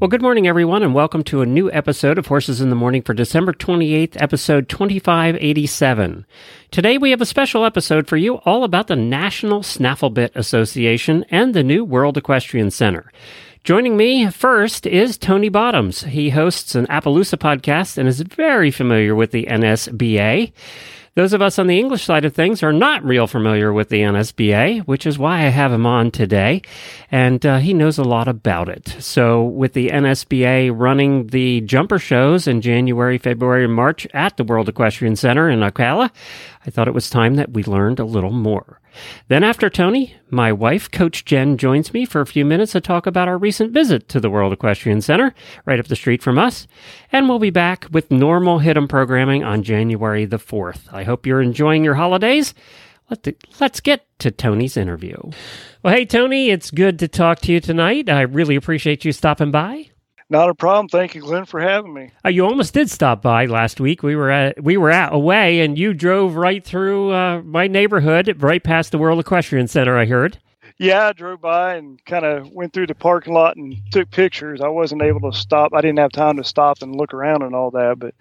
Well, 0.00 0.06
good 0.06 0.22
morning, 0.22 0.46
everyone, 0.46 0.84
and 0.84 0.94
welcome 0.94 1.24
to 1.24 1.42
a 1.42 1.46
new 1.46 1.72
episode 1.72 2.18
of 2.18 2.28
Horses 2.28 2.60
in 2.60 2.70
the 2.70 2.76
Morning 2.76 3.02
for 3.02 3.14
December 3.14 3.52
28th, 3.52 4.14
episode 4.22 4.68
2587. 4.68 6.24
Today, 6.70 6.98
we 6.98 7.10
have 7.10 7.20
a 7.20 7.26
special 7.26 7.64
episode 7.64 8.06
for 8.06 8.16
you 8.16 8.36
all 8.44 8.62
about 8.62 8.86
the 8.86 8.94
National 8.94 9.64
Snaffle 9.64 10.10
Bit 10.10 10.30
Association 10.36 11.24
and 11.32 11.52
the 11.52 11.64
new 11.64 11.84
World 11.84 12.16
Equestrian 12.16 12.70
Center. 12.70 13.10
Joining 13.64 13.96
me 13.96 14.30
first 14.30 14.86
is 14.86 15.18
Tony 15.18 15.48
Bottoms. 15.48 16.04
He 16.04 16.30
hosts 16.30 16.76
an 16.76 16.86
Appaloosa 16.86 17.36
podcast 17.36 17.98
and 17.98 18.08
is 18.08 18.20
very 18.20 18.70
familiar 18.70 19.16
with 19.16 19.32
the 19.32 19.46
NSBA. 19.46 20.52
Those 21.14 21.32
of 21.32 21.42
us 21.42 21.58
on 21.58 21.66
the 21.66 21.78
English 21.78 22.04
side 22.04 22.24
of 22.24 22.34
things 22.34 22.62
are 22.62 22.72
not 22.72 23.04
real 23.04 23.26
familiar 23.26 23.72
with 23.72 23.88
the 23.88 24.00
NSBA, 24.00 24.82
which 24.82 25.06
is 25.06 25.18
why 25.18 25.38
I 25.38 25.48
have 25.48 25.72
him 25.72 25.86
on 25.86 26.10
today. 26.10 26.62
And 27.10 27.44
uh, 27.44 27.58
he 27.58 27.74
knows 27.74 27.98
a 27.98 28.04
lot 28.04 28.28
about 28.28 28.68
it. 28.68 28.96
So, 29.00 29.42
with 29.42 29.72
the 29.72 29.88
NSBA 29.88 30.72
running 30.74 31.28
the 31.28 31.60
jumper 31.62 31.98
shows 31.98 32.46
in 32.46 32.60
January, 32.60 33.18
February, 33.18 33.64
and 33.64 33.74
March 33.74 34.06
at 34.14 34.36
the 34.36 34.44
World 34.44 34.68
Equestrian 34.68 35.16
Center 35.16 35.48
in 35.50 35.60
Ocala, 35.60 36.10
I 36.66 36.70
thought 36.70 36.88
it 36.88 36.94
was 36.94 37.10
time 37.10 37.34
that 37.36 37.52
we 37.52 37.64
learned 37.64 37.98
a 37.98 38.04
little 38.04 38.30
more. 38.32 38.77
Then, 39.28 39.44
after 39.44 39.68
Tony, 39.68 40.14
my 40.30 40.52
wife, 40.52 40.90
Coach 40.90 41.24
Jenn, 41.24 41.56
joins 41.56 41.92
me 41.92 42.04
for 42.04 42.20
a 42.20 42.26
few 42.26 42.44
minutes 42.44 42.72
to 42.72 42.80
talk 42.80 43.06
about 43.06 43.28
our 43.28 43.38
recent 43.38 43.72
visit 43.72 44.08
to 44.08 44.20
the 44.20 44.30
World 44.30 44.52
Equestrian 44.52 45.00
Center, 45.00 45.34
right 45.64 45.78
up 45.78 45.88
the 45.88 45.96
street 45.96 46.22
from 46.22 46.38
us. 46.38 46.66
And 47.12 47.28
we'll 47.28 47.38
be 47.38 47.50
back 47.50 47.86
with 47.90 48.10
normal 48.10 48.60
Hit'em 48.60 48.88
programming 48.88 49.44
on 49.44 49.62
January 49.62 50.24
the 50.24 50.38
4th. 50.38 50.92
I 50.92 51.04
hope 51.04 51.26
you're 51.26 51.42
enjoying 51.42 51.84
your 51.84 51.94
holidays. 51.94 52.54
Let's 53.58 53.80
get 53.80 54.06
to 54.18 54.30
Tony's 54.30 54.76
interview. 54.76 55.16
Well, 55.82 55.94
hey, 55.94 56.04
Tony, 56.04 56.50
it's 56.50 56.70
good 56.70 56.98
to 56.98 57.08
talk 57.08 57.40
to 57.40 57.52
you 57.52 57.60
tonight. 57.60 58.10
I 58.10 58.20
really 58.20 58.54
appreciate 58.54 59.04
you 59.04 59.12
stopping 59.12 59.50
by. 59.50 59.90
Not 60.30 60.50
a 60.50 60.54
problem. 60.54 60.88
Thank 60.88 61.14
you, 61.14 61.22
Glenn, 61.22 61.46
for 61.46 61.60
having 61.60 61.94
me. 61.94 62.10
Uh, 62.24 62.28
you 62.28 62.44
almost 62.44 62.74
did 62.74 62.90
stop 62.90 63.22
by 63.22 63.46
last 63.46 63.80
week. 63.80 64.02
We 64.02 64.14
were 64.14 64.30
at 64.30 64.62
we 64.62 64.76
were 64.76 64.90
at 64.90 65.14
away, 65.14 65.60
and 65.60 65.78
you 65.78 65.94
drove 65.94 66.36
right 66.36 66.62
through 66.62 67.12
uh, 67.12 67.42
my 67.42 67.66
neighborhood, 67.66 68.42
right 68.42 68.62
past 68.62 68.92
the 68.92 68.98
World 68.98 69.20
Equestrian 69.20 69.68
Center. 69.68 69.96
I 69.96 70.04
heard. 70.04 70.38
Yeah, 70.78 71.08
I 71.08 71.12
drove 71.12 71.40
by 71.40 71.74
and 71.74 72.04
kind 72.04 72.24
of 72.24 72.52
went 72.52 72.72
through 72.72 72.86
the 72.86 72.94
parking 72.94 73.32
lot 73.32 73.56
and 73.56 73.76
took 73.90 74.10
pictures. 74.10 74.60
I 74.60 74.68
wasn't 74.68 75.02
able 75.02 75.30
to 75.30 75.36
stop. 75.36 75.72
I 75.74 75.80
didn't 75.80 75.98
have 75.98 76.12
time 76.12 76.36
to 76.36 76.44
stop 76.44 76.82
and 76.82 76.94
look 76.94 77.12
around 77.14 77.42
and 77.42 77.54
all 77.54 77.70
that, 77.72 77.98
but 77.98 78.14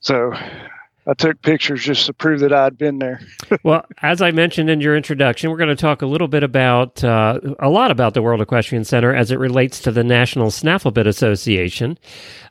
so 0.00 0.32
I 1.08 1.14
took 1.14 1.40
pictures 1.42 1.84
just 1.84 2.06
to 2.06 2.12
prove 2.12 2.40
that 2.40 2.52
I'd 2.52 2.76
been 2.76 2.98
there. 2.98 3.20
well, 3.62 3.86
as 4.02 4.20
I 4.20 4.32
mentioned 4.32 4.68
in 4.68 4.80
your 4.80 4.96
introduction, 4.96 5.50
we're 5.50 5.56
going 5.56 5.68
to 5.68 5.76
talk 5.76 6.02
a 6.02 6.06
little 6.06 6.26
bit 6.26 6.42
about 6.42 7.04
uh, 7.04 7.38
a 7.60 7.68
lot 7.68 7.92
about 7.92 8.14
the 8.14 8.22
World 8.22 8.40
Equestrian 8.40 8.82
Center 8.84 9.14
as 9.14 9.30
it 9.30 9.38
relates 9.38 9.80
to 9.82 9.92
the 9.92 10.02
National 10.02 10.48
Snafflebit 10.48 11.06
Association, 11.06 11.96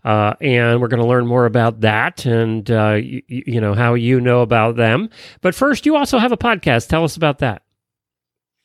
uh, 0.06 0.36
and 0.40 0.80
we're 0.80 0.88
going 0.88 1.02
to 1.02 1.08
learn 1.08 1.28
more 1.28 1.46
about 1.46 1.82
that 1.82 2.26
and 2.26 2.72
uh, 2.72 2.94
y- 2.96 3.22
you 3.28 3.60
know 3.60 3.74
how 3.74 3.94
you 3.94 4.22
know 4.22 4.42
about 4.42 4.78
them. 4.78 5.10
But 5.42 5.54
first, 5.54 5.86
you 5.86 5.98
also 5.98 6.18
have 6.18 6.32
a 6.32 6.38
podcast. 6.38 6.88
Tell 6.88 7.04
us 7.04 7.18
about 7.18 7.40
that. 7.40 7.64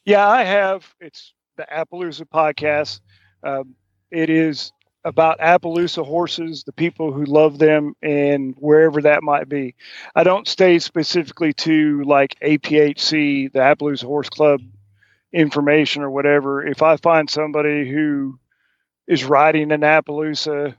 Yeah, 0.04 0.28
I 0.28 0.44
have. 0.44 0.94
It's 1.00 1.34
the 1.56 1.66
Appaloosa 1.70 2.26
podcast. 2.26 3.00
Um, 3.42 3.74
it 4.10 4.30
is 4.30 4.72
about 5.04 5.38
Appaloosa 5.38 6.04
horses, 6.04 6.64
the 6.64 6.72
people 6.72 7.12
who 7.12 7.24
love 7.24 7.58
them, 7.58 7.94
and 8.02 8.54
wherever 8.58 9.02
that 9.02 9.22
might 9.22 9.48
be. 9.48 9.74
I 10.14 10.24
don't 10.24 10.46
stay 10.46 10.78
specifically 10.78 11.52
to 11.54 12.02
like 12.04 12.38
APHC, 12.40 13.52
the 13.52 13.58
Appaloosa 13.58 14.04
Horse 14.04 14.28
Club 14.28 14.60
information 15.32 16.02
or 16.02 16.10
whatever. 16.10 16.66
If 16.66 16.82
I 16.82 16.96
find 16.96 17.30
somebody 17.30 17.88
who 17.88 18.38
is 19.06 19.24
riding 19.24 19.72
an 19.72 19.80
Appaloosa, 19.80 20.74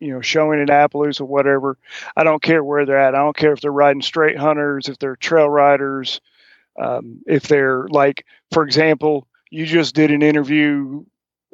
you 0.00 0.12
know, 0.12 0.20
showing 0.20 0.60
an 0.60 0.68
Appaloosa, 0.68 1.22
or 1.22 1.26
whatever, 1.26 1.78
I 2.16 2.24
don't 2.24 2.42
care 2.42 2.62
where 2.62 2.84
they're 2.84 2.98
at. 2.98 3.14
I 3.14 3.18
don't 3.18 3.36
care 3.36 3.52
if 3.52 3.60
they're 3.60 3.72
riding 3.72 4.02
straight 4.02 4.36
hunters, 4.36 4.88
if 4.88 4.98
they're 4.98 5.16
trail 5.16 5.48
riders, 5.48 6.20
um, 6.78 7.22
if 7.26 7.44
they're 7.44 7.86
like, 7.88 8.26
for 8.52 8.64
example, 8.64 9.26
you 9.50 9.66
just 9.66 9.94
did 9.94 10.10
an 10.10 10.22
interview 10.22 11.04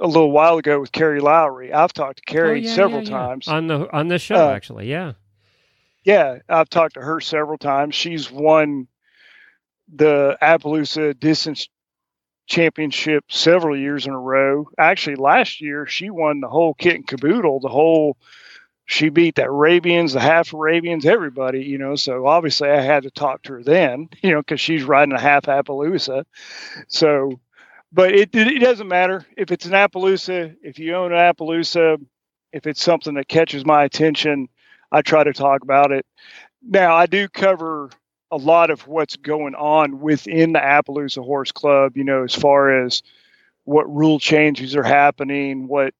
a 0.00 0.06
little 0.06 0.30
while 0.30 0.58
ago 0.58 0.80
with 0.80 0.92
Carrie 0.92 1.20
Lowry. 1.20 1.72
I've 1.72 1.92
talked 1.92 2.18
to 2.18 2.22
Carrie 2.24 2.64
oh, 2.64 2.68
yeah, 2.68 2.74
several 2.74 3.02
yeah, 3.02 3.10
yeah. 3.10 3.16
times 3.16 3.48
on 3.48 3.66
the 3.66 3.92
on 3.92 4.08
the 4.08 4.18
show. 4.18 4.48
Uh, 4.48 4.50
actually, 4.50 4.88
yeah, 4.88 5.12
yeah. 6.04 6.38
I've 6.48 6.68
talked 6.68 6.94
to 6.94 7.00
her 7.00 7.20
several 7.20 7.58
times. 7.58 7.94
She's 7.94 8.30
won 8.30 8.88
the 9.92 10.36
Appaloosa 10.42 11.18
distance 11.18 11.68
championship 12.46 13.24
several 13.28 13.76
years 13.76 14.06
in 14.06 14.12
a 14.12 14.18
row. 14.18 14.66
Actually, 14.78 15.16
last 15.16 15.60
year 15.60 15.86
she 15.86 16.10
won 16.10 16.40
the 16.40 16.48
whole 16.48 16.74
kit 16.74 16.94
and 16.94 17.06
caboodle. 17.06 17.60
The 17.60 17.68
whole 17.68 18.16
she 18.86 19.10
beat 19.10 19.34
the 19.34 19.44
Arabians, 19.44 20.14
the 20.14 20.20
half 20.20 20.54
Arabians, 20.54 21.04
everybody. 21.04 21.64
You 21.64 21.78
know, 21.78 21.94
so 21.94 22.26
obviously 22.26 22.70
I 22.70 22.80
had 22.80 23.02
to 23.02 23.10
talk 23.10 23.42
to 23.42 23.54
her 23.54 23.62
then. 23.62 24.08
You 24.22 24.32
know, 24.32 24.40
because 24.40 24.60
she's 24.60 24.82
riding 24.82 25.14
a 25.14 25.20
half 25.20 25.44
Appaloosa. 25.44 26.24
So 26.88 27.38
but 27.92 28.14
it, 28.14 28.34
it 28.34 28.60
doesn't 28.60 28.88
matter 28.88 29.24
if 29.36 29.50
it's 29.50 29.66
an 29.66 29.72
Appaloosa. 29.72 30.54
If 30.62 30.78
you 30.78 30.94
own 30.94 31.12
an 31.12 31.18
Appaloosa, 31.18 31.98
if 32.52 32.66
it's 32.66 32.82
something 32.82 33.14
that 33.14 33.28
catches 33.28 33.64
my 33.64 33.84
attention, 33.84 34.48
I 34.90 35.02
try 35.02 35.24
to 35.24 35.32
talk 35.32 35.62
about 35.62 35.92
it. 35.92 36.06
Now 36.62 36.94
I 36.94 37.06
do 37.06 37.28
cover 37.28 37.90
a 38.30 38.36
lot 38.36 38.70
of 38.70 38.86
what's 38.86 39.16
going 39.16 39.54
on 39.54 40.00
within 40.00 40.52
the 40.52 40.58
Appaloosa 40.58 41.24
Horse 41.24 41.52
Club. 41.52 41.96
You 41.96 42.04
know, 42.04 42.24
as 42.24 42.34
far 42.34 42.84
as 42.84 43.02
what 43.64 43.92
rule 43.94 44.18
changes 44.18 44.76
are 44.76 44.82
happening, 44.82 45.68
what 45.68 45.94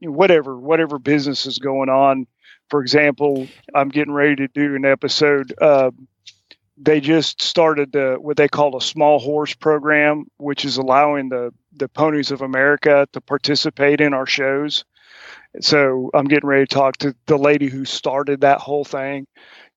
you 0.00 0.08
know, 0.08 0.16
whatever 0.16 0.56
whatever 0.56 0.98
business 0.98 1.46
is 1.46 1.58
going 1.58 1.88
on. 1.88 2.26
For 2.70 2.80
example, 2.80 3.46
I'm 3.74 3.88
getting 3.90 4.12
ready 4.12 4.36
to 4.36 4.48
do 4.48 4.74
an 4.74 4.84
episode. 4.84 5.52
Uh, 5.60 5.90
they 6.76 7.00
just 7.00 7.40
started 7.42 7.92
the, 7.92 8.16
what 8.20 8.36
they 8.36 8.48
call 8.48 8.76
a 8.76 8.80
small 8.80 9.18
horse 9.18 9.54
program, 9.54 10.26
which 10.38 10.64
is 10.64 10.76
allowing 10.76 11.28
the 11.28 11.52
the 11.76 11.88
ponies 11.88 12.30
of 12.30 12.40
America 12.40 13.08
to 13.12 13.20
participate 13.20 14.00
in 14.00 14.14
our 14.14 14.26
shows. 14.26 14.84
So 15.60 16.10
I'm 16.14 16.26
getting 16.26 16.48
ready 16.48 16.66
to 16.66 16.74
talk 16.74 16.96
to 16.98 17.14
the 17.26 17.36
lady 17.36 17.68
who 17.68 17.84
started 17.84 18.40
that 18.40 18.60
whole 18.60 18.84
thing. 18.84 19.26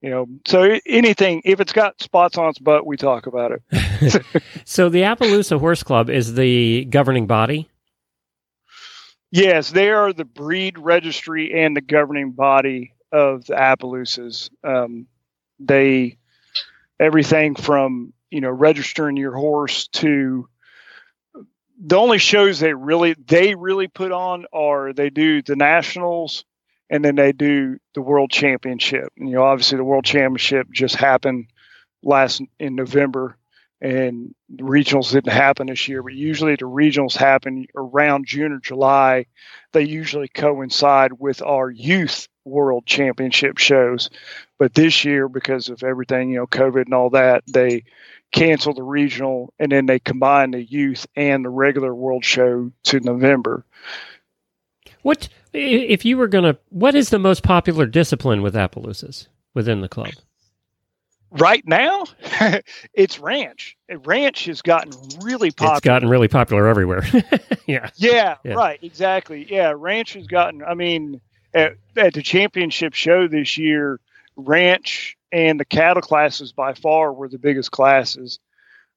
You 0.01 0.11
know, 0.11 0.27
so 0.47 0.79
anything 0.85 1.41
if 1.43 1.59
it's 1.59 1.73
got 1.73 2.01
spots 2.01 2.37
on 2.37 2.49
its 2.49 2.59
butt, 2.59 2.85
we 2.85 2.97
talk 2.97 3.25
about 3.25 3.51
it. 3.51 4.43
so 4.65 4.89
the 4.89 5.01
Appaloosa 5.01 5.59
Horse 5.59 5.83
Club 5.83 6.09
is 6.09 6.35
the 6.35 6.85
governing 6.85 7.25
body. 7.25 7.69
Yes, 9.31 9.71
they 9.71 9.89
are 9.89 10.13
the 10.13 10.25
breed 10.25 10.77
registry 10.77 11.51
and 11.63 11.75
the 11.75 11.81
governing 11.81 12.31
body 12.31 12.93
of 13.11 13.45
the 13.45 13.55
Appaloosas. 13.55 14.49
Um, 14.63 15.07
they 15.59 16.17
everything 16.99 17.55
from 17.55 18.13
you 18.29 18.41
know 18.41 18.49
registering 18.49 19.17
your 19.17 19.35
horse 19.35 19.87
to 19.89 20.47
the 21.79 21.95
only 21.95 22.17
shows 22.17 22.59
they 22.59 22.73
really 22.73 23.15
they 23.27 23.55
really 23.55 23.87
put 23.87 24.11
on 24.11 24.45
are 24.51 24.93
they 24.93 25.09
do 25.09 25.41
the 25.41 25.55
nationals 25.55 26.43
and 26.89 27.03
then 27.03 27.15
they 27.15 27.31
do 27.31 27.77
the 27.93 28.01
world 28.01 28.31
championship 28.31 29.09
and 29.17 29.29
you 29.29 29.35
know 29.35 29.43
obviously 29.43 29.77
the 29.77 29.83
world 29.83 30.05
championship 30.05 30.67
just 30.71 30.95
happened 30.95 31.47
last 32.03 32.41
in 32.59 32.75
november 32.75 33.37
and 33.79 34.33
the 34.49 34.63
regionals 34.63 35.11
didn't 35.11 35.31
happen 35.31 35.67
this 35.67 35.87
year 35.87 36.01
but 36.01 36.13
usually 36.13 36.55
the 36.55 36.65
regionals 36.65 37.15
happen 37.15 37.65
around 37.75 38.25
june 38.25 38.51
or 38.51 38.59
july 38.59 39.25
they 39.71 39.83
usually 39.83 40.27
coincide 40.27 41.13
with 41.13 41.41
our 41.43 41.69
youth 41.69 42.27
world 42.47 42.85
championship 42.85 43.57
shows. 43.57 44.09
But 44.57 44.73
this 44.73 45.05
year, 45.05 45.29
because 45.29 45.69
of 45.69 45.83
everything, 45.83 46.31
you 46.31 46.37
know, 46.37 46.47
COVID 46.47 46.85
and 46.85 46.93
all 46.93 47.11
that, 47.11 47.43
they 47.47 47.83
canceled 48.31 48.77
the 48.77 48.83
regional 48.83 49.53
and 49.59 49.71
then 49.71 49.85
they 49.85 49.99
combined 49.99 50.53
the 50.53 50.63
youth 50.63 51.07
and 51.15 51.45
the 51.45 51.49
regular 51.49 51.93
world 51.93 52.25
show 52.25 52.71
to 52.83 52.99
November. 52.99 53.65
What 55.03 55.29
if 55.53 56.05
you 56.05 56.17
were 56.17 56.27
going 56.27 56.43
to? 56.43 56.57
What 56.69 56.95
is 56.95 57.09
the 57.09 57.19
most 57.19 57.43
popular 57.43 57.85
discipline 57.85 58.41
with 58.41 58.55
Appaloosas 58.55 59.27
within 59.53 59.81
the 59.81 59.87
club? 59.87 60.11
Right 61.31 61.65
now, 61.67 62.05
it's 62.93 63.19
ranch. 63.19 63.77
Ranch 63.89 64.45
has 64.45 64.61
gotten 64.61 64.91
really 65.21 65.51
popular. 65.51 65.77
It's 65.77 65.85
gotten 65.85 66.09
really 66.09 66.27
popular 66.27 66.67
everywhere. 66.67 67.03
yeah. 67.67 67.89
yeah. 67.95 68.35
Yeah. 68.43 68.53
Right. 68.53 68.79
Exactly. 68.81 69.45
Yeah. 69.49 69.73
Ranch 69.75 70.13
has 70.13 70.27
gotten. 70.27 70.63
I 70.63 70.73
mean, 70.73 71.21
at, 71.53 71.75
at 71.95 72.13
the 72.13 72.21
championship 72.21 72.93
show 72.93 73.27
this 73.27 73.57
year, 73.57 73.99
ranch 74.37 75.17
and 75.31 75.59
the 75.59 75.65
cattle 75.65 76.01
classes 76.01 76.53
by 76.53 76.73
far 76.73 77.11
were 77.11 77.27
the 77.27 77.39
biggest 77.39 77.71
classes. 77.71 78.39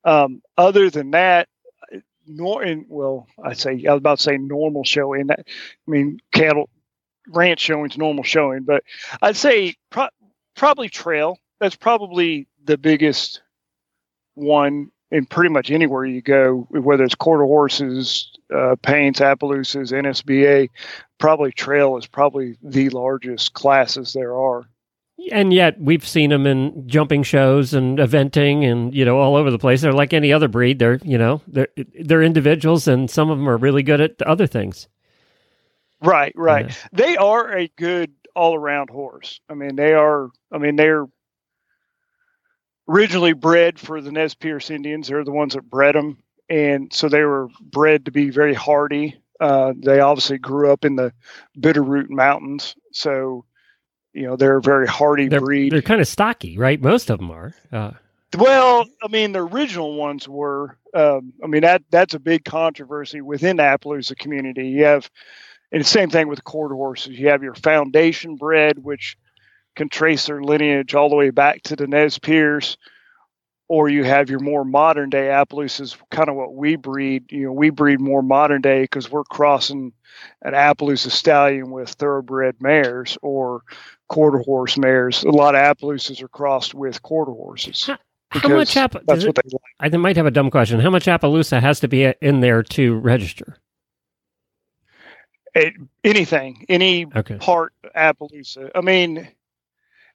Um, 0.04 0.42
other 0.56 0.90
than 0.90 1.10
that, 1.10 1.48
nor 2.26 2.62
in 2.62 2.86
well, 2.88 3.26
I 3.42 3.54
say 3.54 3.84
I 3.86 3.92
was 3.92 3.98
about 3.98 4.18
to 4.18 4.22
say 4.22 4.38
normal 4.38 4.84
showing. 4.84 5.26
That 5.28 5.40
I 5.46 5.90
mean 5.90 6.20
cattle 6.32 6.70
ranch 7.28 7.60
showing's 7.60 7.98
normal 7.98 8.24
showing, 8.24 8.62
but 8.62 8.84
I'd 9.20 9.36
say 9.36 9.74
pro- 9.90 10.08
probably 10.54 10.88
trail. 10.88 11.38
That's 11.58 11.76
probably 11.76 12.46
the 12.64 12.78
biggest 12.78 13.42
one 14.34 14.90
in 15.10 15.26
pretty 15.26 15.50
much 15.50 15.70
anywhere 15.70 16.04
you 16.04 16.22
go, 16.22 16.66
whether 16.70 17.04
it's 17.04 17.16
quarter 17.16 17.44
horses, 17.44 18.30
uh, 18.54 18.76
paints, 18.80 19.20
Appaloosas, 19.20 19.92
NSBA. 19.92 20.68
Probably 21.18 21.52
trail 21.52 21.96
is 21.96 22.06
probably 22.06 22.56
the 22.62 22.88
largest 22.90 23.52
classes 23.52 24.12
there 24.12 24.36
are. 24.36 24.68
And 25.32 25.52
yet 25.52 25.80
we've 25.80 26.06
seen 26.06 26.30
them 26.30 26.46
in 26.46 26.88
jumping 26.88 27.22
shows 27.22 27.74
and 27.74 27.98
eventing 27.98 28.64
and 28.64 28.94
you 28.94 29.04
know 29.04 29.18
all 29.18 29.36
over 29.36 29.50
the 29.50 29.58
place. 29.58 29.80
They're 29.80 29.92
like 29.92 30.12
any 30.12 30.32
other 30.32 30.48
breed. 30.48 30.78
They're 30.78 30.98
you 31.04 31.18
know 31.18 31.42
they're 31.46 31.68
they're 32.00 32.22
individuals, 32.22 32.88
and 32.88 33.10
some 33.10 33.30
of 33.30 33.38
them 33.38 33.48
are 33.48 33.56
really 33.56 33.82
good 33.82 34.00
at 34.00 34.20
other 34.22 34.46
things. 34.46 34.88
Right, 36.02 36.32
right. 36.34 36.68
Yeah. 36.68 36.74
They 36.92 37.16
are 37.16 37.56
a 37.56 37.68
good 37.76 38.12
all 38.34 38.54
around 38.54 38.90
horse. 38.90 39.40
I 39.48 39.54
mean, 39.54 39.76
they 39.76 39.92
are. 39.92 40.30
I 40.52 40.58
mean, 40.58 40.76
they're 40.76 41.06
originally 42.88 43.34
bred 43.34 43.78
for 43.78 44.00
the 44.00 44.10
Nez 44.10 44.34
Perce 44.34 44.70
Indians. 44.70 45.08
They're 45.08 45.24
the 45.24 45.32
ones 45.32 45.54
that 45.54 45.68
bred 45.68 45.94
them, 45.94 46.18
and 46.48 46.92
so 46.92 47.08
they 47.08 47.24
were 47.24 47.48
bred 47.60 48.06
to 48.06 48.10
be 48.10 48.30
very 48.30 48.54
hardy. 48.54 49.20
Uh, 49.38 49.72
they 49.76 50.00
obviously 50.00 50.38
grew 50.38 50.70
up 50.70 50.84
in 50.84 50.96
the 50.96 51.12
Bitterroot 51.58 52.10
Mountains, 52.10 52.74
so 52.92 53.44
you 54.12 54.26
know 54.26 54.36
they're 54.36 54.56
a 54.56 54.62
very 54.62 54.86
hardy 54.86 55.28
they're, 55.28 55.40
breed. 55.40 55.72
They're 55.72 55.82
kind 55.82 56.00
of 56.00 56.08
stocky, 56.08 56.58
right? 56.58 56.80
Most 56.80 57.10
of 57.10 57.18
them 57.18 57.30
are. 57.30 57.54
Uh, 57.72 57.92
well, 58.36 58.86
I 59.02 59.08
mean, 59.08 59.32
the 59.32 59.40
original 59.40 59.94
ones 59.94 60.28
were. 60.28 60.76
Um, 60.94 61.32
I 61.42 61.46
mean 61.46 61.62
that 61.62 61.82
that's 61.90 62.14
a 62.14 62.18
big 62.18 62.44
controversy 62.44 63.20
within 63.20 63.56
the 63.56 63.62
Appaloosa 63.62 64.18
community. 64.18 64.68
You 64.68 64.84
have, 64.84 65.08
and 65.70 65.80
the 65.80 65.86
same 65.86 66.10
thing 66.10 66.28
with 66.28 66.44
quarter 66.44 66.74
horses. 66.74 67.18
You 67.18 67.28
have 67.28 67.42
your 67.42 67.54
foundation 67.54 68.36
bred, 68.36 68.78
which 68.82 69.16
can 69.76 69.88
trace 69.88 70.26
their 70.26 70.42
lineage 70.42 70.94
all 70.94 71.08
the 71.08 71.16
way 71.16 71.30
back 71.30 71.62
to 71.62 71.76
the 71.76 71.86
Nez 71.86 72.18
Perce, 72.18 72.76
or 73.68 73.88
you 73.88 74.02
have 74.02 74.30
your 74.30 74.40
more 74.40 74.64
modern 74.64 75.10
day 75.10 75.28
Appaloosas, 75.28 75.96
kind 76.10 76.28
of 76.28 76.34
what 76.34 76.54
we 76.54 76.74
breed. 76.74 77.30
You 77.30 77.46
know, 77.46 77.52
we 77.52 77.70
breed 77.70 78.00
more 78.00 78.22
modern 78.22 78.62
day 78.62 78.82
because 78.82 79.10
we're 79.10 79.22
crossing 79.24 79.92
an 80.42 80.54
Appaloosa 80.54 81.10
stallion 81.10 81.70
with 81.70 81.90
thoroughbred 81.90 82.56
mares 82.60 83.16
or 83.22 83.62
quarter 84.10 84.38
horse 84.38 84.76
mares. 84.76 85.22
A 85.22 85.30
lot 85.30 85.54
of 85.54 85.62
Appaloosas 85.62 86.20
are 86.20 86.28
crossed 86.28 86.74
with 86.74 87.00
quarter 87.00 87.32
horses. 87.32 87.86
How, 87.86 88.40
how 88.40 88.48
much 88.48 88.76
App- 88.76 88.92
that's 89.06 89.24
what 89.24 89.36
they 89.36 89.50
like. 89.50 89.94
I 89.94 89.96
might 89.96 90.16
have 90.16 90.26
a 90.26 90.30
dumb 90.30 90.50
question. 90.50 90.80
How 90.80 90.90
much 90.90 91.06
Appaloosa 91.06 91.60
has 91.60 91.80
to 91.80 91.88
be 91.88 92.12
in 92.20 92.40
there 92.40 92.62
to 92.64 92.98
register? 92.98 93.56
It, 95.54 95.74
anything, 96.04 96.66
any 96.68 97.06
okay. 97.16 97.38
part 97.38 97.72
Appaloosa. 97.96 98.70
I 98.74 98.82
mean, 98.82 99.28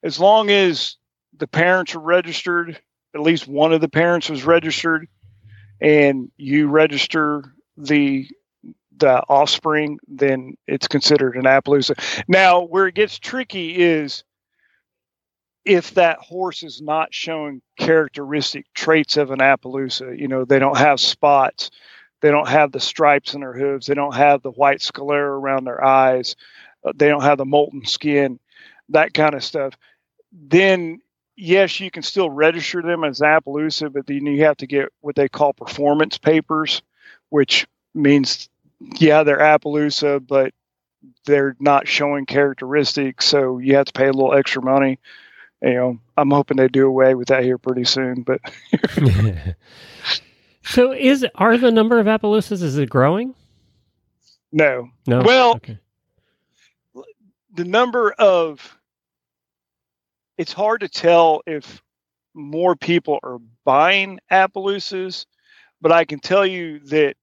as 0.03 0.19
long 0.19 0.49
as 0.49 0.97
the 1.37 1.47
parents 1.47 1.95
are 1.95 1.99
registered, 1.99 2.79
at 3.13 3.21
least 3.21 3.47
one 3.47 3.73
of 3.73 3.81
the 3.81 3.89
parents 3.89 4.29
was 4.29 4.45
registered, 4.45 5.07
and 5.81 6.31
you 6.37 6.67
register 6.67 7.53
the 7.77 8.27
the 8.97 9.21
offspring, 9.27 9.99
then 10.07 10.55
it's 10.67 10.87
considered 10.87 11.35
an 11.35 11.43
Appaloosa. 11.43 12.23
Now, 12.27 12.61
where 12.61 12.87
it 12.87 12.95
gets 12.95 13.19
tricky 13.19 13.75
is 13.75 14.23
if 15.63 15.95
that 15.95 16.19
horse 16.19 16.63
is 16.63 16.81
not 16.81 17.13
showing 17.13 17.61
characteristic 17.77 18.65
traits 18.73 19.17
of 19.17 19.31
an 19.31 19.39
Appaloosa. 19.39 20.17
You 20.17 20.27
know, 20.27 20.45
they 20.45 20.59
don't 20.59 20.77
have 20.77 20.99
spots, 20.99 21.71
they 22.21 22.29
don't 22.29 22.47
have 22.47 22.71
the 22.71 22.79
stripes 22.79 23.33
in 23.33 23.41
their 23.41 23.53
hooves, 23.53 23.87
they 23.87 23.95
don't 23.95 24.15
have 24.15 24.41
the 24.41 24.51
white 24.51 24.81
sclera 24.81 25.39
around 25.39 25.65
their 25.65 25.83
eyes, 25.83 26.35
uh, 26.85 26.93
they 26.95 27.07
don't 27.07 27.23
have 27.23 27.39
the 27.39 27.45
mottled 27.45 27.87
skin, 27.87 28.39
that 28.89 29.13
kind 29.13 29.33
of 29.33 29.43
stuff 29.43 29.75
then 30.35 30.99
yes, 31.35 31.79
you 31.79 31.91
can 31.91 32.03
still 32.03 32.29
register 32.29 32.81
them 32.81 33.03
as 33.03 33.19
Appaloosa, 33.19 33.91
but 33.91 34.07
then 34.07 34.25
you 34.25 34.43
have 34.43 34.57
to 34.57 34.67
get 34.67 34.89
what 35.01 35.15
they 35.15 35.29
call 35.29 35.53
performance 35.53 36.17
papers, 36.17 36.81
which 37.29 37.67
means, 37.93 38.49
yeah, 38.97 39.23
they're 39.23 39.39
Appaloosa, 39.39 40.25
but 40.25 40.53
they're 41.25 41.55
not 41.59 41.87
showing 41.87 42.25
characteristics. 42.25 43.25
So 43.25 43.57
you 43.57 43.75
have 43.75 43.85
to 43.85 43.93
pay 43.93 44.07
a 44.07 44.13
little 44.13 44.33
extra 44.33 44.61
money. 44.61 44.99
You 45.61 45.73
know, 45.73 45.99
I'm 46.17 46.31
hoping 46.31 46.57
they 46.57 46.67
do 46.67 46.87
away 46.87 47.15
with 47.15 47.29
that 47.29 47.43
here 47.43 47.57
pretty 47.57 47.85
soon. 47.85 48.23
But 48.23 48.41
so 50.63 50.91
is 50.91 51.25
are 51.35 51.57
the 51.57 51.71
number 51.71 51.99
of 51.99 52.07
Appaloosas 52.07 52.61
is 52.61 52.77
it 52.77 52.89
growing? 52.89 53.33
No, 54.51 54.89
no. 55.07 55.21
Well, 55.21 55.55
okay. 55.55 55.79
the 57.53 57.65
number 57.65 58.11
of 58.11 58.77
it's 60.37 60.53
hard 60.53 60.81
to 60.81 60.89
tell 60.89 61.41
if 61.45 61.81
more 62.33 62.75
people 62.75 63.19
are 63.23 63.39
buying 63.63 64.19
Appaloosas, 64.31 65.25
but 65.81 65.91
I 65.91 66.05
can 66.05 66.19
tell 66.19 66.45
you 66.45 66.79
that 66.79 67.15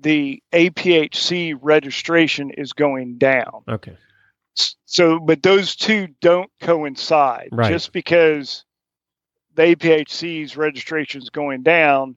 the 0.00 0.42
APHC 0.52 1.58
registration 1.60 2.50
is 2.50 2.72
going 2.72 3.18
down. 3.18 3.62
Okay. 3.68 3.96
So, 4.86 5.18
but 5.18 5.42
those 5.42 5.76
two 5.76 6.08
don't 6.20 6.50
coincide. 6.60 7.48
Right. 7.52 7.70
Just 7.70 7.92
because 7.92 8.64
the 9.54 9.74
APHC's 9.74 10.56
registration 10.56 11.22
is 11.22 11.30
going 11.30 11.62
down 11.62 12.16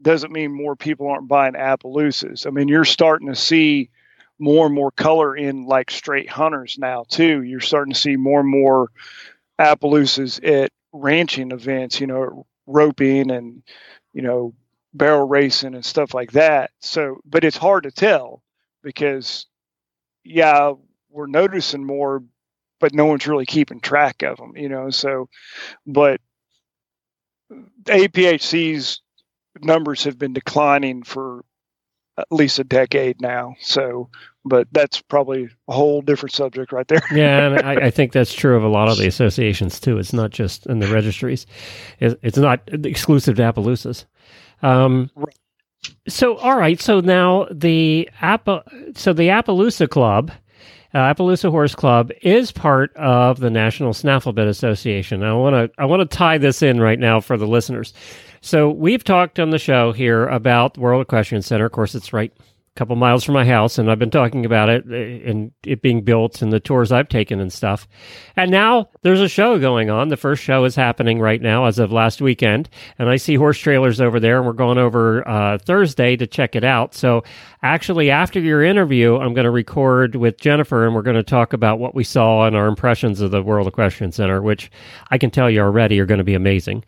doesn't 0.00 0.32
mean 0.32 0.52
more 0.52 0.74
people 0.76 1.08
aren't 1.08 1.28
buying 1.28 1.54
Appaloosas. 1.54 2.46
I 2.46 2.50
mean, 2.50 2.68
you're 2.68 2.84
starting 2.84 3.28
to 3.28 3.34
see 3.34 3.90
more 4.38 4.66
and 4.66 4.74
more 4.74 4.90
color 4.90 5.36
in 5.36 5.64
like 5.66 5.90
straight 5.90 6.28
hunters 6.28 6.76
now 6.78 7.04
too. 7.08 7.42
You're 7.42 7.60
starting 7.60 7.94
to 7.94 8.00
see 8.00 8.16
more 8.16 8.40
and 8.40 8.48
more 8.48 8.88
Appaloosas 9.60 10.44
at 10.46 10.72
ranching 10.92 11.52
events, 11.52 12.00
you 12.00 12.06
know, 12.06 12.46
roping 12.66 13.30
and, 13.30 13.62
you 14.12 14.22
know, 14.22 14.54
barrel 14.94 15.26
racing 15.26 15.74
and 15.74 15.84
stuff 15.84 16.14
like 16.14 16.32
that. 16.32 16.70
So, 16.80 17.20
but 17.24 17.44
it's 17.44 17.56
hard 17.56 17.84
to 17.84 17.90
tell 17.90 18.42
because, 18.82 19.46
yeah, 20.24 20.72
we're 21.10 21.26
noticing 21.26 21.84
more, 21.84 22.22
but 22.80 22.94
no 22.94 23.06
one's 23.06 23.26
really 23.26 23.46
keeping 23.46 23.80
track 23.80 24.22
of 24.22 24.36
them, 24.36 24.56
you 24.56 24.68
know. 24.68 24.90
So, 24.90 25.28
but 25.86 26.20
APHC's 27.84 29.00
numbers 29.60 30.04
have 30.04 30.18
been 30.18 30.32
declining 30.32 31.02
for 31.02 31.44
at 32.18 32.26
least 32.30 32.58
a 32.58 32.64
decade 32.64 33.20
now. 33.20 33.54
So, 33.60 34.10
but 34.44 34.68
that's 34.72 35.00
probably 35.00 35.48
a 35.68 35.72
whole 35.72 36.02
different 36.02 36.34
subject 36.34 36.72
right 36.72 36.86
there. 36.88 37.02
yeah, 37.12 37.46
and 37.46 37.66
I, 37.66 37.86
I, 37.86 37.90
think 37.90 38.12
that's 38.12 38.34
true 38.34 38.56
of 38.56 38.64
a 38.64 38.68
lot 38.68 38.88
of 38.88 38.98
the 38.98 39.06
associations 39.06 39.80
too. 39.80 39.98
It's 39.98 40.12
not 40.12 40.30
just 40.30 40.66
in 40.66 40.80
the 40.80 40.88
registries; 40.88 41.46
it's 42.00 42.36
not 42.36 42.68
exclusive 42.84 43.36
to 43.36 43.42
Appaloosas. 43.42 44.04
Um, 44.62 45.10
right. 45.16 45.38
So, 46.08 46.36
all 46.36 46.56
right. 46.56 46.80
So 46.80 47.00
now 47.00 47.46
the 47.50 48.08
Appa, 48.20 48.62
so 48.94 49.12
the 49.12 49.28
Appaloosa 49.28 49.88
Club, 49.88 50.30
uh, 50.94 50.98
Appaloosa 50.98 51.50
Horse 51.50 51.74
Club, 51.74 52.10
is 52.22 52.52
part 52.52 52.94
of 52.96 53.40
the 53.40 53.50
National 53.50 53.92
Snaffle 53.92 54.32
Bit 54.32 54.46
Association. 54.46 55.22
I 55.22 55.32
want 55.32 55.54
to 55.54 55.82
I 55.82 55.86
want 55.86 56.08
to 56.08 56.16
tie 56.16 56.38
this 56.38 56.62
in 56.62 56.80
right 56.80 56.98
now 56.98 57.20
for 57.20 57.36
the 57.36 57.46
listeners. 57.46 57.92
So 58.40 58.70
we've 58.70 59.04
talked 59.04 59.38
on 59.38 59.50
the 59.50 59.58
show 59.58 59.92
here 59.92 60.26
about 60.26 60.76
World 60.78 61.02
Equestrian 61.02 61.42
Center. 61.42 61.66
Of 61.66 61.72
course, 61.72 61.94
it's 61.94 62.12
right 62.12 62.32
couple 62.74 62.96
miles 62.96 63.22
from 63.22 63.34
my 63.34 63.44
house, 63.44 63.76
and 63.78 63.90
I've 63.90 63.98
been 63.98 64.10
talking 64.10 64.46
about 64.46 64.70
it 64.70 64.84
eh, 64.90 65.28
and 65.28 65.52
it 65.64 65.82
being 65.82 66.02
built 66.02 66.40
and 66.40 66.52
the 66.52 66.60
tours 66.60 66.90
I've 66.90 67.08
taken 67.08 67.38
and 67.38 67.52
stuff. 67.52 67.86
And 68.34 68.50
now 68.50 68.88
there's 69.02 69.20
a 69.20 69.28
show 69.28 69.58
going 69.58 69.90
on. 69.90 70.08
The 70.08 70.16
first 70.16 70.42
show 70.42 70.64
is 70.64 70.74
happening 70.74 71.20
right 71.20 71.40
now 71.40 71.66
as 71.66 71.78
of 71.78 71.92
last 71.92 72.22
weekend, 72.22 72.70
and 72.98 73.10
I 73.10 73.16
see 73.16 73.34
horse 73.34 73.58
trailers 73.58 74.00
over 74.00 74.18
there, 74.18 74.38
and 74.38 74.46
we're 74.46 74.54
going 74.54 74.78
over 74.78 75.26
uh, 75.28 75.58
Thursday 75.58 76.16
to 76.16 76.26
check 76.26 76.56
it 76.56 76.64
out. 76.64 76.94
So 76.94 77.24
actually, 77.62 78.10
after 78.10 78.40
your 78.40 78.62
interview, 78.62 79.16
I'm 79.16 79.34
going 79.34 79.44
to 79.44 79.50
record 79.50 80.14
with 80.14 80.40
Jennifer, 80.40 80.86
and 80.86 80.94
we're 80.94 81.02
going 81.02 81.16
to 81.16 81.22
talk 81.22 81.52
about 81.52 81.78
what 81.78 81.94
we 81.94 82.04
saw 82.04 82.46
and 82.46 82.56
our 82.56 82.68
impressions 82.68 83.20
of 83.20 83.30
the 83.30 83.42
World 83.42 83.66
Equestrian 83.66 84.12
Center, 84.12 84.40
which 84.40 84.70
I 85.10 85.18
can 85.18 85.30
tell 85.30 85.50
you 85.50 85.60
already 85.60 86.00
are 86.00 86.06
going 86.06 86.18
to 86.18 86.24
be 86.24 86.34
amazing. 86.34 86.84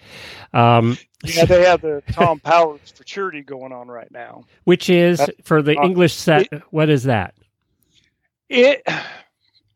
Um, 0.54 0.96
yeah, 1.23 1.44
they 1.44 1.64
have 1.64 1.80
the 1.80 2.02
Tom 2.12 2.40
Powers 2.40 2.80
futurity 2.94 3.42
going 3.42 3.73
on 3.73 3.88
right 3.88 4.11
now, 4.11 4.44
which 4.64 4.90
is 4.90 5.18
That's, 5.18 5.33
for 5.44 5.62
the 5.62 5.78
uh, 5.78 5.85
English 5.85 6.14
set. 6.14 6.49
It, 6.52 6.62
what 6.71 6.88
is 6.88 7.04
that? 7.04 7.35
It 8.49 8.87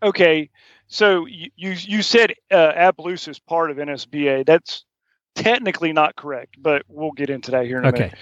okay. 0.02 0.50
So 0.88 1.26
you 1.26 1.50
you 1.56 2.02
said 2.02 2.34
uh, 2.50 2.72
Appaloosa 2.72 3.28
is 3.28 3.38
part 3.38 3.70
of 3.70 3.76
NSBA. 3.76 4.46
That's 4.46 4.84
technically 5.34 5.92
not 5.92 6.16
correct, 6.16 6.56
but 6.58 6.82
we'll 6.88 7.12
get 7.12 7.30
into 7.30 7.50
that 7.52 7.66
here 7.66 7.78
in 7.78 7.84
a 7.84 7.88
okay. 7.88 7.98
minute. 7.98 8.18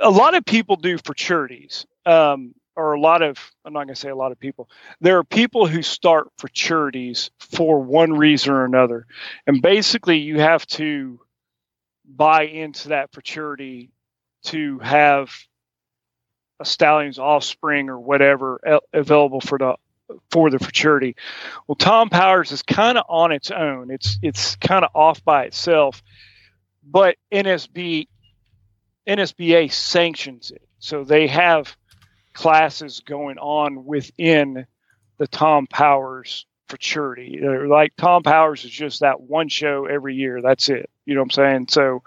A 0.00 0.10
lot 0.10 0.34
of 0.34 0.44
people 0.44 0.76
do 0.76 0.98
futurities. 0.98 1.86
Um, 2.04 2.54
or 2.76 2.92
a 2.92 3.00
lot 3.00 3.22
of 3.22 3.38
I'm 3.64 3.72
not 3.72 3.84
going 3.84 3.94
to 3.94 4.00
say 4.00 4.10
a 4.10 4.16
lot 4.16 4.32
of 4.32 4.38
people. 4.38 4.68
There 5.00 5.16
are 5.18 5.24
people 5.24 5.66
who 5.66 5.82
start 5.82 6.28
futurities 6.38 7.30
for 7.40 7.80
one 7.80 8.12
reason 8.12 8.52
or 8.52 8.64
another, 8.64 9.06
and 9.46 9.62
basically 9.62 10.18
you 10.18 10.38
have 10.40 10.66
to 10.66 11.18
buy 12.08 12.42
into 12.42 12.88
that 12.88 13.12
futurity 13.12 13.90
to 14.44 14.78
have 14.78 15.32
a 16.60 16.64
stallion's 16.64 17.18
offspring 17.18 17.88
or 17.88 17.98
whatever 17.98 18.60
available 18.92 19.40
for 19.40 19.58
the 19.58 19.76
for 20.30 20.50
the 20.50 20.58
futurity. 20.58 21.16
Well, 21.66 21.74
Tom 21.74 22.08
Powers 22.08 22.52
is 22.52 22.62
kind 22.62 22.96
of 22.96 23.04
on 23.08 23.32
its 23.32 23.50
own. 23.50 23.90
It's 23.90 24.18
it's 24.22 24.56
kind 24.56 24.84
of 24.84 24.90
off 24.94 25.24
by 25.24 25.44
itself, 25.44 26.02
but 26.84 27.16
NSB 27.32 28.08
NSBA 29.06 29.72
sanctions 29.72 30.50
it, 30.50 30.62
so 30.78 31.04
they 31.04 31.26
have 31.26 31.76
classes 32.32 33.00
going 33.00 33.38
on 33.38 33.84
within 33.84 34.66
the 35.18 35.26
Tom 35.26 35.66
Powers 35.66 36.46
futurity. 36.68 37.40
Like 37.40 37.94
Tom 37.96 38.22
Powers 38.22 38.64
is 38.64 38.70
just 38.70 39.00
that 39.00 39.20
one 39.20 39.48
show 39.48 39.86
every 39.86 40.14
year. 40.14 40.42
That's 40.42 40.68
it. 40.68 40.90
You 41.06 41.14
know 41.14 41.22
what 41.22 41.26
I'm 41.26 41.30
saying? 41.30 41.66
So 41.70 42.02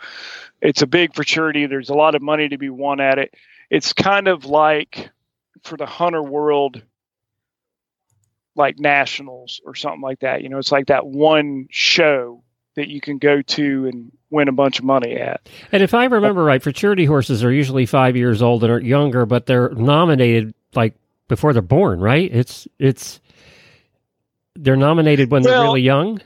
it's 0.61 0.81
a 0.81 0.87
big 0.87 1.15
futurity. 1.15 1.65
There's 1.65 1.89
a 1.89 1.95
lot 1.95 2.15
of 2.15 2.21
money 2.21 2.49
to 2.49 2.57
be 2.57 2.69
won 2.69 2.99
at 2.99 3.17
it. 3.17 3.33
It's 3.69 3.93
kind 3.93 4.27
of 4.27 4.45
like 4.45 5.09
for 5.63 5.77
the 5.77 5.85
hunter 5.85 6.21
world 6.21 6.81
like 8.55 8.77
nationals 8.77 9.61
or 9.65 9.73
something 9.73 10.01
like 10.01 10.19
that. 10.19 10.43
You 10.43 10.49
know, 10.49 10.57
it's 10.57 10.71
like 10.71 10.87
that 10.87 11.07
one 11.07 11.67
show 11.71 12.43
that 12.75 12.89
you 12.89 13.01
can 13.01 13.17
go 13.17 13.41
to 13.41 13.87
and 13.87 14.11
win 14.29 14.47
a 14.47 14.51
bunch 14.51 14.79
of 14.79 14.85
money 14.85 15.15
at. 15.15 15.49
And 15.71 15.81
if 15.81 15.93
I 15.93 16.05
remember 16.05 16.43
right, 16.43 16.61
futurity 16.61 17.05
horses 17.05 17.43
are 17.43 17.51
usually 17.51 17.85
five 17.85 18.15
years 18.15 18.41
old 18.41 18.63
and 18.63 18.71
are 18.71 18.79
younger, 18.79 19.25
but 19.25 19.45
they're 19.45 19.69
nominated 19.69 20.53
like 20.75 20.93
before 21.27 21.53
they're 21.53 21.61
born, 21.61 21.99
right? 21.99 22.29
It's 22.31 22.67
it's 22.77 23.21
they're 24.55 24.75
nominated 24.75 25.31
when 25.31 25.43
well, 25.43 25.53
they're 25.53 25.63
really 25.63 25.81
young. 25.81 26.21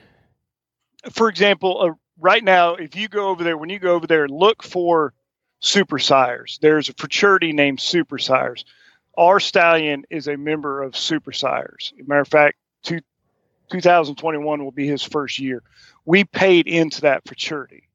For 1.11 1.29
example, 1.29 1.95
right 2.19 2.43
now, 2.43 2.75
if 2.75 2.95
you 2.95 3.07
go 3.07 3.29
over 3.29 3.43
there, 3.43 3.57
when 3.57 3.69
you 3.69 3.79
go 3.79 3.95
over 3.95 4.07
there, 4.07 4.27
look 4.27 4.63
for 4.63 5.13
super 5.59 5.99
sires. 5.99 6.59
There's 6.61 6.89
a 6.89 6.93
futurity 6.93 7.53
named 7.53 7.79
super 7.79 8.17
sires 8.17 8.65
our 9.17 9.39
stallion 9.39 10.05
is 10.09 10.27
a 10.27 10.37
member 10.37 10.81
of 10.81 10.97
Super 10.97 11.31
Sires. 11.31 11.93
matter 12.05 12.21
of 12.21 12.27
fact, 12.27 12.57
two, 12.83 12.99
2021 13.71 14.63
will 14.63 14.71
be 14.71 14.87
his 14.87 15.03
first 15.03 15.39
year. 15.39 15.61
We 16.05 16.23
paid 16.23 16.67
into 16.67 17.01
that 17.01 17.27
futurity. 17.27 17.87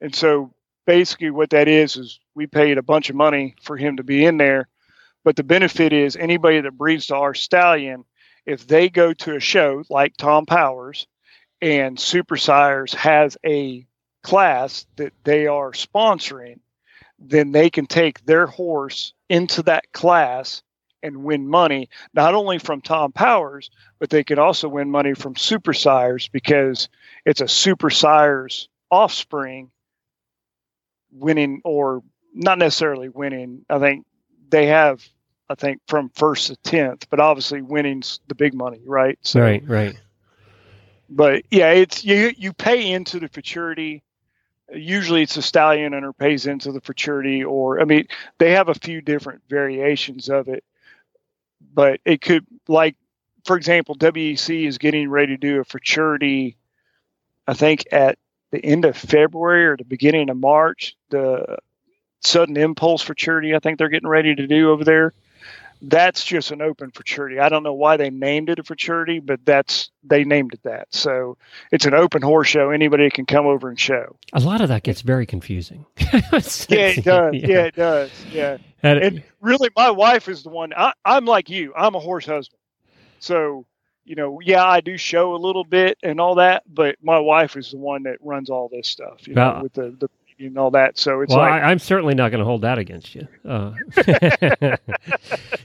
And 0.00 0.14
so 0.14 0.52
basically 0.86 1.30
what 1.30 1.50
that 1.50 1.68
is 1.68 1.96
is 1.96 2.20
we 2.34 2.46
paid 2.46 2.78
a 2.78 2.82
bunch 2.82 3.10
of 3.10 3.16
money 3.16 3.54
for 3.62 3.76
him 3.76 3.96
to 3.96 4.04
be 4.04 4.24
in 4.24 4.36
there. 4.36 4.68
But 5.24 5.36
the 5.36 5.42
benefit 5.42 5.92
is 5.92 6.16
anybody 6.16 6.60
that 6.60 6.78
breeds 6.78 7.06
to 7.06 7.16
our 7.16 7.34
stallion, 7.34 8.04
if 8.46 8.66
they 8.66 8.88
go 8.88 9.12
to 9.12 9.36
a 9.36 9.40
show 9.40 9.82
like 9.90 10.16
Tom 10.16 10.46
Powers 10.46 11.06
and 11.60 11.98
Super 11.98 12.36
Sires 12.36 12.94
has 12.94 13.36
a 13.44 13.86
class 14.22 14.86
that 14.96 15.12
they 15.24 15.46
are 15.46 15.72
sponsoring, 15.72 16.60
then 17.18 17.52
they 17.52 17.70
can 17.70 17.86
take 17.86 18.24
their 18.24 18.46
horse 18.46 19.12
into 19.28 19.62
that 19.64 19.92
class 19.92 20.62
and 21.02 21.24
win 21.24 21.48
money, 21.48 21.88
not 22.12 22.34
only 22.34 22.58
from 22.58 22.80
Tom 22.80 23.12
Powers, 23.12 23.70
but 23.98 24.10
they 24.10 24.24
could 24.24 24.38
also 24.38 24.68
win 24.68 24.90
money 24.90 25.14
from 25.14 25.36
Super 25.36 25.72
Sires 25.72 26.28
because 26.28 26.88
it's 27.24 27.40
a 27.40 27.48
Super 27.48 27.90
Sires 27.90 28.68
offspring 28.90 29.70
winning 31.12 31.60
or 31.64 32.02
not 32.34 32.58
necessarily 32.58 33.08
winning. 33.08 33.64
I 33.70 33.78
think 33.78 34.06
they 34.50 34.66
have, 34.66 35.06
I 35.48 35.54
think, 35.54 35.80
from 35.86 36.10
first 36.10 36.48
to 36.48 36.56
tenth, 36.56 37.08
but 37.10 37.20
obviously 37.20 37.62
winning's 37.62 38.20
the 38.28 38.34
big 38.34 38.54
money, 38.54 38.82
right? 38.84 39.18
So, 39.22 39.40
right, 39.40 39.62
right. 39.66 40.00
But 41.08 41.44
yeah, 41.50 41.70
it's 41.70 42.04
you. 42.04 42.32
You 42.36 42.52
pay 42.52 42.90
into 42.90 43.18
the 43.18 43.28
futurity. 43.28 44.02
Usually 44.72 45.22
it's 45.22 45.36
a 45.36 45.42
stallion 45.42 45.94
owner 45.94 46.12
pays 46.12 46.46
into 46.46 46.72
the 46.72 46.80
futurity 46.82 47.42
or 47.42 47.80
i 47.80 47.84
mean 47.84 48.06
they 48.36 48.50
have 48.52 48.68
a 48.68 48.74
few 48.74 49.00
different 49.00 49.40
variations 49.48 50.28
of 50.28 50.48
it. 50.48 50.62
But 51.72 52.00
it 52.04 52.20
could 52.20 52.46
like 52.66 52.96
for 53.44 53.56
example 53.56 53.94
wec 53.96 54.66
is 54.66 54.76
getting 54.76 55.08
ready 55.08 55.34
to 55.34 55.36
do 55.38 55.60
a 55.60 55.64
futurity 55.64 56.58
i 57.46 57.54
think 57.54 57.86
at 57.92 58.18
the 58.50 58.62
end 58.62 58.84
of 58.84 58.94
february 58.94 59.66
or 59.66 59.76
the 59.78 59.84
beginning 59.84 60.28
of 60.28 60.36
march. 60.36 60.94
The 61.08 61.58
sudden 62.20 62.58
impulse 62.58 63.00
futurity 63.00 63.54
i 63.54 63.60
think 63.60 63.78
they're 63.78 63.88
getting 63.88 64.08
ready 64.08 64.34
to 64.34 64.46
do 64.46 64.70
over 64.70 64.84
there 64.84 65.14
that's 65.80 66.24
just 66.24 66.50
an 66.50 66.60
open 66.60 66.90
futurity. 66.90 67.38
I 67.38 67.48
don't 67.48 67.62
know 67.62 67.74
why 67.74 67.96
they 67.96 68.10
named 68.10 68.50
it 68.50 68.58
a 68.58 68.62
futurity, 68.62 69.20
but 69.20 69.44
that's 69.44 69.90
they 70.02 70.24
named 70.24 70.54
it 70.54 70.62
that. 70.64 70.88
So 70.90 71.36
it's 71.70 71.86
an 71.86 71.94
open 71.94 72.22
horse 72.22 72.48
show. 72.48 72.70
Anybody 72.70 73.08
can 73.10 73.26
come 73.26 73.46
over 73.46 73.68
and 73.68 73.78
show. 73.78 74.16
A 74.32 74.40
lot 74.40 74.60
of 74.60 74.68
that 74.68 74.82
gets 74.82 75.02
very 75.02 75.26
confusing. 75.26 75.86
yeah, 75.98 76.10
it 76.22 77.04
does. 77.04 77.34
Yeah. 77.34 77.46
yeah, 77.48 77.64
it 77.64 77.74
does. 77.76 78.10
Yeah, 78.32 78.58
and, 78.82 78.98
and 78.98 79.22
really, 79.40 79.70
my 79.76 79.90
wife 79.90 80.28
is 80.28 80.42
the 80.42 80.50
one. 80.50 80.72
I, 80.76 80.92
I'm 81.04 81.24
like 81.24 81.48
you. 81.48 81.72
I'm 81.76 81.94
a 81.94 82.00
horse 82.00 82.26
husband. 82.26 82.58
So 83.20 83.66
you 84.04 84.14
know, 84.14 84.40
yeah, 84.40 84.64
I 84.64 84.80
do 84.80 84.96
show 84.96 85.34
a 85.34 85.36
little 85.36 85.64
bit 85.64 85.98
and 86.02 86.18
all 86.18 86.36
that, 86.36 86.62
but 86.66 86.96
my 87.02 87.18
wife 87.18 87.56
is 87.56 87.72
the 87.72 87.76
one 87.76 88.04
that 88.04 88.16
runs 88.22 88.48
all 88.48 88.68
this 88.68 88.88
stuff. 88.88 89.28
You 89.28 89.34
know, 89.34 89.60
with 89.62 89.74
the 89.74 89.94
the 89.98 90.08
and 90.38 90.58
all 90.58 90.70
that. 90.70 90.98
So 90.98 91.20
it's 91.20 91.30
well, 91.30 91.40
like 91.40 91.62
I, 91.62 91.70
am 91.70 91.78
certainly 91.78 92.14
not 92.14 92.30
going 92.30 92.40
to 92.40 92.44
hold 92.44 92.62
that 92.62 92.78
against 92.78 93.14
you. 93.14 93.26
Uh, 93.46 93.72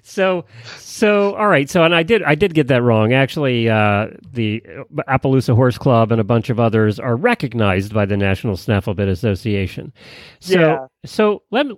so, 0.02 0.46
so 0.78 1.36
all 1.36 1.48
right. 1.48 1.70
So, 1.70 1.84
and 1.84 1.94
I 1.96 2.04
did, 2.04 2.24
I 2.24 2.36
did 2.36 2.54
get 2.54 2.68
that 2.68 2.82
wrong. 2.82 3.14
Actually, 3.14 3.70
uh, 3.70 4.08
the 4.32 4.64
Appaloosa 5.08 5.56
Horse 5.56 5.78
Club 5.78 6.12
and 6.12 6.20
a 6.20 6.24
bunch 6.24 6.50
of 6.50 6.60
others 6.60 7.00
are 7.00 7.16
recognized 7.16 7.94
by 7.94 8.06
the 8.06 8.18
National 8.18 8.58
Snaffle 8.58 8.94
Bit 8.94 9.08
Association. 9.08 9.94
So, 10.40 10.60
yeah. 10.60 10.88
so 11.06 11.44
let 11.52 11.68
me. 11.68 11.76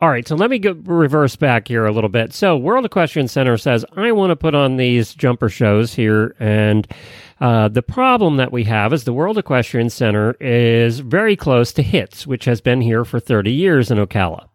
All 0.00 0.10
right, 0.10 0.26
so 0.26 0.34
let 0.34 0.50
me 0.50 0.58
go 0.58 0.72
reverse 0.84 1.36
back 1.36 1.68
here 1.68 1.86
a 1.86 1.92
little 1.92 2.10
bit. 2.10 2.34
So, 2.34 2.58
World 2.58 2.84
Equestrian 2.84 3.28
Center 3.28 3.56
says, 3.56 3.86
I 3.96 4.12
want 4.12 4.32
to 4.32 4.36
put 4.36 4.54
on 4.54 4.76
these 4.76 5.14
jumper 5.14 5.48
shows 5.48 5.94
here 5.94 6.34
and 6.38 6.86
uh, 7.40 7.68
the 7.68 7.82
problem 7.82 8.36
that 8.36 8.52
we 8.52 8.64
have 8.64 8.92
is 8.92 9.04
the 9.04 9.12
World 9.12 9.38
Equestrian 9.38 9.90
Center 9.90 10.36
is 10.40 11.00
very 11.00 11.36
close 11.36 11.72
to 11.72 11.82
HITS, 11.82 12.26
which 12.26 12.44
has 12.44 12.60
been 12.60 12.80
here 12.80 13.04
for 13.04 13.18
30 13.18 13.52
years 13.52 13.90
in 13.90 13.98
Ocala. 13.98 14.48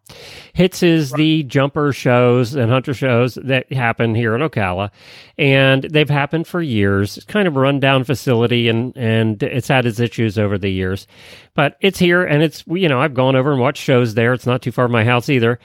HITS 0.53 0.83
is 0.83 1.11
right. 1.11 1.17
the 1.17 1.43
jumper 1.43 1.93
shows 1.93 2.55
and 2.55 2.71
hunter 2.71 2.93
shows 2.93 3.35
that 3.35 3.71
happen 3.71 4.15
here 4.15 4.35
in 4.35 4.41
Ocala, 4.41 4.89
and 5.37 5.83
they've 5.83 6.09
happened 6.09 6.47
for 6.47 6.61
years. 6.61 7.17
It's 7.17 7.25
kind 7.25 7.47
of 7.47 7.55
a 7.55 7.59
rundown 7.59 8.03
facility, 8.03 8.67
and 8.69 8.95
and 8.97 9.41
it's 9.43 9.67
had 9.67 9.85
its 9.85 9.99
issues 9.99 10.39
over 10.39 10.57
the 10.57 10.69
years, 10.69 11.07
but 11.53 11.77
it's 11.81 11.99
here, 11.99 12.23
and 12.23 12.41
it's 12.41 12.63
you 12.67 12.89
know 12.89 12.99
I've 12.99 13.13
gone 13.13 13.35
over 13.35 13.51
and 13.51 13.61
watched 13.61 13.83
shows 13.83 14.15
there. 14.15 14.33
It's 14.33 14.47
not 14.47 14.61
too 14.61 14.71
far 14.71 14.85
from 14.85 14.93
my 14.93 15.05
house 15.05 15.29
either. 15.29 15.59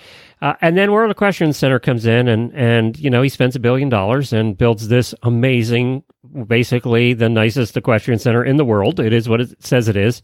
Uh, 0.45 0.55
and 0.61 0.77
then 0.77 0.93
World 0.93 1.11
Equestrian 1.11 1.55
Center 1.55 1.79
comes 1.79 2.05
in 2.05 2.29
and, 2.29 2.53
and, 2.53 2.99
you 2.99 3.09
know, 3.09 3.23
he 3.23 3.31
spends 3.31 3.57
a 3.57 3.59
billion 3.59 3.89
dollars 3.89 4.31
and 4.31 4.59
builds 4.59 4.89
this 4.89 5.15
amazing, 5.23 6.03
basically 6.47 7.15
the 7.15 7.31
nicest 7.31 7.79
equestrian 7.79 8.19
center 8.19 8.45
in 8.45 8.59
the 8.59 8.65
world. 8.65 9.01
It 9.01 9.15
is 9.15 9.27
what 9.27 9.41
it 9.41 9.65
says 9.65 9.89
it 9.89 9.97
is. 9.97 10.21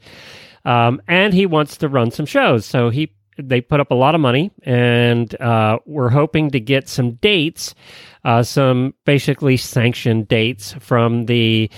Um, 0.67 1.01
and 1.09 1.33
he 1.33 1.47
wants 1.47 1.79
to 1.79 1.89
run 1.89 2.11
some 2.11 2.27
shows. 2.27 2.67
So 2.67 2.91
he 2.91 3.15
they 3.43 3.61
put 3.61 3.81
up 3.81 3.91
a 3.91 3.95
lot 3.95 4.15
of 4.15 4.21
money, 4.21 4.51
and 4.63 5.41
uh, 5.41 5.79
we're 5.87 6.09
hoping 6.09 6.51
to 6.51 6.61
get 6.61 6.89
some 6.89 7.13
dates, 7.13 7.75
uh, 8.25 8.43
some 8.43 8.95
basically 9.05 9.57
sanctioned 9.57 10.29
dates 10.29 10.75
from 10.81 11.27
the, 11.27 11.71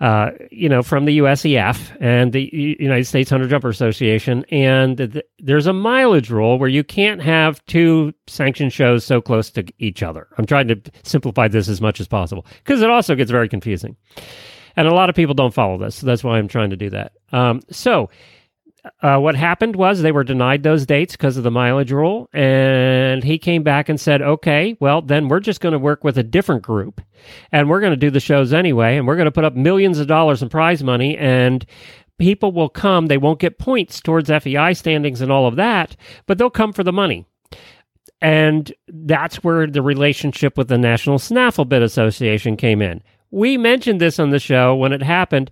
uh, 0.00 0.30
you 0.50 0.68
know, 0.68 0.82
from 0.82 1.04
the 1.04 1.18
USEF 1.18 1.96
and 2.00 2.32
the 2.32 2.48
United 2.80 3.04
States 3.04 3.30
Hunter 3.30 3.48
Jumper 3.48 3.68
Association. 3.68 4.44
And 4.50 4.96
th- 4.96 5.24
there's 5.38 5.66
a 5.66 5.72
mileage 5.72 6.30
rule 6.30 6.58
where 6.58 6.68
you 6.68 6.84
can't 6.84 7.20
have 7.22 7.64
two 7.66 8.12
sanctioned 8.26 8.72
shows 8.72 9.04
so 9.04 9.20
close 9.20 9.50
to 9.50 9.64
each 9.78 10.02
other. 10.02 10.28
I'm 10.38 10.46
trying 10.46 10.68
to 10.68 10.80
simplify 11.02 11.48
this 11.48 11.68
as 11.68 11.80
much 11.80 12.00
as 12.00 12.08
possible 12.08 12.46
because 12.64 12.82
it 12.82 12.90
also 12.90 13.14
gets 13.14 13.30
very 13.30 13.48
confusing. 13.48 13.96
And 14.76 14.86
a 14.86 14.94
lot 14.94 15.10
of 15.10 15.16
people 15.16 15.34
don't 15.34 15.52
follow 15.52 15.78
this. 15.78 15.96
So 15.96 16.06
that's 16.06 16.24
why 16.24 16.38
I'm 16.38 16.48
trying 16.48 16.70
to 16.70 16.76
do 16.76 16.90
that. 16.90 17.12
Um, 17.32 17.60
so, 17.70 18.08
uh, 19.02 19.18
what 19.18 19.34
happened 19.34 19.76
was 19.76 20.00
they 20.00 20.12
were 20.12 20.24
denied 20.24 20.62
those 20.62 20.86
dates 20.86 21.14
because 21.14 21.36
of 21.36 21.44
the 21.44 21.50
mileage 21.50 21.92
rule. 21.92 22.28
And 22.32 23.22
he 23.22 23.38
came 23.38 23.62
back 23.62 23.88
and 23.88 24.00
said, 24.00 24.22
okay, 24.22 24.76
well, 24.80 25.02
then 25.02 25.28
we're 25.28 25.40
just 25.40 25.60
going 25.60 25.72
to 25.72 25.78
work 25.78 26.04
with 26.04 26.16
a 26.18 26.22
different 26.22 26.62
group 26.62 27.00
and 27.52 27.68
we're 27.68 27.80
going 27.80 27.92
to 27.92 27.96
do 27.96 28.10
the 28.10 28.20
shows 28.20 28.52
anyway. 28.52 28.96
And 28.96 29.06
we're 29.06 29.16
going 29.16 29.26
to 29.26 29.32
put 29.32 29.44
up 29.44 29.54
millions 29.54 29.98
of 29.98 30.06
dollars 30.06 30.42
in 30.42 30.48
prize 30.48 30.82
money 30.82 31.16
and 31.16 31.64
people 32.18 32.52
will 32.52 32.68
come. 32.68 33.06
They 33.06 33.18
won't 33.18 33.40
get 33.40 33.58
points 33.58 34.00
towards 34.00 34.30
FEI 34.30 34.74
standings 34.74 35.20
and 35.20 35.30
all 35.30 35.46
of 35.46 35.56
that, 35.56 35.96
but 36.26 36.38
they'll 36.38 36.50
come 36.50 36.72
for 36.72 36.84
the 36.84 36.92
money. 36.92 37.26
And 38.22 38.72
that's 38.88 39.42
where 39.42 39.66
the 39.66 39.82
relationship 39.82 40.58
with 40.58 40.68
the 40.68 40.78
National 40.78 41.18
Snaffle 41.18 41.64
Bit 41.64 41.82
Association 41.82 42.56
came 42.56 42.82
in. 42.82 43.02
We 43.30 43.56
mentioned 43.56 44.00
this 44.00 44.18
on 44.18 44.30
the 44.30 44.38
show 44.38 44.74
when 44.74 44.92
it 44.92 45.02
happened 45.02 45.50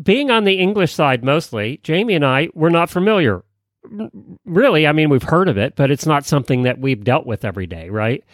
being 0.00 0.30
on 0.30 0.44
the 0.44 0.58
English 0.58 0.94
side 0.94 1.24
mostly, 1.24 1.80
Jamie 1.82 2.14
and 2.14 2.24
I 2.24 2.48
were 2.54 2.70
not 2.70 2.90
familiar 2.90 3.42
really, 4.44 4.86
I 4.86 4.92
mean, 4.92 5.08
we've 5.08 5.22
heard 5.22 5.48
of 5.48 5.58
it, 5.58 5.74
but 5.76 5.90
it's 5.90 6.06
not 6.06 6.24
something 6.24 6.62
that 6.62 6.78
we've 6.78 7.02
dealt 7.02 7.26
with 7.26 7.44
every 7.44 7.66
day, 7.66 7.88
right? 7.88 8.24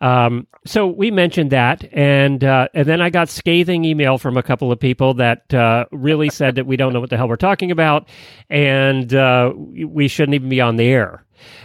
Um, 0.00 0.46
so 0.64 0.86
we 0.86 1.10
mentioned 1.10 1.52
that, 1.52 1.86
and 1.92 2.42
uh, 2.42 2.68
and 2.72 2.86
then 2.86 3.02
I 3.02 3.10
got 3.10 3.28
scathing 3.28 3.84
email 3.84 4.16
from 4.16 4.38
a 4.38 4.42
couple 4.42 4.72
of 4.72 4.80
people 4.80 5.14
that 5.14 5.52
uh, 5.52 5.84
really 5.92 6.30
said 6.30 6.54
that 6.54 6.66
we 6.66 6.76
don't 6.76 6.94
know 6.94 7.00
what 7.00 7.10
the 7.10 7.18
hell 7.18 7.28
we're 7.28 7.36
talking 7.36 7.70
about, 7.70 8.08
and 8.48 9.12
uh, 9.14 9.52
we 9.54 10.08
shouldn't 10.08 10.34
even 10.34 10.48
be 10.48 10.60
on 10.60 10.76
the 10.76 10.86
air 10.86 11.24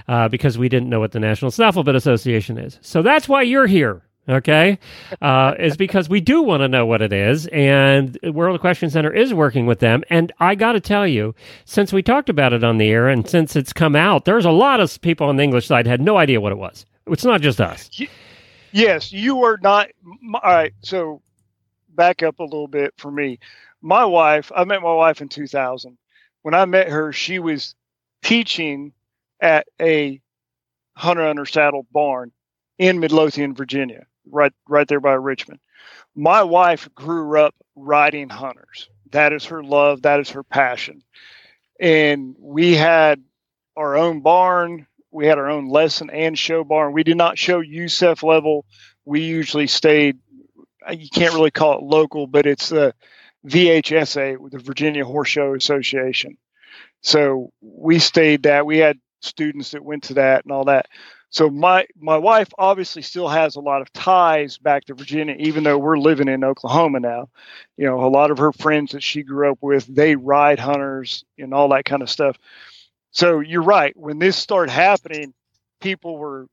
uh, 0.09 0.27
because 0.27 0.57
we 0.57 0.67
didn't 0.67 0.89
know 0.89 0.99
what 0.99 1.13
the 1.13 1.19
National 1.19 1.49
Snaffle 1.49 1.83
Bit 1.83 1.95
Association 1.95 2.57
is. 2.57 2.77
So 2.81 3.01
that's 3.01 3.29
why 3.29 3.43
you're 3.43 3.67
here. 3.67 4.04
Okay, 4.27 4.79
uh, 5.21 5.53
is 5.59 5.77
because 5.77 6.09
we 6.09 6.19
do 6.19 6.41
want 6.41 6.61
to 6.61 6.67
know 6.67 6.83
what 6.83 7.03
it 7.03 7.13
is, 7.13 7.45
and 7.47 8.17
World 8.23 8.55
Equestrian 8.55 8.89
Center 8.89 9.13
is 9.13 9.35
working 9.35 9.67
with 9.67 9.79
them. 9.79 10.03
And 10.09 10.31
I 10.39 10.55
got 10.55 10.71
to 10.71 10.79
tell 10.79 11.05
you, 11.05 11.35
since 11.65 11.93
we 11.93 12.01
talked 12.01 12.27
about 12.27 12.51
it 12.51 12.63
on 12.63 12.79
the 12.79 12.89
air, 12.89 13.07
and 13.07 13.29
since 13.29 13.55
it's 13.55 13.71
come 13.71 13.95
out, 13.95 14.25
there's 14.25 14.45
a 14.45 14.51
lot 14.51 14.79
of 14.79 14.99
people 15.01 15.27
on 15.27 15.35
the 15.37 15.43
English 15.43 15.67
side 15.67 15.85
had 15.85 16.01
no 16.01 16.17
idea 16.17 16.41
what 16.41 16.51
it 16.51 16.57
was. 16.57 16.87
It's 17.05 17.23
not 17.23 17.41
just 17.41 17.61
us. 17.61 17.87
Yes, 18.71 19.11
you 19.11 19.43
are 19.43 19.59
not. 19.61 19.89
All 20.33 20.41
right, 20.43 20.73
so 20.81 21.21
back 21.89 22.23
up 22.23 22.39
a 22.39 22.43
little 22.43 22.67
bit 22.67 22.95
for 22.97 23.11
me. 23.11 23.37
My 23.83 24.05
wife, 24.05 24.51
I 24.55 24.63
met 24.63 24.81
my 24.81 24.93
wife 24.93 25.21
in 25.21 25.29
2000. 25.29 25.99
When 26.41 26.55
I 26.55 26.65
met 26.65 26.89
her, 26.89 27.13
she 27.13 27.37
was 27.37 27.75
teaching 28.23 28.91
at 29.39 29.67
a 29.79 30.19
hunter 30.95 31.27
under 31.27 31.45
saddle 31.45 31.85
barn 31.91 32.31
in 32.79 32.99
Midlothian, 32.99 33.53
Virginia 33.53 34.07
right 34.29 34.53
right 34.67 34.87
there 34.87 34.99
by 34.99 35.13
Richmond. 35.13 35.59
My 36.15 36.43
wife 36.43 36.89
grew 36.95 37.39
up 37.39 37.55
riding 37.75 38.29
hunters. 38.29 38.89
That 39.11 39.33
is 39.33 39.45
her 39.45 39.63
love. 39.63 40.03
That 40.03 40.19
is 40.19 40.31
her 40.31 40.43
passion. 40.43 41.03
And 41.79 42.35
we 42.39 42.75
had 42.75 43.23
our 43.75 43.97
own 43.97 44.21
barn. 44.21 44.87
We 45.11 45.27
had 45.27 45.37
our 45.37 45.49
own 45.49 45.69
lesson 45.69 46.09
and 46.09 46.37
show 46.37 46.63
barn. 46.63 46.93
We 46.93 47.03
did 47.03 47.17
not 47.17 47.37
show 47.37 47.61
USEF 47.61 48.23
level. 48.23 48.65
We 49.05 49.21
usually 49.21 49.67
stayed. 49.67 50.17
You 50.89 51.09
can't 51.13 51.33
really 51.33 51.51
call 51.51 51.77
it 51.77 51.83
local, 51.83 52.27
but 52.27 52.45
it's 52.45 52.69
the 52.69 52.93
VHSA, 53.47 54.51
the 54.51 54.59
Virginia 54.59 55.05
Horse 55.05 55.29
Show 55.29 55.53
Association. 55.53 56.37
So 57.01 57.51
we 57.61 57.99
stayed 57.99 58.43
that. 58.43 58.65
We 58.65 58.79
had 58.79 58.99
students 59.21 59.71
that 59.71 59.83
went 59.83 60.03
to 60.03 60.15
that 60.15 60.43
and 60.45 60.51
all 60.51 60.65
that 60.65 60.87
so 61.35 61.49
my 61.49 61.85
my 61.99 62.17
wife 62.17 62.47
obviously 62.57 63.01
still 63.01 63.27
has 63.27 63.57
a 63.57 63.59
lot 63.59 63.81
of 63.81 63.91
ties 63.91 64.57
back 64.57 64.85
to 64.85 64.93
Virginia, 64.93 65.35
even 65.37 65.65
though 65.65 65.77
we're 65.77 65.97
living 65.97 66.29
in 66.29 66.45
Oklahoma 66.45 67.01
now. 67.01 67.27
You 67.75 67.87
know, 67.87 68.05
a 68.05 68.07
lot 68.07 68.31
of 68.31 68.37
her 68.37 68.53
friends 68.53 68.93
that 68.93 69.03
she 69.03 69.21
grew 69.21 69.51
up 69.51 69.57
with, 69.59 69.85
they 69.93 70.15
ride 70.15 70.59
hunters 70.59 71.25
and 71.37 71.53
all 71.53 71.67
that 71.69 71.83
kind 71.83 72.01
of 72.01 72.09
stuff. 72.09 72.37
So 73.11 73.41
you're 73.41 73.63
right. 73.63 73.95
When 73.97 74.17
this 74.17 74.37
started 74.37 74.71
happening, 74.71 75.33
people 75.81 76.17
were 76.17 76.47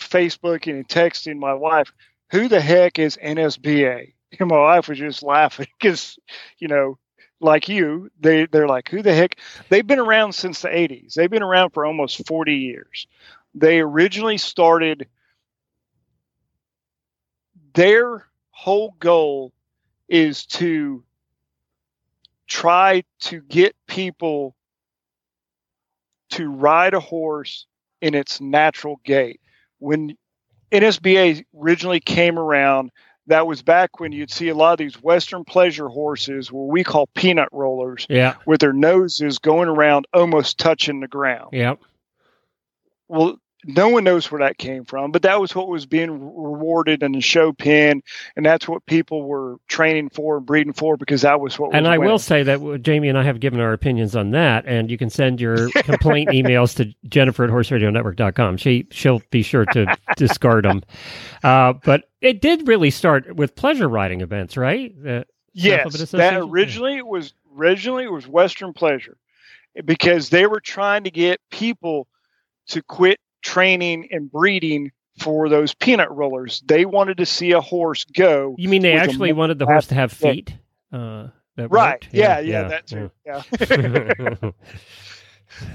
Facebooking 0.00 0.74
and 0.74 0.88
texting 0.88 1.38
my 1.38 1.54
wife, 1.54 1.92
"Who 2.32 2.48
the 2.48 2.60
heck 2.60 2.98
is 2.98 3.18
NSBA?" 3.22 4.14
And 4.40 4.48
my 4.48 4.58
wife 4.58 4.88
was 4.88 4.98
just 4.98 5.22
laughing 5.22 5.66
because, 5.80 6.18
you 6.58 6.66
know, 6.66 6.98
like 7.40 7.68
you, 7.68 8.10
they 8.18 8.46
they're 8.46 8.68
like, 8.68 8.88
"Who 8.88 9.02
the 9.02 9.14
heck?" 9.14 9.38
They've 9.68 9.86
been 9.86 10.00
around 10.00 10.32
since 10.34 10.62
the 10.62 10.74
'80s. 10.74 11.14
They've 11.14 11.30
been 11.30 11.42
around 11.42 11.70
for 11.70 11.84
almost 11.86 12.26
40 12.26 12.54
years. 12.56 13.06
They 13.54 13.80
originally 13.80 14.38
started, 14.38 15.08
their 17.74 18.26
whole 18.50 18.94
goal 18.98 19.52
is 20.08 20.46
to 20.46 21.04
try 22.46 23.04
to 23.20 23.40
get 23.40 23.74
people 23.86 24.54
to 26.30 26.48
ride 26.48 26.94
a 26.94 27.00
horse 27.00 27.66
in 28.00 28.14
its 28.14 28.40
natural 28.40 29.00
gait. 29.04 29.40
When 29.78 30.16
NSBA 30.70 31.44
originally 31.58 32.00
came 32.00 32.38
around, 32.38 32.90
that 33.26 33.46
was 33.46 33.62
back 33.62 34.00
when 34.00 34.12
you'd 34.12 34.30
see 34.30 34.48
a 34.48 34.54
lot 34.54 34.72
of 34.72 34.78
these 34.78 35.00
Western 35.02 35.44
pleasure 35.44 35.88
horses, 35.88 36.50
what 36.50 36.68
we 36.68 36.82
call 36.82 37.06
peanut 37.14 37.48
rollers, 37.52 38.06
yeah, 38.08 38.34
with 38.46 38.60
their 38.60 38.72
noses 38.72 39.38
going 39.38 39.68
around 39.68 40.06
almost 40.12 40.58
touching 40.58 41.00
the 41.00 41.08
ground. 41.08 41.50
Yep. 41.52 41.78
Well, 43.08 43.36
no 43.64 43.88
one 43.88 44.04
knows 44.04 44.30
where 44.30 44.40
that 44.40 44.58
came 44.58 44.84
from, 44.84 45.12
but 45.12 45.22
that 45.22 45.40
was 45.40 45.54
what 45.54 45.68
was 45.68 45.86
being 45.86 46.10
rewarded 46.10 47.02
in 47.02 47.12
the 47.12 47.20
show 47.20 47.52
pen, 47.52 48.02
and 48.36 48.44
that's 48.44 48.68
what 48.68 48.84
people 48.86 49.22
were 49.24 49.56
training 49.68 50.10
for 50.10 50.38
and 50.38 50.46
breeding 50.46 50.72
for 50.72 50.96
because 50.96 51.22
that 51.22 51.40
was 51.40 51.58
what. 51.58 51.74
And 51.74 51.84
was 51.84 51.90
I 51.90 51.98
winning. 51.98 52.12
will 52.12 52.18
say 52.18 52.42
that 52.42 52.82
Jamie 52.82 53.08
and 53.08 53.18
I 53.18 53.22
have 53.22 53.40
given 53.40 53.60
our 53.60 53.72
opinions 53.72 54.16
on 54.16 54.30
that, 54.32 54.64
and 54.66 54.90
you 54.90 54.98
can 54.98 55.10
send 55.10 55.40
your 55.40 55.70
complaint 55.70 56.30
emails 56.32 56.74
to 56.76 56.92
Jennifer 57.08 57.44
at 57.44 57.50
HorseRadioNetwork.com. 57.50 58.56
She 58.56 58.86
she'll 58.90 59.22
be 59.30 59.42
sure 59.42 59.64
to 59.66 59.96
discard 60.16 60.64
them. 60.64 60.82
Uh, 61.44 61.74
but 61.84 62.10
it 62.20 62.40
did 62.40 62.66
really 62.66 62.90
start 62.90 63.36
with 63.36 63.54
pleasure 63.54 63.88
riding 63.88 64.20
events, 64.20 64.56
right? 64.56 64.94
Uh, 65.06 65.24
yes, 65.52 66.10
that 66.10 66.36
originally 66.36 66.96
it 66.96 67.06
was 67.06 67.32
originally 67.56 68.04
it 68.04 68.12
was 68.12 68.26
Western 68.26 68.72
pleasure 68.72 69.16
because 69.84 70.30
they 70.30 70.46
were 70.46 70.60
trying 70.60 71.04
to 71.04 71.10
get 71.10 71.40
people 71.50 72.06
to 72.68 72.82
quit 72.82 73.18
training 73.42 74.08
and 74.10 74.30
breeding 74.30 74.92
for 75.18 75.48
those 75.48 75.74
peanut 75.74 76.10
rollers. 76.10 76.62
They 76.66 76.84
wanted 76.84 77.18
to 77.18 77.26
see 77.26 77.52
a 77.52 77.60
horse 77.60 78.04
go. 78.04 78.54
You 78.58 78.68
mean 78.68 78.82
they 78.82 78.94
actually 78.94 79.32
wanted 79.32 79.58
the 79.58 79.66
horse 79.66 79.88
to 79.88 79.94
have 79.94 80.12
feet? 80.12 80.54
Uh, 80.92 81.28
right. 81.56 82.06
Yeah, 82.12 82.40
yeah, 82.40 82.62
yeah, 82.62 82.68
that 82.68 82.86
too. 82.86 83.10
Yeah. 83.26 83.42
yeah. 83.60 84.50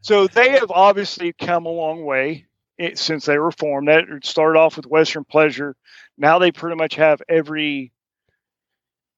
so 0.00 0.26
they 0.26 0.50
have 0.50 0.70
obviously 0.70 1.32
come 1.32 1.66
a 1.66 1.70
long 1.70 2.04
way 2.04 2.46
since 2.94 3.26
they 3.26 3.38
were 3.38 3.52
formed. 3.52 3.88
That 3.88 4.04
started 4.22 4.58
off 4.58 4.76
with 4.76 4.86
Western 4.86 5.24
Pleasure. 5.24 5.76
Now 6.18 6.38
they 6.38 6.52
pretty 6.52 6.76
much 6.76 6.96
have 6.96 7.22
every. 7.28 7.92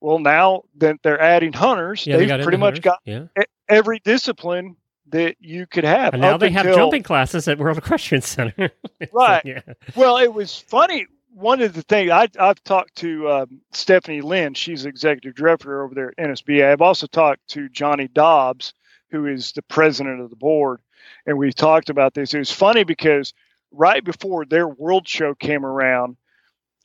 Well, 0.00 0.18
now 0.18 0.62
that 0.78 0.96
they're 1.04 1.20
adding 1.20 1.52
hunters, 1.52 2.06
yeah, 2.06 2.16
they've 2.16 2.28
they 2.28 2.42
pretty 2.42 2.58
much 2.58 2.74
hunters. 2.74 2.80
got 2.80 2.98
yeah. 3.04 3.26
every 3.68 4.00
discipline 4.04 4.76
that 5.12 5.36
you 5.40 5.66
could 5.66 5.84
have. 5.84 6.14
And 6.14 6.22
now 6.22 6.36
they 6.36 6.50
have 6.50 6.66
jumping 6.66 7.02
classes 7.02 7.46
at 7.46 7.58
World 7.58 7.78
Equestrian 7.78 8.22
Center. 8.22 8.70
right. 9.12 9.42
yeah. 9.44 9.60
Well, 9.94 10.18
it 10.18 10.32
was 10.32 10.58
funny. 10.58 11.06
One 11.34 11.62
of 11.62 11.72
the 11.72 11.82
things 11.82 12.10
I, 12.10 12.28
have 12.38 12.62
talked 12.64 12.96
to 12.96 13.30
um, 13.30 13.60
Stephanie 13.72 14.20
Lynn, 14.20 14.54
she's 14.54 14.84
executive 14.84 15.34
director 15.34 15.82
over 15.82 15.94
there 15.94 16.08
at 16.10 16.28
NSBA. 16.28 16.70
I've 16.70 16.82
also 16.82 17.06
talked 17.06 17.46
to 17.48 17.68
Johnny 17.70 18.08
Dobbs, 18.08 18.74
who 19.10 19.26
is 19.26 19.52
the 19.52 19.62
president 19.62 20.20
of 20.20 20.30
the 20.30 20.36
board, 20.36 20.80
and 21.26 21.38
we've 21.38 21.54
talked 21.54 21.88
about 21.88 22.12
this. 22.12 22.34
It 22.34 22.38
was 22.38 22.52
funny 22.52 22.84
because 22.84 23.32
right 23.70 24.04
before 24.04 24.44
their 24.44 24.68
world 24.68 25.08
show 25.08 25.34
came 25.34 25.64
around, 25.64 26.16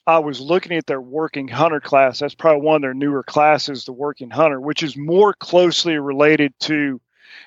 I 0.06 0.20
was 0.20 0.40
looking 0.40 0.72
at 0.78 0.88
their 0.88 1.02
working 1.02 1.50
hunter 1.50 1.82
class. 1.82 2.20
That's 2.20 2.36
probably 2.36 2.62
one 2.62 2.78
of 2.78 2.82
their 2.82 2.94
newer 2.94 3.24
classes, 3.24 3.84
the 3.84 3.92
working 3.92 4.30
hunter, 4.30 4.62
which 4.62 4.82
is 4.82 4.96
more 4.96 5.34
closely 5.34 5.98
related 5.98 6.54
to 6.62 7.02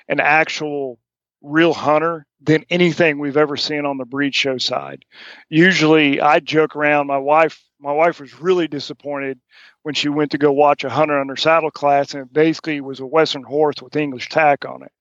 an 0.07 0.19
actual 0.19 0.99
real 1.41 1.73
hunter 1.73 2.25
than 2.39 2.65
anything 2.69 3.19
we've 3.19 3.37
ever 3.37 3.57
seen 3.57 3.85
on 3.85 3.97
the 3.97 4.05
breed 4.05 4.33
show 4.33 4.57
side. 4.57 5.05
Usually 5.49 6.21
I 6.21 6.39
joke 6.39 6.75
around 6.75 7.07
my 7.07 7.17
wife 7.17 7.63
my 7.79 7.91
wife 7.91 8.19
was 8.19 8.39
really 8.39 8.67
disappointed 8.67 9.39
when 9.81 9.95
she 9.95 10.07
went 10.07 10.31
to 10.31 10.37
go 10.37 10.51
watch 10.51 10.83
a 10.83 10.89
hunter 10.89 11.19
under 11.19 11.35
saddle 11.35 11.71
class 11.71 12.13
and 12.13 12.23
it 12.23 12.33
basically 12.33 12.79
was 12.79 12.99
a 12.99 13.05
western 13.05 13.41
horse 13.41 13.81
with 13.81 13.95
English 13.95 14.29
tack 14.29 14.65
on 14.65 14.83
it. 14.83 14.91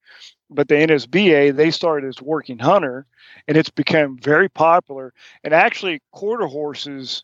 But 0.49 0.69
the 0.69 0.77
NSBA, 0.77 1.55
they 1.55 1.71
started 1.71 2.09
as 2.09 2.23
working 2.23 2.59
hunter 2.59 3.07
and 3.47 3.57
it's 3.57 3.69
become 3.69 4.19
very 4.19 4.49
popular. 4.49 5.13
And 5.45 5.53
actually 5.53 6.01
quarter 6.11 6.47
horses 6.47 7.23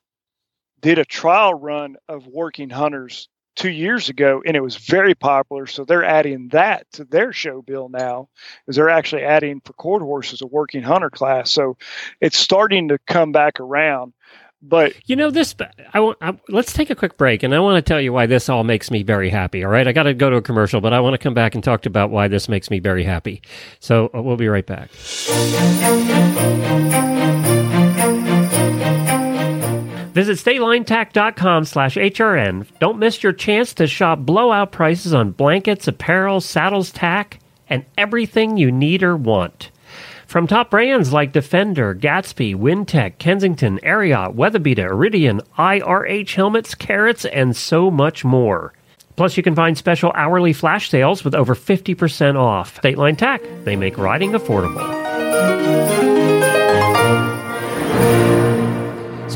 did 0.81 0.99
a 0.99 1.05
trial 1.07 1.55
run 1.55 1.97
of 2.07 2.27
working 2.27 2.69
hunters 2.69 3.29
two 3.57 3.71
years 3.71 4.09
ago 4.09 4.42
and 4.47 4.57
it 4.57 4.62
was 4.62 4.77
very 4.77 5.14
popular. 5.14 5.66
So 5.66 5.85
they're 5.85 6.05
adding 6.05 6.49
that 6.49 6.87
to 6.92 7.05
their 7.05 7.33
show 7.33 7.62
bill 7.62 7.88
now 7.88 8.29
is 8.69 8.77
they're 8.77 8.90
actually 8.90 9.25
adding 9.25 9.61
for 9.64 9.73
quarter 9.73 10.05
horses 10.05 10.42
a 10.42 10.47
working 10.47 10.83
hunter 10.83 11.11
class. 11.11 11.51
So 11.51 11.77
it's 12.21 12.38
starting 12.38 12.88
to 12.88 12.99
come 13.07 13.33
back 13.33 13.59
around 13.59 14.12
but 14.62 14.95
you 15.05 15.16
know 15.16 15.31
this 15.31 15.55
I, 15.92 16.01
want, 16.01 16.19
let's 16.49 16.73
take 16.73 16.88
a 16.90 16.95
quick 16.95 17.19
break 17.19 17.42
and 17.42 17.55
i 17.55 17.61
want 17.61 17.77
to 17.77 17.88
tell 17.88 18.01
you 18.01 18.12
why 18.12 18.27
this 18.27 18.49
all 18.49 18.64
makes 18.64 18.90
me 18.90 19.03
very 19.03 19.29
happy 19.29 19.62
all 19.64 19.71
right? 19.71 19.87
I 19.87 19.92
got 19.92 20.05
to 20.05 20.14
go 20.14 20.31
to 20.31 20.37
a 20.37 20.42
commercial 20.42 20.81
but 20.81 20.92
i 20.92 21.01
want 21.01 21.14
to 21.14 21.19
come 21.19 21.35
back 21.35 21.55
and 21.55 21.62
talk 21.62 21.85
about 21.87 22.11
why 22.11 22.29
this 22.29 22.49
makes 22.49 22.71
me 22.71 22.79
very 22.81 23.05
happy. 23.05 23.42
So 23.81 24.11
uh, 24.14 24.23
we'll 24.23 24.37
be 24.37 24.49
right 24.49 24.66
back 24.66 24.90
Visit 30.16 30.38
statelinetack.com 30.38 31.66
slash 31.66 31.96
HRN. 31.96 32.66
Don't 32.79 32.98
miss 32.98 33.22
your 33.22 33.35
chance 33.35 33.74
to 33.74 33.87
shop 33.87 34.20
blowout 34.20 34.72
prices 34.72 35.12
on 35.12 35.33
blankets, 35.33 35.88
apparel, 35.88 36.40
saddles, 36.40 36.90
tack, 36.90 37.38
and 37.68 37.85
everything 37.98 38.57
you 38.57 38.72
need 38.72 39.02
or 39.02 39.14
want. 39.14 39.70
From 40.26 40.46
top 40.46 40.70
brands 40.70 41.12
like 41.12 41.33
Defender, 41.33 41.94
Gatsby, 41.94 42.57
Wintec, 42.57 43.18
Kensington, 43.18 43.79
Ariat, 43.83 44.35
Weatherbeeta, 44.35 44.88
Irideon, 44.88 45.46
IRH 45.59 46.35
helmets, 46.35 46.74
carrots, 46.74 47.26
and 47.26 47.55
so 47.55 47.90
much 47.90 48.24
more. 48.24 48.72
Plus, 49.16 49.37
you 49.37 49.42
can 49.42 49.55
find 49.55 49.76
special 49.76 50.12
hourly 50.14 50.55
flash 50.55 50.88
sales 50.88 51.24
with 51.24 51.35
over 51.35 51.55
50% 51.55 52.37
off. 52.37 52.76
State 52.79 52.96
Line 52.96 53.16
Tack, 53.16 53.42
they 53.64 53.76
make 53.76 53.98
riding 53.98 54.33
affordable. 54.33 55.86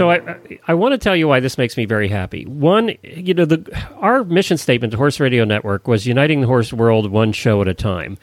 So 0.01 0.11
I, 0.11 0.39
I 0.67 0.73
want 0.75 0.93
to 0.93 0.99
tell 0.99 1.15
you 1.15 1.29
why 1.29 1.41
this 1.41 1.59
makes 1.59 1.77
me 1.77 1.85
very 1.85 2.09
happy. 2.09 2.47
One, 2.47 2.93
you 3.03 3.35
know, 3.35 3.45
the 3.45 3.71
our 3.97 4.25
mission 4.25 4.57
statement, 4.57 4.93
the 4.93 4.97
Horse 4.97 5.21
Radio 5.21 5.45
Network, 5.45 5.87
was 5.87 6.07
uniting 6.07 6.41
the 6.41 6.47
horse 6.47 6.73
world 6.73 7.11
one 7.11 7.33
show 7.33 7.61
at 7.61 7.69
a 7.69 7.75
time. 7.75 8.17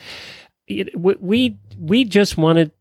It, 0.67 0.99
we 0.99 1.55
we 1.79 2.03
just 2.03 2.35
wanted 2.35 2.71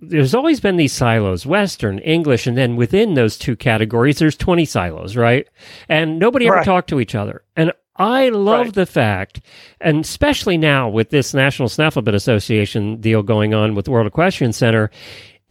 there's 0.00 0.34
always 0.34 0.58
been 0.58 0.76
these 0.76 0.92
silos 0.92 1.46
western 1.46 2.00
english 2.00 2.48
and 2.48 2.58
then 2.58 2.74
within 2.74 3.14
those 3.14 3.38
two 3.38 3.54
categories 3.54 4.18
there's 4.18 4.36
20 4.36 4.64
silos 4.64 5.16
right 5.16 5.46
and 5.88 6.18
nobody 6.18 6.48
ever 6.48 6.56
Right. 6.56 6.64
talked 6.64 6.88
to 6.88 6.98
each 6.98 7.14
other 7.14 7.42
and 7.56 7.72
i 7.96 8.28
love 8.30 8.66
Right. 8.66 8.74
the 8.74 8.86
fact 8.86 9.40
and 9.80 10.04
especially 10.04 10.58
now 10.58 10.88
with 10.88 11.10
this 11.10 11.32
national 11.32 11.68
snaffle 11.68 12.02
bit 12.02 12.14
association 12.14 13.00
deal 13.00 13.22
going 13.22 13.54
on 13.54 13.76
with 13.76 13.88
world 13.88 14.08
equestrian 14.08 14.52
center 14.52 14.90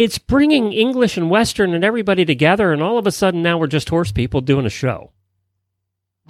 it's 0.01 0.17
bringing 0.17 0.73
english 0.73 1.17
and 1.17 1.29
western 1.29 1.73
and 1.73 1.83
everybody 1.83 2.25
together 2.25 2.71
and 2.73 2.81
all 2.81 2.97
of 2.97 3.07
a 3.07 3.11
sudden 3.11 3.41
now 3.41 3.57
we're 3.57 3.67
just 3.67 3.89
horse 3.89 4.11
people 4.11 4.41
doing 4.41 4.65
a 4.65 4.69
show 4.69 5.11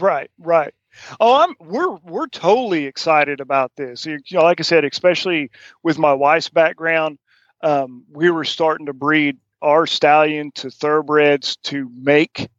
Right, 0.02 0.32
right. 0.40 0.74
Oh, 1.20 1.42
I'm 1.42 1.56
we're 1.60 1.96
we're 2.04 2.28
totally 2.28 2.86
excited 2.86 3.40
about 3.40 3.72
this. 3.76 4.06
You 4.06 4.20
know, 4.32 4.44
like 4.44 4.60
I 4.60 4.64
said, 4.64 4.84
especially 4.84 5.52
with 5.84 5.98
my 5.98 6.14
wife's 6.14 6.50
background, 6.50 7.18
um, 7.62 8.04
we 8.12 8.30
were 8.30 8.44
starting 8.44 8.88
to 8.88 8.94
breed 8.94 9.38
our 9.62 9.86
stallion 9.86 10.52
to 10.56 10.70
thoroughbreds 10.70 11.56
to 11.58 11.90
make 11.96 12.50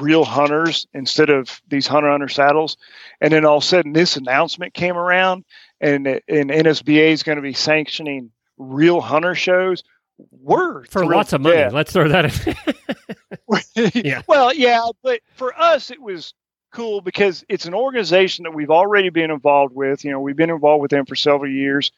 real 0.00 0.24
hunters 0.24 0.86
instead 0.94 1.30
of 1.30 1.60
these 1.68 1.86
hunter 1.86 2.10
hunter 2.10 2.28
saddles. 2.28 2.76
And 3.20 3.32
then 3.32 3.44
all 3.44 3.58
of 3.58 3.62
a 3.62 3.66
sudden, 3.66 3.92
this 3.92 4.16
announcement 4.16 4.74
came 4.74 4.96
around, 4.96 5.44
and 5.80 6.06
and 6.06 6.50
NSBA 6.50 7.10
is 7.10 7.22
going 7.22 7.36
to 7.36 7.42
be 7.42 7.52
sanctioning 7.52 8.30
real 8.56 9.00
hunter 9.00 9.34
shows. 9.34 9.84
We're 10.30 10.84
for 10.84 11.04
lots 11.04 11.32
of 11.32 11.40
money 11.40 11.56
death. 11.56 11.72
let's 11.72 11.92
throw 11.92 12.08
that 12.08 12.46
in 12.46 13.92
Yeah. 14.04 14.22
Well, 14.28 14.54
yeah, 14.54 14.86
but 15.02 15.20
for 15.34 15.58
us, 15.58 15.90
it 15.90 16.00
was 16.00 16.34
cool 16.72 17.00
because 17.00 17.44
it's 17.48 17.66
an 17.66 17.74
organization 17.74 18.44
that 18.44 18.52
we've 18.54 18.70
already 18.70 19.10
been 19.10 19.30
involved 19.30 19.74
with. 19.74 20.04
You 20.04 20.12
know, 20.12 20.20
we've 20.20 20.36
been 20.36 20.50
involved 20.50 20.82
with 20.82 20.90
them 20.90 21.06
for 21.06 21.16
several 21.16 21.50
years, 21.50 21.90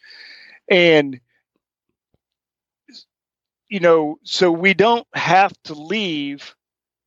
and 0.68 1.20
you 3.68 3.80
know, 3.80 4.18
so 4.22 4.50
we 4.50 4.74
don't 4.74 5.06
have 5.14 5.52
to 5.64 5.74
leave 5.74 6.54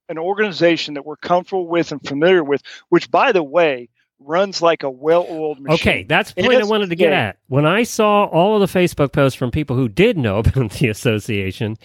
an 0.09 0.17
organization 0.17 0.95
that 0.95 1.05
we're 1.05 1.15
comfortable 1.15 1.67
with 1.67 1.91
and 1.91 2.05
familiar 2.05 2.43
with. 2.43 2.61
Which, 2.89 3.09
by 3.09 3.31
the 3.31 3.43
way, 3.43 3.89
runs 4.19 4.61
like 4.61 4.83
a 4.83 4.89
well-oiled 4.89 5.59
machine. 5.59 5.75
Okay, 5.75 6.03
that's 6.03 6.33
the 6.33 6.43
point 6.43 6.61
I 6.61 6.65
wanted 6.65 6.89
to 6.89 6.95
get 6.95 7.11
yeah. 7.11 7.19
at. 7.19 7.39
When 7.47 7.65
I 7.65 7.83
saw 7.83 8.25
all 8.25 8.61
of 8.61 8.71
the 8.71 8.79
Facebook 8.79 9.11
posts 9.11 9.37
from 9.37 9.51
people 9.51 9.75
who 9.75 9.87
did 9.87 10.17
know 10.17 10.39
about 10.45 10.71
the 10.73 10.89
association, 10.89 11.77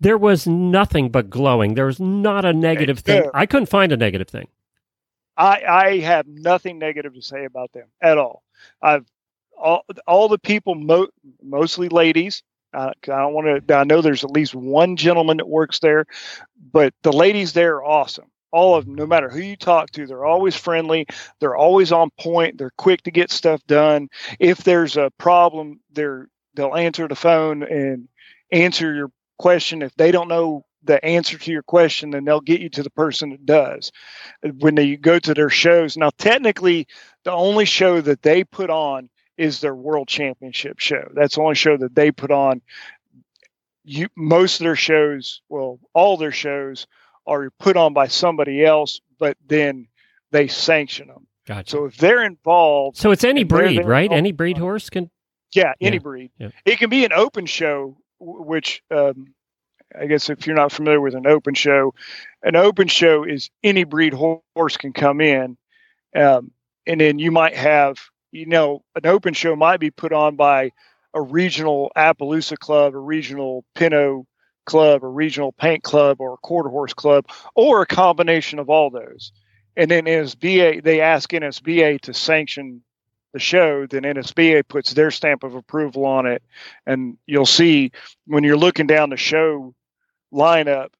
there 0.00 0.18
was 0.18 0.46
nothing 0.46 1.10
but 1.10 1.30
glowing. 1.30 1.74
There 1.74 1.86
was 1.86 2.00
not 2.00 2.44
a 2.44 2.52
negative 2.52 3.00
thing. 3.00 3.24
Yeah. 3.24 3.30
I 3.34 3.46
couldn't 3.46 3.66
find 3.66 3.92
a 3.92 3.96
negative 3.96 4.28
thing. 4.28 4.48
I, 5.36 5.62
I 5.64 5.98
have 5.98 6.26
nothing 6.26 6.78
negative 6.78 7.14
to 7.14 7.22
say 7.22 7.44
about 7.44 7.72
them 7.72 7.86
at 8.00 8.18
all. 8.18 8.42
I've 8.80 9.06
all 9.56 9.84
all 10.06 10.28
the 10.28 10.38
people, 10.38 10.74
mo- 10.74 11.08
mostly 11.42 11.88
ladies. 11.88 12.42
Uh, 12.72 12.90
I 13.04 13.06
don't 13.06 13.34
want 13.34 13.66
to. 13.66 13.74
I 13.74 13.84
know 13.84 14.00
there's 14.00 14.24
at 14.24 14.30
least 14.30 14.54
one 14.54 14.96
gentleman 14.96 15.38
that 15.38 15.48
works 15.48 15.78
there, 15.78 16.06
but 16.72 16.92
the 17.02 17.12
ladies 17.12 17.52
there 17.52 17.76
are 17.76 17.84
awesome. 17.84 18.26
All 18.54 18.76
of 18.76 18.86
them, 18.86 18.94
no 18.94 19.04
matter 19.04 19.28
who 19.28 19.40
you 19.40 19.56
talk 19.56 19.90
to, 19.90 20.06
they're 20.06 20.24
always 20.24 20.54
friendly. 20.54 21.06
They're 21.40 21.56
always 21.56 21.90
on 21.90 22.10
point. 22.20 22.56
They're 22.56 22.70
quick 22.78 23.02
to 23.02 23.10
get 23.10 23.32
stuff 23.32 23.60
done. 23.66 24.08
If 24.38 24.58
there's 24.58 24.96
a 24.96 25.10
problem, 25.18 25.80
they're 25.92 26.28
they'll 26.54 26.76
answer 26.76 27.08
the 27.08 27.16
phone 27.16 27.64
and 27.64 28.06
answer 28.52 28.94
your 28.94 29.10
question. 29.38 29.82
If 29.82 29.92
they 29.96 30.12
don't 30.12 30.28
know 30.28 30.64
the 30.84 31.04
answer 31.04 31.36
to 31.36 31.50
your 31.50 31.64
question, 31.64 32.10
then 32.10 32.24
they'll 32.24 32.40
get 32.40 32.60
you 32.60 32.68
to 32.70 32.84
the 32.84 32.90
person 32.90 33.30
that 33.30 33.44
does 33.44 33.90
when 34.60 34.76
they 34.76 34.94
go 34.94 35.18
to 35.18 35.34
their 35.34 35.50
shows. 35.50 35.96
Now, 35.96 36.10
technically, 36.16 36.86
the 37.24 37.32
only 37.32 37.64
show 37.64 38.00
that 38.02 38.22
they 38.22 38.44
put 38.44 38.70
on 38.70 39.08
is 39.36 39.60
their 39.60 39.74
World 39.74 40.06
Championship 40.06 40.78
show. 40.78 41.10
That's 41.12 41.34
the 41.34 41.42
only 41.42 41.56
show 41.56 41.76
that 41.76 41.96
they 41.96 42.12
put 42.12 42.30
on. 42.30 42.62
You 43.84 44.08
most 44.16 44.60
of 44.60 44.64
their 44.64 44.76
shows, 44.76 45.42
well, 45.48 45.80
all 45.92 46.16
their 46.16 46.32
shows 46.32 46.86
are 47.26 47.50
put 47.58 47.76
on 47.76 47.92
by 47.94 48.06
somebody 48.08 48.64
else, 48.64 49.00
but 49.18 49.36
then 49.46 49.86
they 50.30 50.48
sanction 50.48 51.08
them. 51.08 51.26
Gotcha. 51.46 51.70
So 51.70 51.84
if 51.86 51.96
they're 51.96 52.24
involved, 52.24 52.96
So 52.96 53.10
it's 53.10 53.24
any 53.24 53.44
breed, 53.44 53.84
right? 53.84 54.10
Any 54.10 54.32
breed 54.32 54.58
horse 54.58 54.88
can. 54.90 55.10
yeah, 55.54 55.72
any 55.80 55.96
Yeah, 55.96 56.00
breed. 56.02 56.30
yeah. 56.38 56.48
It 56.64 56.78
can 56.78 56.90
be 56.90 57.04
an 57.04 57.12
open 57.12 57.46
show, 57.46 57.96
which 58.18 58.82
um, 58.90 59.34
I 59.98 60.06
guess 60.06 60.30
if 60.30 60.46
you're 60.46 60.56
not 60.56 60.72
familiar 60.72 61.00
with 61.00 61.14
an 61.14 61.26
open 61.26 61.54
show, 61.54 61.94
an 62.42 62.56
open 62.56 62.88
show 62.88 63.24
is 63.24 63.50
any 63.62 63.84
breed 63.84 64.14
horse 64.14 64.76
can 64.76 64.92
come 64.92 65.20
in, 65.20 65.56
um, 66.16 66.50
and 66.86 67.00
then 67.00 67.18
you 67.18 67.30
might 67.30 67.54
have, 67.56 67.98
you 68.32 68.46
know, 68.46 68.82
an 68.96 69.06
open 69.06 69.34
show 69.34 69.54
might 69.54 69.80
be 69.80 69.90
put 69.90 70.12
on 70.12 70.36
by 70.36 70.70
a 71.14 71.20
regional 71.22 71.92
Appaloosa 71.96 72.58
club, 72.58 72.94
a 72.94 72.98
regional 72.98 73.64
Pinto 73.74 74.26
club, 74.64 75.02
a 75.04 75.08
regional 75.08 75.52
paint 75.52 75.82
club, 75.82 76.20
or 76.20 76.34
a 76.34 76.38
quarter 76.38 76.68
horse 76.68 76.94
club, 76.94 77.26
or 77.54 77.82
a 77.82 77.86
combination 77.86 78.58
of 78.58 78.70
all 78.70 78.90
those. 78.90 79.32
And 79.76 79.90
then 79.90 80.04
NSBA, 80.04 80.82
they 80.82 81.00
ask 81.00 81.30
NSBA 81.30 82.00
to 82.02 82.14
sanction 82.14 82.82
the 83.32 83.40
show, 83.40 83.86
then 83.86 84.02
NSBA 84.02 84.68
puts 84.68 84.92
their 84.92 85.10
stamp 85.10 85.42
of 85.42 85.56
approval 85.56 86.06
on 86.06 86.24
it. 86.24 86.42
And 86.86 87.18
you'll 87.26 87.46
see 87.46 87.90
when 88.26 88.44
you're 88.44 88.56
looking 88.56 88.86
down 88.86 89.10
the 89.10 89.16
show 89.16 89.74
lineup, 90.32 90.90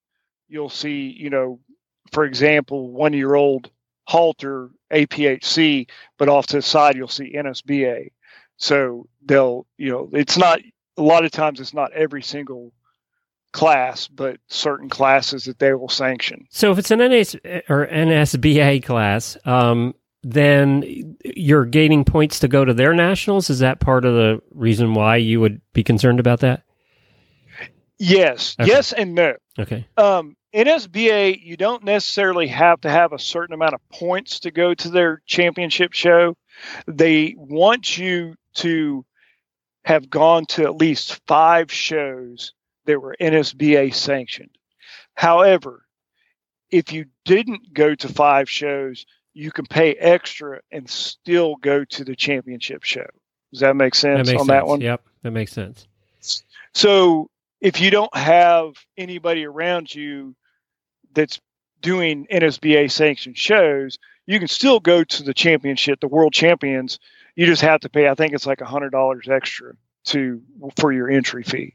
you'll 0.48 0.68
see, 0.68 1.16
you 1.16 1.31
know, 1.31 1.61
for 2.12 2.24
example, 2.24 2.90
one 2.90 3.12
year 3.12 3.35
old 3.35 3.70
halter 4.07 4.70
APHC, 4.92 5.88
but 6.18 6.29
off 6.29 6.48
to 6.48 6.57
the 6.57 6.62
side, 6.62 6.96
you'll 6.96 7.09
see 7.09 7.33
NSBA. 7.33 8.11
So 8.57 9.07
they'll, 9.24 9.66
you 9.79 9.90
know, 9.90 10.11
it's 10.12 10.37
not 10.37 10.61
a 10.96 11.03
lot 11.03 11.24
of 11.24 11.31
times 11.31 11.61
it's 11.61 11.74
not 11.74 11.92
every 11.92 12.22
single 12.22 12.72
class, 13.55 14.09
but 14.09 14.38
certain 14.49 14.88
classes 14.88 15.45
that 15.45 15.61
they 15.61 15.73
will 15.73 15.88
sanction. 15.88 16.45
So 16.51 16.73
if 16.73 16.79
it's 16.79 16.90
an 16.90 16.99
NS 16.99 17.37
or 17.69 17.87
NSBA 17.87 18.83
class, 18.85 19.37
um, 19.47 19.95
then 20.25 21.17
you're 21.25 21.64
gaining 21.64 22.05
points 22.05 22.40
to 22.40 22.49
go 22.49 22.64
to 22.64 22.75
their 22.75 22.93
nationals. 22.93 23.49
Is 23.51 23.61
that 23.61 23.79
part 23.79 24.05
of 24.05 24.14
the 24.14 24.43
reason 24.51 24.93
why 24.95 25.17
you 25.17 25.40
would 25.40 25.61
be 25.73 25.85
concerned 25.85 26.19
about 26.19 26.40
that? 26.40 26.64
Yes, 27.99 28.57
Okay. 28.61 28.69
yes, 28.69 28.93
and 28.93 29.14
no. 29.14 29.35
Okay. 29.59 29.87
um, 29.97 30.37
NSBA, 30.53 31.40
you 31.40 31.57
don't 31.57 31.85
necessarily 31.85 32.49
have 32.49 32.81
to 32.81 32.90
have 32.90 33.12
a 33.12 33.19
certain 33.21 33.55
amount 33.55 33.75
of 33.75 33.88
points 33.88 34.40
to 34.40 34.51
go 34.51 34.75
to 34.75 34.88
their 34.88 35.23
championship 35.27 35.93
show. 35.93 36.37
They 36.88 37.35
want 37.38 37.97
you 37.97 38.35
to 38.55 39.05
have 39.85 40.11
gone 40.11 40.47
to 40.47 40.64
at 40.64 40.75
least 40.77 41.21
five 41.29 41.71
shows 41.71 42.53
that 42.87 43.01
were 43.01 43.16
NSBA 43.20 43.94
sanctioned. 43.94 44.51
However, 45.14 45.85
if 46.70 46.92
you 46.92 47.07
didn't 47.25 47.73
go 47.73 47.94
to 47.94 48.09
five 48.09 48.51
shows, 48.51 49.07
you 49.33 49.51
can 49.51 49.66
pay 49.66 49.94
extra 49.94 50.61
and 50.70 50.88
still 50.88 51.57
go 51.57 51.85
to 51.85 52.05
the 52.05 52.16
championship 52.16 52.85
show. 52.85 53.07
Does 53.53 53.61
that 53.61 53.77
make 53.77 53.94
sense 53.94 54.29
That 54.29 54.35
on 54.35 54.40
sense. 54.40 54.49
that 54.49 54.66
one? 54.66 54.81
Yep, 54.81 55.03
that 55.23 55.31
makes 55.31 55.53
sense. 55.53 55.87
So 56.73 57.31
if 57.61 57.81
you 57.81 57.90
don't 57.90 58.14
have 58.16 58.75
anybody 58.97 59.44
around 59.44 59.94
you 59.94 60.35
that's 61.14 61.40
doing 61.81 62.27
NSBA 62.33 62.90
sanctioned 62.90 63.38
shows, 63.38 63.99
you 64.27 64.38
can 64.38 64.49
still 64.49 64.81
go 64.81 65.05
to 65.05 65.23
the 65.23 65.35
championship, 65.35 66.01
the 66.01 66.09
world 66.09 66.33
champions. 66.33 66.99
You 67.37 67.47
just 67.47 67.62
have 67.62 67.81
to 67.81 67.88
pay, 67.88 68.09
I 68.09 68.14
think 68.14 68.33
it's 68.33 68.47
like 68.47 68.61
a 68.61 68.66
hundred 68.66 68.90
dollars 68.90 69.29
extra 69.29 69.75
to 70.07 70.42
for 70.79 70.92
your 70.92 71.11
entry 71.11 71.42
fee. 71.42 71.75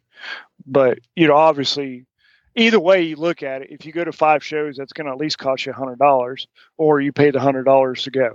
But 0.65 0.99
you 1.15 1.27
know, 1.27 1.35
obviously, 1.35 2.05
either 2.55 2.79
way 2.79 3.03
you 3.03 3.15
look 3.15 3.41
at 3.43 3.61
it, 3.61 3.69
if 3.71 3.85
you 3.85 3.91
go 3.93 4.03
to 4.03 4.11
five 4.11 4.43
shows, 4.43 4.75
that's 4.77 4.91
going 4.93 5.05
to 5.07 5.11
at 5.13 5.17
least 5.17 5.37
cost 5.37 5.65
you 5.65 5.71
a 5.71 5.75
hundred 5.75 5.99
dollars, 5.99 6.47
or 6.77 6.99
you 6.99 7.11
pay 7.13 7.31
the 7.31 7.39
hundred 7.39 7.63
dollars 7.63 8.03
to 8.03 8.11
go. 8.11 8.31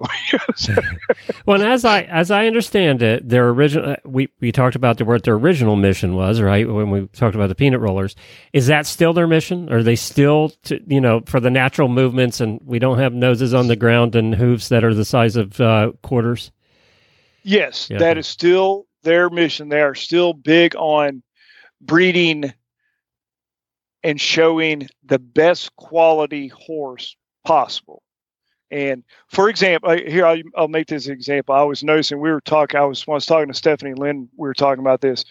So- 0.57 0.75
Well, 1.47 1.63
as 1.63 1.85
I 1.85 2.03
as 2.03 2.31
I 2.31 2.47
understand 2.47 3.03
it, 3.03 3.29
their 3.29 3.49
original 3.51 3.97
we 4.07 4.31
we 4.41 4.51
talked 4.51 4.77
about 4.77 4.97
the, 4.97 5.05
what 5.05 5.23
their 5.25 5.35
original 5.35 5.77
mission 5.77 6.15
was, 6.17 6.41
right? 6.41 6.67
When 6.67 6.91
we 6.91 7.07
talked 7.09 7.35
about 7.35 7.49
the 7.49 7.55
peanut 7.55 7.81
rollers, 7.81 8.17
is 8.55 8.67
that 8.69 8.87
still 8.87 9.13
their 9.13 9.27
mission? 9.27 9.71
Are 9.71 9.83
they 9.83 9.95
still, 9.97 10.51
to, 10.65 10.81
you 10.87 11.03
know, 11.03 11.21
for 11.27 11.41
the 11.41 11.51
natural 11.51 11.89
movements, 11.89 12.41
and 12.41 12.61
we 12.65 12.79
don't 12.79 12.99
have 12.99 13.13
noses 13.13 13.53
on 13.53 13.69
the 13.69 13.77
ground 13.77 14.17
and 14.17 14.35
hooves 14.35 14.71
that 14.71 14.85
are 14.85 14.95
the 14.95 15.05
size 15.05 15.37
of 15.37 15.61
uh, 15.61 15.93
quarters? 16.03 16.51
Yes, 17.43 17.89
Yeah. 17.91 17.99
that 17.99 18.17
is 18.17 18.27
still 18.27 18.87
their 19.03 19.29
mission. 19.29 19.69
They 19.69 19.83
are 19.83 19.95
still 19.95 20.33
big 20.33 20.75
on 20.77 21.23
breeding 21.87 22.53
and 24.03 24.21
showing 24.21 24.89
the 25.05 25.19
best 25.19 25.75
quality 25.77 26.49
horse 26.49 27.17
possible. 27.45 28.03
And 28.71 29.05
for 29.29 29.49
example, 29.49 29.97
here 29.97 30.27
I'll, 30.27 30.69
make 30.69 30.89
this 30.89 31.07
example. 31.07 31.55
I 31.55 31.63
was 31.63 31.85
noticing 31.85 32.21
we 32.21 32.31
were 32.31 32.41
talking. 32.41 32.81
I 32.81 32.85
was, 32.85 33.07
was 33.07 33.27
talking 33.27 33.49
to 33.49 33.55
Stephanie 33.55 33.95
Lynn. 33.95 34.29
We 34.37 34.49
were 34.49 34.55
talking 34.55 34.83
about 34.83 35.01
this, 35.01 35.25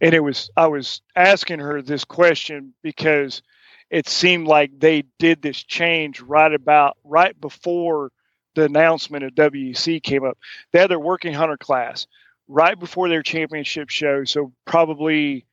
and 0.00 0.12
it 0.12 0.20
was 0.20 0.50
I 0.56 0.66
was 0.66 1.00
asking 1.14 1.60
her 1.60 1.82
this 1.82 2.04
question 2.04 2.74
because 2.82 3.42
it 3.90 4.08
seemed 4.08 4.48
like 4.48 4.72
they 4.78 5.04
did 5.18 5.42
this 5.42 5.62
change 5.62 6.20
right 6.20 6.52
about 6.52 6.96
right 7.04 7.38
before 7.40 8.10
the 8.54 8.64
announcement 8.64 9.24
of 9.24 9.34
WEC 9.34 10.02
came 10.02 10.24
up. 10.24 10.38
They 10.72 10.80
had 10.80 10.90
their 10.90 10.98
working 10.98 11.34
hunter 11.34 11.58
class 11.58 12.06
right 12.48 12.78
before 12.78 13.08
their 13.08 13.22
championship 13.22 13.90
show, 13.90 14.24
so 14.24 14.52
probably 14.64 15.46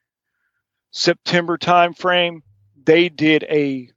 September 0.92 1.58
timeframe. 1.58 2.42
They 2.84 3.10
did 3.10 3.44
a 3.44 3.90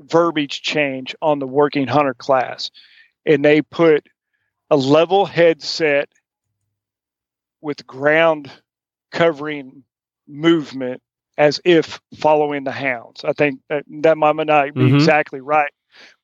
verbiage 0.00 0.62
change 0.62 1.14
on 1.22 1.38
the 1.38 1.46
working 1.46 1.86
hunter 1.86 2.14
class, 2.14 2.70
and 3.24 3.44
they 3.44 3.62
put 3.62 4.08
a 4.70 4.76
level 4.76 5.24
headset 5.24 6.08
with 7.60 7.86
ground 7.86 8.50
covering 9.12 9.84
movement 10.26 11.00
as 11.38 11.60
if 11.64 12.00
following 12.18 12.64
the 12.64 12.72
hounds. 12.72 13.24
I 13.24 13.32
think 13.32 13.60
that, 13.68 13.84
that 14.02 14.18
might 14.18 14.36
not 14.36 14.74
be 14.74 14.80
mm-hmm. 14.80 14.96
exactly 14.96 15.40
right, 15.40 15.72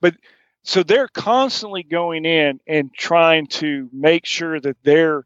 but 0.00 0.14
so 0.62 0.82
they're 0.82 1.08
constantly 1.08 1.82
going 1.82 2.24
in 2.24 2.60
and 2.66 2.92
trying 2.92 3.46
to 3.46 3.88
make 3.92 4.26
sure 4.26 4.60
that 4.60 4.76
their 4.82 5.24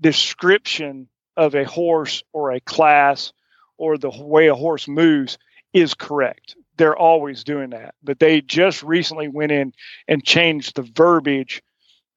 description 0.00 1.08
of 1.36 1.54
a 1.54 1.64
horse 1.64 2.22
or 2.32 2.52
a 2.52 2.60
class 2.60 3.32
or 3.76 3.98
the 3.98 4.10
way 4.10 4.48
a 4.48 4.54
horse 4.54 4.86
moves 4.88 5.38
is 5.72 5.94
correct. 5.94 6.56
They're 6.76 6.96
always 6.96 7.44
doing 7.44 7.70
that, 7.70 7.94
but 8.02 8.18
they 8.18 8.40
just 8.40 8.82
recently 8.82 9.28
went 9.28 9.52
in 9.52 9.72
and 10.08 10.24
changed 10.24 10.76
the 10.76 10.82
verbiage 10.82 11.62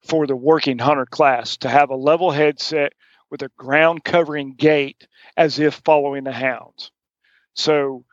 for 0.04 0.26
the 0.26 0.36
working 0.36 0.80
hunter 0.80 1.06
class 1.06 1.58
to 1.58 1.70
have 1.70 1.90
a 1.90 1.96
level 1.96 2.32
headset 2.32 2.94
with 3.30 3.42
a 3.42 3.52
ground 3.58 4.04
covering 4.04 4.54
gait 4.54 5.08
as 5.36 5.60
if 5.60 5.82
following 5.86 6.24
the 6.24 6.32
hounds. 6.32 6.92
So, 7.54 8.06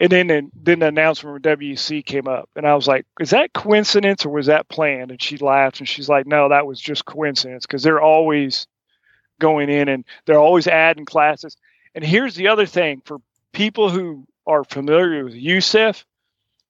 and 0.00 0.10
then 0.10 0.50
then 0.52 0.80
the 0.80 0.88
announcement 0.88 1.44
from 1.44 1.58
WEC 1.58 2.04
came 2.04 2.26
up, 2.26 2.50
and 2.56 2.66
I 2.66 2.74
was 2.74 2.88
like, 2.88 3.06
"Is 3.20 3.30
that 3.30 3.52
coincidence 3.52 4.26
or 4.26 4.30
was 4.30 4.46
that 4.46 4.68
planned?" 4.68 5.10
And 5.12 5.22
she 5.22 5.36
laughed, 5.36 5.78
and 5.78 5.88
she's 5.88 6.08
like, 6.08 6.26
"No, 6.26 6.48
that 6.48 6.66
was 6.66 6.80
just 6.80 7.04
coincidence 7.04 7.66
because 7.66 7.82
they're 7.82 8.00
always 8.00 8.66
going 9.42 9.68
in 9.68 9.88
and 9.88 10.04
they're 10.24 10.38
always 10.38 10.66
adding 10.66 11.04
classes." 11.04 11.56
And 11.94 12.02
here's 12.04 12.34
the 12.34 12.48
other 12.48 12.64
thing 12.64 13.02
for 13.04 13.18
people 13.52 13.90
who 13.90 14.26
are 14.46 14.64
familiar 14.64 15.24
with 15.24 15.34
USEF 15.34 16.04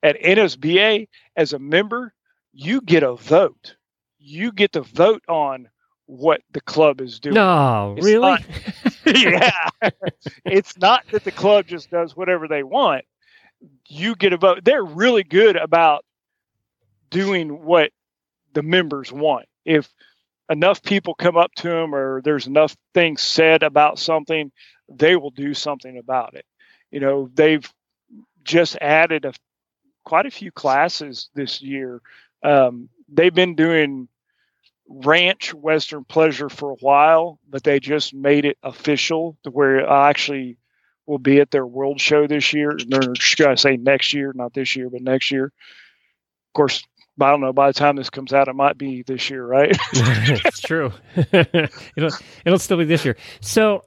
at 0.01 0.21
NSBA 0.21 1.07
as 1.35 1.53
a 1.53 1.59
member, 1.59 2.13
you 2.51 2.81
get 2.81 3.03
a 3.03 3.15
vote. 3.15 3.75
You 4.19 4.51
get 4.51 4.73
to 4.73 4.81
vote 4.81 5.23
on 5.27 5.69
what 6.05 6.41
the 6.51 6.61
club 6.61 7.01
is 7.01 7.19
doing. 7.19 7.35
No, 7.35 7.95
it's 7.97 8.05
really? 8.05 8.21
Not, 8.21 8.43
yeah. 9.05 9.89
it's 10.45 10.77
not 10.77 11.05
that 11.11 11.23
the 11.23 11.31
club 11.31 11.67
just 11.67 11.89
does 11.89 12.15
whatever 12.15 12.47
they 12.47 12.63
want. 12.63 13.05
You 13.87 14.15
get 14.15 14.33
a 14.33 14.37
vote. 14.37 14.63
They're 14.63 14.83
really 14.83 15.23
good 15.23 15.55
about 15.55 16.05
doing 17.09 17.63
what 17.63 17.91
the 18.53 18.63
members 18.63 19.11
want. 19.11 19.45
If 19.65 19.91
enough 20.49 20.81
people 20.83 21.15
come 21.15 21.37
up 21.37 21.53
to 21.55 21.69
them 21.69 21.95
or 21.95 22.21
there's 22.21 22.47
enough 22.47 22.75
things 22.93 23.21
said 23.21 23.63
about 23.63 23.99
something, 23.99 24.51
they 24.89 25.15
will 25.15 25.31
do 25.31 25.53
something 25.53 25.97
about 25.97 26.35
it. 26.35 26.45
You 26.91 26.99
know, 26.99 27.29
they've 27.33 27.67
just 28.43 28.77
added 28.81 29.25
a 29.25 29.33
quite 30.03 30.25
a 30.25 30.31
few 30.31 30.51
classes 30.51 31.29
this 31.33 31.61
year. 31.61 32.01
Um, 32.43 32.89
they've 33.07 33.33
been 33.33 33.55
doing 33.55 34.09
ranch 34.87 35.53
Western 35.53 36.03
Pleasure 36.03 36.49
for 36.49 36.71
a 36.71 36.77
while, 36.81 37.39
but 37.49 37.63
they 37.63 37.79
just 37.79 38.13
made 38.13 38.45
it 38.45 38.57
official 38.63 39.37
to 39.43 39.49
where 39.49 39.89
I 39.89 40.09
actually 40.09 40.57
will 41.05 41.19
be 41.19 41.39
at 41.39 41.51
their 41.51 41.65
World 41.65 41.99
Show 41.99 42.27
this 42.27 42.53
year. 42.53 42.77
They're 42.87 42.99
going 42.99 43.15
to 43.55 43.57
say 43.57 43.77
next 43.77 44.13
year, 44.13 44.31
not 44.35 44.53
this 44.53 44.75
year, 44.75 44.89
but 44.89 45.01
next 45.01 45.31
year. 45.31 45.45
Of 45.45 46.53
course, 46.53 46.83
I 47.21 47.29
don't 47.29 47.41
know. 47.41 47.53
By 47.53 47.67
the 47.67 47.73
time 47.73 47.95
this 47.95 48.09
comes 48.09 48.33
out, 48.33 48.47
it 48.47 48.55
might 48.55 48.77
be 48.77 49.03
this 49.03 49.29
year, 49.29 49.45
right? 49.45 49.69
it's 49.93 50.61
true. 50.61 50.91
it'll 51.15 52.11
it'll 52.45 52.59
still 52.59 52.77
be 52.77 52.85
this 52.85 53.05
year. 53.05 53.15
So 53.41 53.83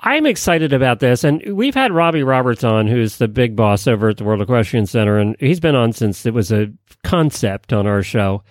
I'm 0.00 0.26
excited 0.26 0.72
about 0.72 1.00
this, 1.00 1.24
and 1.24 1.42
we've 1.56 1.74
had 1.74 1.92
Roby 1.92 2.22
Roberts 2.22 2.64
on, 2.64 2.86
who's 2.86 3.18
the 3.18 3.28
big 3.28 3.56
boss 3.56 3.86
over 3.86 4.08
at 4.08 4.16
the 4.16 4.24
World 4.24 4.40
Equestrian 4.40 4.86
Center, 4.86 5.18
and 5.18 5.36
he's 5.40 5.60
been 5.60 5.74
on 5.74 5.92
since 5.92 6.24
it 6.24 6.32
was 6.32 6.52
a 6.52 6.72
concept 7.02 7.72
on 7.72 7.86
our 7.86 8.02
show. 8.02 8.42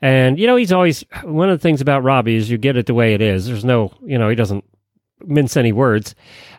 And, 0.00 0.38
you 0.38 0.46
know, 0.46 0.56
he's 0.56 0.72
always 0.72 1.04
one 1.22 1.50
of 1.50 1.58
the 1.58 1.62
things 1.62 1.80
about 1.80 2.02
Roby 2.02 2.36
is 2.36 2.50
you 2.50 2.58
get 2.58 2.76
it 2.76 2.86
the 2.86 2.94
way 2.94 3.14
it 3.14 3.20
is. 3.20 3.46
There's 3.46 3.64
no, 3.64 3.92
you 4.04 4.18
know, 4.18 4.28
he 4.28 4.34
doesn't 4.34 4.64
mince 5.24 5.56
any 5.56 5.72
words. 5.72 6.14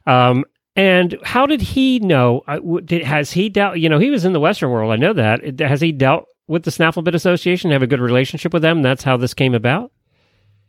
Um, 0.05 0.43
and 0.75 1.17
how 1.23 1.45
did 1.45 1.61
he 1.61 1.99
know? 1.99 2.41
Uh, 2.47 2.59
has 3.03 3.31
he 3.31 3.49
dealt, 3.49 3.77
you 3.77 3.89
know, 3.89 3.99
he 3.99 4.09
was 4.09 4.25
in 4.25 4.33
the 4.33 4.39
Western 4.39 4.69
world. 4.69 4.91
I 4.91 4.95
know 4.95 5.13
that. 5.13 5.59
Has 5.59 5.81
he 5.81 5.91
dealt 5.91 6.25
with 6.47 6.63
the 6.63 6.71
Snaffle 6.71 7.01
Bit 7.01 7.15
Association, 7.15 7.71
have 7.71 7.83
a 7.83 7.87
good 7.87 7.99
relationship 7.99 8.53
with 8.53 8.61
them? 8.61 8.81
That's 8.81 9.03
how 9.03 9.17
this 9.17 9.33
came 9.33 9.53
about? 9.53 9.91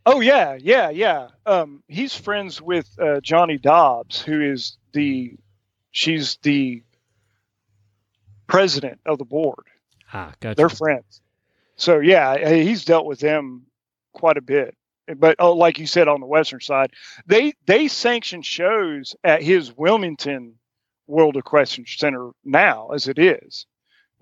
Oh, 0.07 0.21
yeah, 0.21 0.57
yeah, 0.61 0.91
yeah. 0.91 1.29
Um, 1.47 1.83
he's 1.89 2.15
friends 2.15 2.63
with 2.63 2.89
uh, 2.99 3.21
Johnny 3.21 3.59
Dobbs, 3.59 4.21
who 4.21 4.41
is 4.41 4.79
the, 4.93 5.37
she's 5.91 6.39
the 6.43 6.83
president 8.47 9.01
of 9.05 9.19
the 9.19 9.25
board. 9.25 9.65
Ah, 10.13 10.33
gotcha. 10.41 10.55
They're 10.57 10.69
friends 10.69 11.21
so 11.79 12.01
yeah, 12.01 12.55
he's 12.57 12.85
dealt 12.85 13.07
with 13.07 13.21
them 13.21 13.63
quite 14.13 14.37
a 14.37 14.43
bit. 14.43 14.77
But 15.17 15.37
oh, 15.39 15.55
like 15.55 15.79
you 15.79 15.87
said 15.87 16.07
on 16.07 16.21
the 16.21 16.27
western 16.27 16.61
side, 16.61 16.93
they 17.25 17.55
they 17.65 17.89
sanction 17.89 18.43
shows 18.43 19.17
at 19.25 19.43
his 19.43 19.75
Wilmington 19.75 20.57
World 21.07 21.39
Equestrian 21.39 21.87
Center 21.87 22.31
now, 22.45 22.89
as 22.89 23.09
it 23.09 23.19
is. 23.19 23.65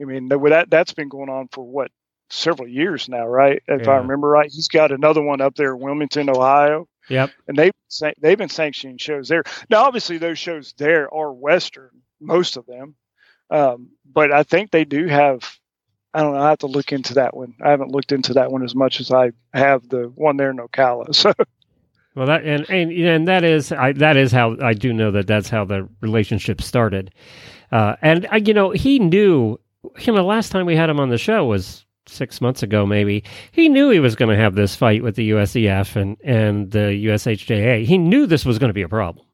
I 0.00 0.04
mean, 0.04 0.28
that 0.28 0.66
that's 0.68 0.94
been 0.94 1.08
going 1.08 1.28
on 1.30 1.48
for 1.48 1.64
what 1.64 1.90
several 2.30 2.68
years 2.68 3.08
now, 3.08 3.26
right? 3.26 3.62
If 3.66 3.86
yeah. 3.86 3.92
I 3.92 3.96
remember 3.96 4.28
right, 4.28 4.50
he's 4.50 4.68
got 4.68 4.92
another 4.92 5.22
one 5.22 5.40
up 5.40 5.54
there 5.54 5.74
in 5.74 5.80
Wilmington, 5.80 6.28
Ohio. 6.28 6.88
Yep. 7.08 7.30
And 7.48 7.56
they 7.56 7.70
they've 8.20 8.38
been 8.38 8.48
sanctioning 8.48 8.98
shows 8.98 9.28
there. 9.28 9.44
Now, 9.70 9.84
obviously, 9.84 10.18
those 10.18 10.38
shows 10.38 10.74
there 10.76 11.12
are 11.14 11.32
Western, 11.32 11.90
most 12.20 12.56
of 12.56 12.66
them, 12.66 12.96
um, 13.50 13.90
but 14.12 14.32
I 14.32 14.42
think 14.42 14.70
they 14.70 14.84
do 14.84 15.06
have 15.06 15.58
I 16.16 16.22
don't 16.22 16.32
know. 16.32 16.40
I 16.40 16.48
have 16.48 16.58
to 16.60 16.66
look 16.66 16.92
into 16.92 17.14
that 17.14 17.36
one. 17.36 17.54
I 17.62 17.68
haven't 17.70 17.92
looked 17.92 18.10
into 18.10 18.32
that 18.34 18.50
one 18.50 18.64
as 18.64 18.74
much 18.74 19.00
as 19.00 19.12
I 19.12 19.32
have 19.52 19.86
the 19.88 20.10
one 20.14 20.38
there 20.38 20.50
in 20.50 20.56
Ocala. 20.56 21.14
So. 21.14 21.32
Well, 22.14 22.26
that 22.28 22.44
and 22.46 22.68
and, 22.70 22.90
and 22.90 23.28
that 23.28 23.44
is 23.44 23.70
I, 23.70 23.92
that 23.92 24.16
is 24.16 24.32
how 24.32 24.56
I 24.62 24.72
do 24.72 24.94
know 24.94 25.10
that 25.10 25.26
that's 25.26 25.50
how 25.50 25.66
the 25.66 25.86
relationship 26.00 26.62
started, 26.62 27.12
uh, 27.70 27.96
and 28.00 28.26
uh, 28.32 28.36
you 28.36 28.54
know 28.54 28.70
he 28.70 28.98
knew 28.98 29.58
you 30.00 30.12
know 30.12 30.24
last 30.24 30.50
time 30.52 30.66
we 30.66 30.76
had 30.76 30.90
him 30.90 31.00
on 31.00 31.10
the 31.10 31.18
show 31.18 31.44
was 31.44 31.84
six 32.06 32.40
months 32.40 32.62
ago 32.62 32.86
maybe 32.86 33.24
he 33.50 33.68
knew 33.68 33.90
he 33.90 33.98
was 33.98 34.14
going 34.14 34.28
to 34.28 34.40
have 34.40 34.54
this 34.54 34.76
fight 34.76 35.02
with 35.02 35.16
the 35.16 35.30
USEF 35.30 35.96
and 35.96 36.16
and 36.22 36.70
the 36.70 37.04
USHJA 37.06 37.84
he 37.84 37.98
knew 37.98 38.26
this 38.26 38.44
was 38.44 38.58
going 38.58 38.70
to 38.70 38.74
be 38.74 38.82
a 38.82 38.88
problem 38.88 39.26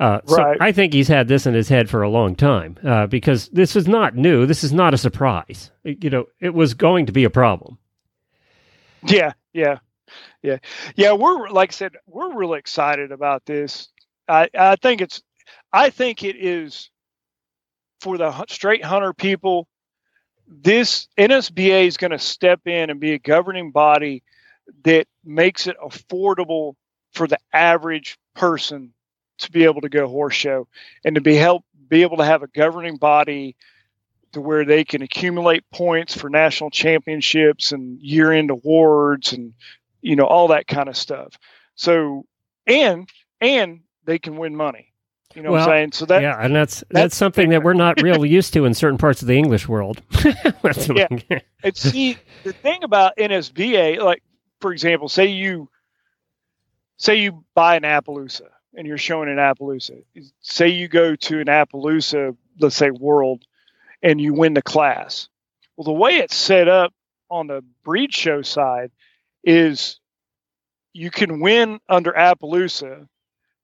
uh, 0.00 0.20
so. 0.26 0.54
I 0.58 0.72
think 0.72 0.94
he's 0.94 1.08
had 1.08 1.28
this 1.28 1.44
in 1.46 1.52
his 1.52 1.68
head 1.68 1.90
for 1.90 2.00
a 2.00 2.08
long 2.08 2.34
time 2.34 2.78
uh, 2.82 3.06
because 3.06 3.48
this 3.50 3.76
is 3.76 3.86
not 3.86 4.16
new. 4.16 4.46
This 4.46 4.64
is 4.64 4.72
not 4.72 4.94
a 4.94 4.98
surprise. 4.98 5.70
You 5.84 6.08
know, 6.08 6.24
it 6.40 6.54
was 6.54 6.72
going 6.72 7.04
to 7.04 7.12
be 7.12 7.24
a 7.24 7.30
problem. 7.30 7.76
Yeah, 9.06 9.32
yeah, 9.52 9.78
yeah, 10.42 10.56
yeah. 10.96 11.12
We're 11.12 11.50
like 11.50 11.72
I 11.72 11.74
said, 11.74 11.92
we're 12.06 12.34
really 12.34 12.58
excited 12.58 13.12
about 13.12 13.44
this. 13.44 13.88
I 14.26 14.48
I 14.58 14.76
think 14.76 15.02
it's, 15.02 15.22
I 15.70 15.90
think 15.90 16.24
it 16.24 16.36
is 16.36 16.90
for 18.00 18.16
the 18.16 18.46
straight 18.46 18.84
hunter 18.84 19.12
people. 19.12 19.68
This 20.50 21.06
NSBA 21.16 21.86
is 21.86 21.96
going 21.96 22.10
to 22.10 22.18
step 22.18 22.66
in 22.66 22.90
and 22.90 22.98
be 22.98 23.12
a 23.12 23.18
governing 23.18 23.70
body 23.70 24.24
that 24.84 25.06
makes 25.24 25.68
it 25.68 25.76
affordable 25.78 26.74
for 27.12 27.28
the 27.28 27.38
average 27.52 28.18
person 28.34 28.92
to 29.38 29.52
be 29.52 29.64
able 29.64 29.80
to 29.82 29.88
go 29.88 30.08
horse 30.08 30.34
show 30.34 30.66
and 31.04 31.14
to 31.14 31.20
be 31.20 31.36
help 31.36 31.64
be 31.88 32.02
able 32.02 32.18
to 32.18 32.24
have 32.24 32.42
a 32.42 32.48
governing 32.48 32.96
body 32.96 33.56
to 34.32 34.40
where 34.40 34.64
they 34.64 34.84
can 34.84 35.02
accumulate 35.02 35.64
points 35.72 36.16
for 36.16 36.28
national 36.28 36.70
championships 36.70 37.72
and 37.72 38.00
year 38.00 38.32
end 38.32 38.50
awards 38.50 39.32
and 39.32 39.54
you 40.02 40.16
know 40.16 40.26
all 40.26 40.48
that 40.48 40.66
kind 40.66 40.88
of 40.88 40.96
stuff. 40.96 41.36
So 41.76 42.26
and 42.66 43.08
and 43.40 43.80
they 44.04 44.18
can 44.18 44.36
win 44.36 44.56
money 44.56 44.89
you 45.34 45.42
know 45.42 45.52
well, 45.52 45.66
what 45.66 45.70
i'm 45.70 45.76
saying 45.76 45.92
so 45.92 46.06
that 46.06 46.22
yeah 46.22 46.36
and 46.40 46.54
that's 46.54 46.80
that's, 46.80 46.88
that's 46.90 47.16
something 47.16 47.50
that 47.50 47.62
we're 47.62 47.72
not 47.72 48.00
really 48.02 48.28
used 48.28 48.52
to 48.52 48.64
in 48.64 48.74
certain 48.74 48.98
parts 48.98 49.22
of 49.22 49.28
the 49.28 49.38
english 49.38 49.68
world 49.68 50.02
yeah 50.24 51.06
and 51.62 51.76
see 51.76 52.16
the 52.44 52.52
thing 52.52 52.82
about 52.82 53.16
nsba 53.16 53.98
like 53.98 54.22
for 54.60 54.72
example 54.72 55.08
say 55.08 55.26
you 55.26 55.68
say 56.96 57.16
you 57.16 57.44
buy 57.54 57.76
an 57.76 57.82
appaloosa 57.82 58.48
and 58.74 58.86
you're 58.86 58.98
showing 58.98 59.28
an 59.28 59.36
Appaloosa. 59.36 60.02
Say 60.40 60.68
you 60.68 60.88
go 60.88 61.16
to 61.16 61.40
an 61.40 61.46
Appaloosa, 61.46 62.36
let's 62.58 62.76
say 62.76 62.90
World, 62.90 63.44
and 64.02 64.20
you 64.20 64.32
win 64.32 64.54
the 64.54 64.62
class. 64.62 65.28
Well, 65.76 65.84
the 65.84 65.92
way 65.92 66.18
it's 66.18 66.36
set 66.36 66.68
up 66.68 66.92
on 67.30 67.46
the 67.46 67.64
breed 67.84 68.12
show 68.12 68.42
side 68.42 68.90
is 69.44 69.98
you 70.92 71.10
can 71.10 71.40
win 71.40 71.80
under 71.88 72.12
Appaloosa. 72.12 73.08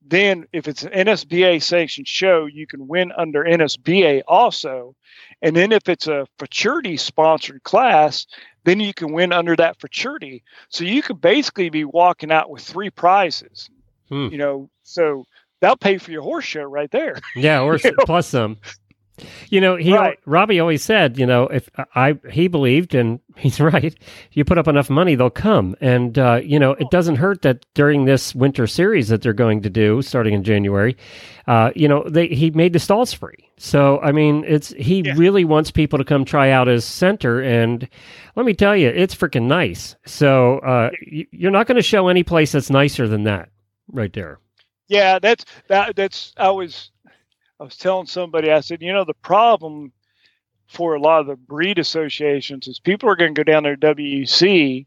Then, 0.08 0.46
if 0.52 0.68
it's 0.68 0.84
an 0.84 0.92
NSBA 0.92 1.62
sanctioned 1.62 2.06
show, 2.06 2.46
you 2.46 2.66
can 2.66 2.86
win 2.86 3.12
under 3.16 3.44
NSBA 3.44 4.22
also. 4.28 4.94
And 5.42 5.56
then, 5.56 5.72
if 5.72 5.88
it's 5.88 6.06
a 6.06 6.26
futurity 6.38 6.96
sponsored 6.96 7.62
class, 7.64 8.26
then 8.64 8.78
you 8.80 8.94
can 8.94 9.12
win 9.12 9.32
under 9.32 9.56
that 9.56 9.80
futurity. 9.80 10.42
So 10.68 10.84
you 10.84 11.02
could 11.02 11.20
basically 11.20 11.70
be 11.70 11.84
walking 11.84 12.30
out 12.30 12.50
with 12.50 12.62
three 12.62 12.90
prizes. 12.90 13.68
Hmm. 14.08 14.28
You 14.28 14.38
know, 14.38 14.70
so 14.82 15.24
that'll 15.60 15.76
pay 15.76 15.98
for 15.98 16.12
your 16.12 16.22
horse 16.22 16.44
show 16.44 16.62
right 16.62 16.90
there. 16.90 17.18
Yeah, 17.34 17.62
or 17.62 17.78
plus 18.00 18.28
some. 18.28 18.58
You 19.48 19.60
know, 19.60 19.76
he 19.76 19.94
Right. 19.94 20.18
Roby 20.26 20.60
always 20.60 20.82
said, 20.84 21.18
you 21.18 21.26
know, 21.26 21.44
if 21.44 21.68
I 21.94 22.18
he 22.30 22.48
believed, 22.48 22.94
and 22.94 23.20
he's 23.36 23.60
right. 23.60 23.94
You 24.32 24.44
put 24.44 24.58
up 24.58 24.68
enough 24.68 24.90
money, 24.90 25.14
they'll 25.14 25.30
come. 25.30 25.76
And 25.80 26.18
uh, 26.18 26.40
you 26.44 26.58
know, 26.58 26.72
it 26.72 26.90
doesn't 26.90 27.16
hurt 27.16 27.42
that 27.42 27.64
during 27.74 28.04
this 28.04 28.34
winter 28.34 28.66
series 28.66 29.08
that 29.08 29.22
they're 29.22 29.32
going 29.32 29.62
to 29.62 29.70
do 29.70 30.02
starting 30.02 30.34
in 30.34 30.42
January, 30.44 30.96
uh, 31.46 31.70
you 31.74 31.88
know, 31.88 32.04
they 32.08 32.26
he 32.28 32.50
made 32.50 32.72
the 32.72 32.78
stalls 32.78 33.12
free. 33.12 33.50
So 33.58 34.00
I 34.00 34.12
mean, 34.12 34.44
it's 34.46 34.70
he 34.74 35.02
Yeah. 35.04 35.14
really 35.16 35.44
wants 35.44 35.70
people 35.70 35.98
to 35.98 36.04
come 36.04 36.24
try 36.24 36.50
out 36.50 36.66
his 36.66 36.84
center, 36.84 37.40
and 37.40 37.88
let 38.34 38.44
me 38.44 38.52
tell 38.54 38.76
you, 38.76 38.88
it's 38.88 39.14
freaking 39.14 39.44
nice. 39.44 39.96
So 40.04 40.58
uh, 40.58 40.90
you're 41.00 41.50
not 41.50 41.66
going 41.66 41.76
to 41.76 41.82
show 41.82 42.08
any 42.08 42.22
place 42.22 42.52
that's 42.52 42.68
nicer 42.70 43.08
than 43.08 43.24
that, 43.24 43.48
right 43.90 44.12
there. 44.12 44.40
Yeah, 44.88 45.18
that's 45.18 45.44
that. 45.68 45.96
That's 45.96 46.32
I 46.36 46.50
was 46.50 46.90
I 47.58 47.64
was 47.64 47.76
telling 47.76 48.06
somebody. 48.06 48.50
I 48.50 48.60
said, 48.60 48.82
you 48.82 48.92
know, 48.92 49.04
the 49.04 49.14
problem 49.14 49.92
for 50.66 50.94
a 50.94 51.00
lot 51.00 51.20
of 51.20 51.26
the 51.26 51.36
breed 51.36 51.78
associations 51.78 52.68
is 52.68 52.80
people 52.80 53.08
are 53.08 53.16
going 53.16 53.34
to 53.34 53.44
go 53.44 53.50
down 53.50 53.62
there 53.62 53.76
WEC, 53.76 54.86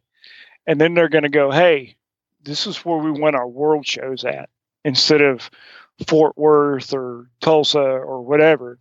and 0.68 0.80
then 0.80 0.94
they're 0.94 1.10
going 1.10 1.24
to 1.24 1.30
go, 1.30 1.52
hey, 1.52 1.96
this 2.44 2.68
is 2.68 2.78
where 2.86 2.98
we 2.98 3.12
want 3.12 3.36
our 3.36 3.48
world 3.48 3.86
shows 3.86 4.24
at 4.24 4.50
instead 4.86 5.22
of 5.22 5.50
Fort 6.08 6.38
Worth 6.38 6.94
or 6.94 7.30
Tulsa 7.42 7.80
or 7.80 8.22
whatever. 8.22 8.78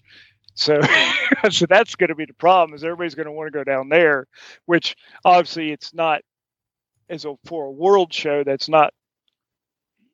So, 0.55 0.81
so 1.51 1.66
that's 1.66 1.94
going 1.94 2.09
to 2.09 2.14
be 2.14 2.27
the 2.27 2.35
problem. 2.35 2.74
Is 2.74 2.85
everybody's 2.85 3.14
going 3.14 3.27
to 3.27 3.33
want 3.33 3.53
to 3.53 3.59
go 3.59 3.64
down 3.64 3.88
there, 3.88 4.27
which 4.66 4.96
obviously 5.24 5.72
it's 5.72 5.94
not 5.94 6.22
as 7.09 7.24
a 7.24 7.35
for 7.46 7.66
a 7.66 7.72
world 7.72 8.12
show. 8.12 8.44
That's 8.44 8.68
not. 8.68 8.92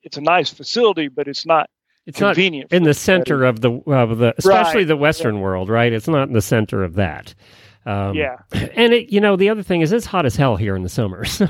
It's 0.02 0.18
a 0.18 0.22
nice 0.22 0.50
facility, 0.50 1.08
but 1.08 1.28
it's 1.28 1.46
not 1.46 1.70
It's 2.06 2.20
not 2.20 2.34
convenient 2.34 2.72
in 2.72 2.82
the 2.82 2.94
center 2.94 3.44
of 3.44 3.60
the 3.60 3.72
of 3.86 4.18
the 4.18 4.34
especially 4.36 4.80
Right, 4.80 4.88
the 4.88 4.96
western 4.96 5.40
world 5.40 5.68
right? 5.68 5.92
It's 5.92 6.08
not 6.08 6.28
in 6.28 6.34
the 6.34 6.42
center 6.42 6.84
of 6.84 6.94
that. 6.94 7.34
Um, 7.86 8.14
yeah, 8.14 8.36
and 8.52 8.92
it 8.94 9.12
you 9.12 9.20
know 9.20 9.36
the 9.36 9.50
other 9.50 9.62
thing 9.62 9.80
is 9.80 9.92
it's 9.92 10.06
hot 10.06 10.24
as 10.26 10.36
hell 10.36 10.56
here 10.56 10.76
in 10.76 10.82
the 10.82 10.88
summer. 10.88 11.24
So 11.34 11.48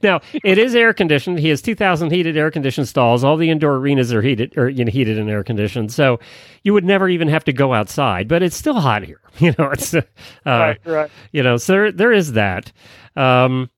now 0.00 0.20
it 0.44 0.58
is 0.58 0.76
air 0.76 0.94
conditioned. 0.94 1.40
He 1.40 1.48
has 1.48 1.60
2000 1.60 2.12
heated 2.12 2.36
air 2.36 2.52
conditioned 2.52 2.86
stalls. 2.86 3.24
All 3.24 3.36
the 3.36 3.50
indoor 3.50 3.74
arenas 3.74 4.12
are 4.12 4.22
heated 4.22 4.56
or 4.56 4.68
you 4.68 4.84
know 4.84 4.92
heated 4.92 5.18
and 5.18 5.28
air 5.28 5.42
conditioned. 5.42 5.92
So 5.92 6.20
you 6.62 6.72
would 6.72 6.84
never 6.84 7.08
even 7.08 7.26
have 7.26 7.42
to 7.44 7.52
go 7.52 7.74
outside 7.74 8.28
but 8.28 8.44
it's 8.44 8.56
still 8.56 8.80
hot 8.80 9.02
here. 9.02 9.20
You 9.38 9.54
know 9.58 9.70
it's 9.72 9.92
uh, 9.92 10.02
right, 10.46 10.78
right. 10.86 11.10
you 11.32 11.42
know 11.42 11.56
so 11.56 11.72
there, 11.72 11.92
there 11.92 12.12
is 12.12 12.32
that. 12.34 12.72
Um 13.16 13.70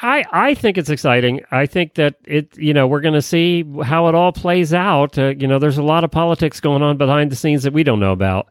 I, 0.00 0.24
I 0.32 0.54
think 0.54 0.78
it's 0.78 0.90
exciting. 0.90 1.42
I 1.50 1.66
think 1.66 1.94
that 1.94 2.16
it, 2.24 2.56
you 2.56 2.72
know, 2.72 2.86
we're 2.86 3.00
going 3.00 3.14
to 3.14 3.22
see 3.22 3.64
how 3.82 4.08
it 4.08 4.14
all 4.14 4.32
plays 4.32 4.72
out. 4.72 5.18
Uh, 5.18 5.34
you 5.36 5.46
know, 5.46 5.58
there's 5.58 5.78
a 5.78 5.82
lot 5.82 6.04
of 6.04 6.10
politics 6.10 6.60
going 6.60 6.82
on 6.82 6.96
behind 6.96 7.30
the 7.30 7.36
scenes 7.36 7.62
that 7.64 7.72
we 7.72 7.82
don't 7.82 8.00
know 8.00 8.12
about. 8.12 8.48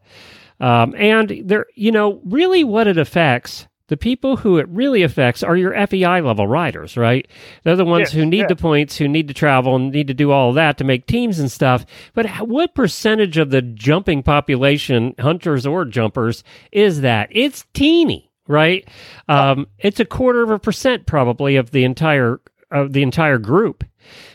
Um, 0.60 0.94
and 0.96 1.42
there, 1.44 1.66
you 1.74 1.92
know, 1.92 2.20
really 2.24 2.64
what 2.64 2.86
it 2.86 2.96
affects, 2.96 3.66
the 3.88 3.96
people 3.96 4.36
who 4.36 4.58
it 4.58 4.68
really 4.68 5.02
affects 5.02 5.42
are 5.42 5.56
your 5.56 5.86
FEI 5.86 6.20
level 6.20 6.46
riders, 6.46 6.96
right? 6.96 7.28
They're 7.62 7.76
the 7.76 7.84
ones 7.84 8.10
who 8.10 8.24
need 8.24 8.38
yeah. 8.38 8.46
the 8.48 8.56
points, 8.56 8.96
who 8.96 9.06
need 9.06 9.28
to 9.28 9.34
travel 9.34 9.76
and 9.76 9.92
need 9.92 10.08
to 10.08 10.14
do 10.14 10.32
all 10.32 10.48
of 10.48 10.54
that 10.56 10.78
to 10.78 10.84
make 10.84 11.06
teams 11.06 11.38
and 11.38 11.50
stuff. 11.50 11.86
But 12.14 12.26
what 12.46 12.74
percentage 12.74 13.38
of 13.38 13.50
the 13.50 13.62
jumping 13.62 14.22
population, 14.22 15.14
hunters 15.18 15.66
or 15.66 15.84
jumpers, 15.84 16.42
is 16.72 17.02
that? 17.02 17.28
It's 17.30 17.64
teeny, 17.74 18.30
right? 18.46 18.88
Um, 19.28 19.66
it's 19.78 20.00
a 20.00 20.04
quarter 20.04 20.42
of 20.42 20.50
a 20.50 20.58
percent 20.58 21.06
probably 21.06 21.56
of 21.56 21.70
the 21.70 21.84
entire 21.84 22.40
of 22.70 22.92
the 22.92 23.02
entire 23.02 23.38
group. 23.38 23.84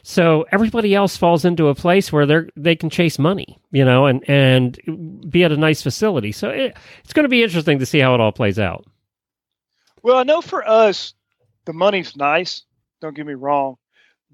So 0.03 0.45
everybody 0.51 0.95
else 0.95 1.17
falls 1.17 1.45
into 1.45 1.67
a 1.67 1.75
place 1.75 2.11
where 2.11 2.25
they're 2.25 2.49
they 2.55 2.75
can 2.75 2.89
chase 2.89 3.19
money, 3.19 3.59
you 3.71 3.85
know, 3.85 4.05
and 4.05 4.27
and 4.29 5.29
be 5.29 5.43
at 5.43 5.51
a 5.51 5.57
nice 5.57 5.81
facility. 5.81 6.31
So 6.31 6.49
it, 6.49 6.75
it's 7.03 7.13
going 7.13 7.23
to 7.23 7.29
be 7.29 7.43
interesting 7.43 7.79
to 7.79 7.85
see 7.85 7.99
how 7.99 8.13
it 8.15 8.21
all 8.21 8.31
plays 8.31 8.59
out. 8.59 8.85
Well, 10.03 10.17
I 10.17 10.23
know 10.23 10.41
for 10.41 10.67
us, 10.67 11.13
the 11.65 11.73
money's 11.73 12.15
nice. 12.15 12.63
Don't 13.01 13.15
get 13.15 13.25
me 13.25 13.33
wrong, 13.33 13.77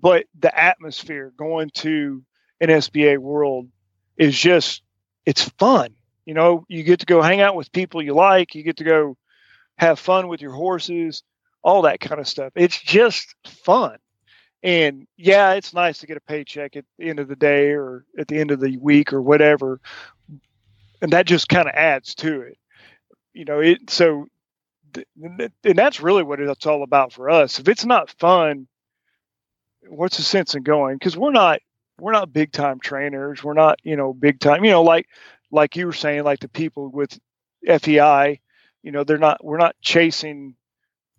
but 0.01 0.25
the 0.39 0.57
atmosphere 0.57 1.33
going 1.37 1.69
to 1.75 2.23
NSBA 2.61 3.17
World 3.17 3.67
is 4.17 4.37
just 4.37 4.81
it's 5.25 5.43
fun. 5.43 5.93
You 6.25 6.33
know, 6.33 6.65
you 6.67 6.83
get 6.83 6.99
to 6.99 7.05
go 7.05 7.21
hang 7.21 7.41
out 7.41 7.55
with 7.55 7.71
people 7.71 8.01
you 8.01 8.13
like. 8.13 8.55
You 8.55 8.63
get 8.63 8.77
to 8.77 8.83
go 8.83 9.17
have 9.77 9.99
fun 9.99 10.27
with 10.27 10.41
your 10.41 10.51
horses, 10.51 11.23
all 11.63 11.83
that 11.83 11.99
kind 11.99 12.19
of 12.19 12.27
stuff. 12.27 12.53
It's 12.55 12.79
just 12.79 13.35
fun. 13.45 13.97
And 14.63 15.07
yeah, 15.17 15.53
it's 15.53 15.73
nice 15.73 15.99
to 15.99 16.07
get 16.07 16.17
a 16.17 16.21
paycheck 16.21 16.75
at 16.75 16.85
the 16.97 17.09
end 17.09 17.19
of 17.19 17.27
the 17.27 17.35
day 17.35 17.71
or 17.71 18.05
at 18.17 18.27
the 18.27 18.39
end 18.39 18.51
of 18.51 18.59
the 18.59 18.77
week 18.77 19.13
or 19.13 19.21
whatever. 19.21 19.79
And 21.01 21.13
that 21.13 21.27
just 21.27 21.47
kind 21.47 21.67
of 21.67 21.75
adds 21.75 22.15
to 22.15 22.41
it. 22.41 22.57
You 23.33 23.45
know, 23.45 23.59
it 23.59 23.89
so 23.89 24.27
and 24.95 25.51
that's 25.77 26.01
really 26.01 26.23
what 26.23 26.39
it's 26.39 26.65
all 26.65 26.83
about 26.83 27.13
for 27.13 27.29
us. 27.29 27.59
If 27.59 27.67
it's 27.67 27.85
not 27.85 28.09
fun, 28.19 28.67
what's 29.87 30.17
the 30.17 30.23
sense 30.23 30.55
in 30.55 30.63
going? 30.63 30.95
Because 30.95 31.17
we're 31.17 31.31
not 31.31 31.59
we're 31.99 32.11
not 32.13 32.33
big 32.33 32.51
time 32.51 32.79
trainers. 32.79 33.43
We're 33.43 33.53
not 33.53 33.79
you 33.83 33.95
know 33.95 34.13
big 34.13 34.39
time. 34.39 34.63
You 34.63 34.71
know 34.71 34.83
like 34.83 35.07
like 35.51 35.75
you 35.75 35.85
were 35.85 35.93
saying, 35.93 36.23
like 36.23 36.39
the 36.39 36.49
people 36.49 36.89
with 36.89 37.17
FEI. 37.65 38.39
You 38.87 38.93
know 38.93 39.03
they're 39.03 39.17
not 39.17 39.43
we're 39.43 39.57
not 39.57 39.75
chasing 39.81 40.55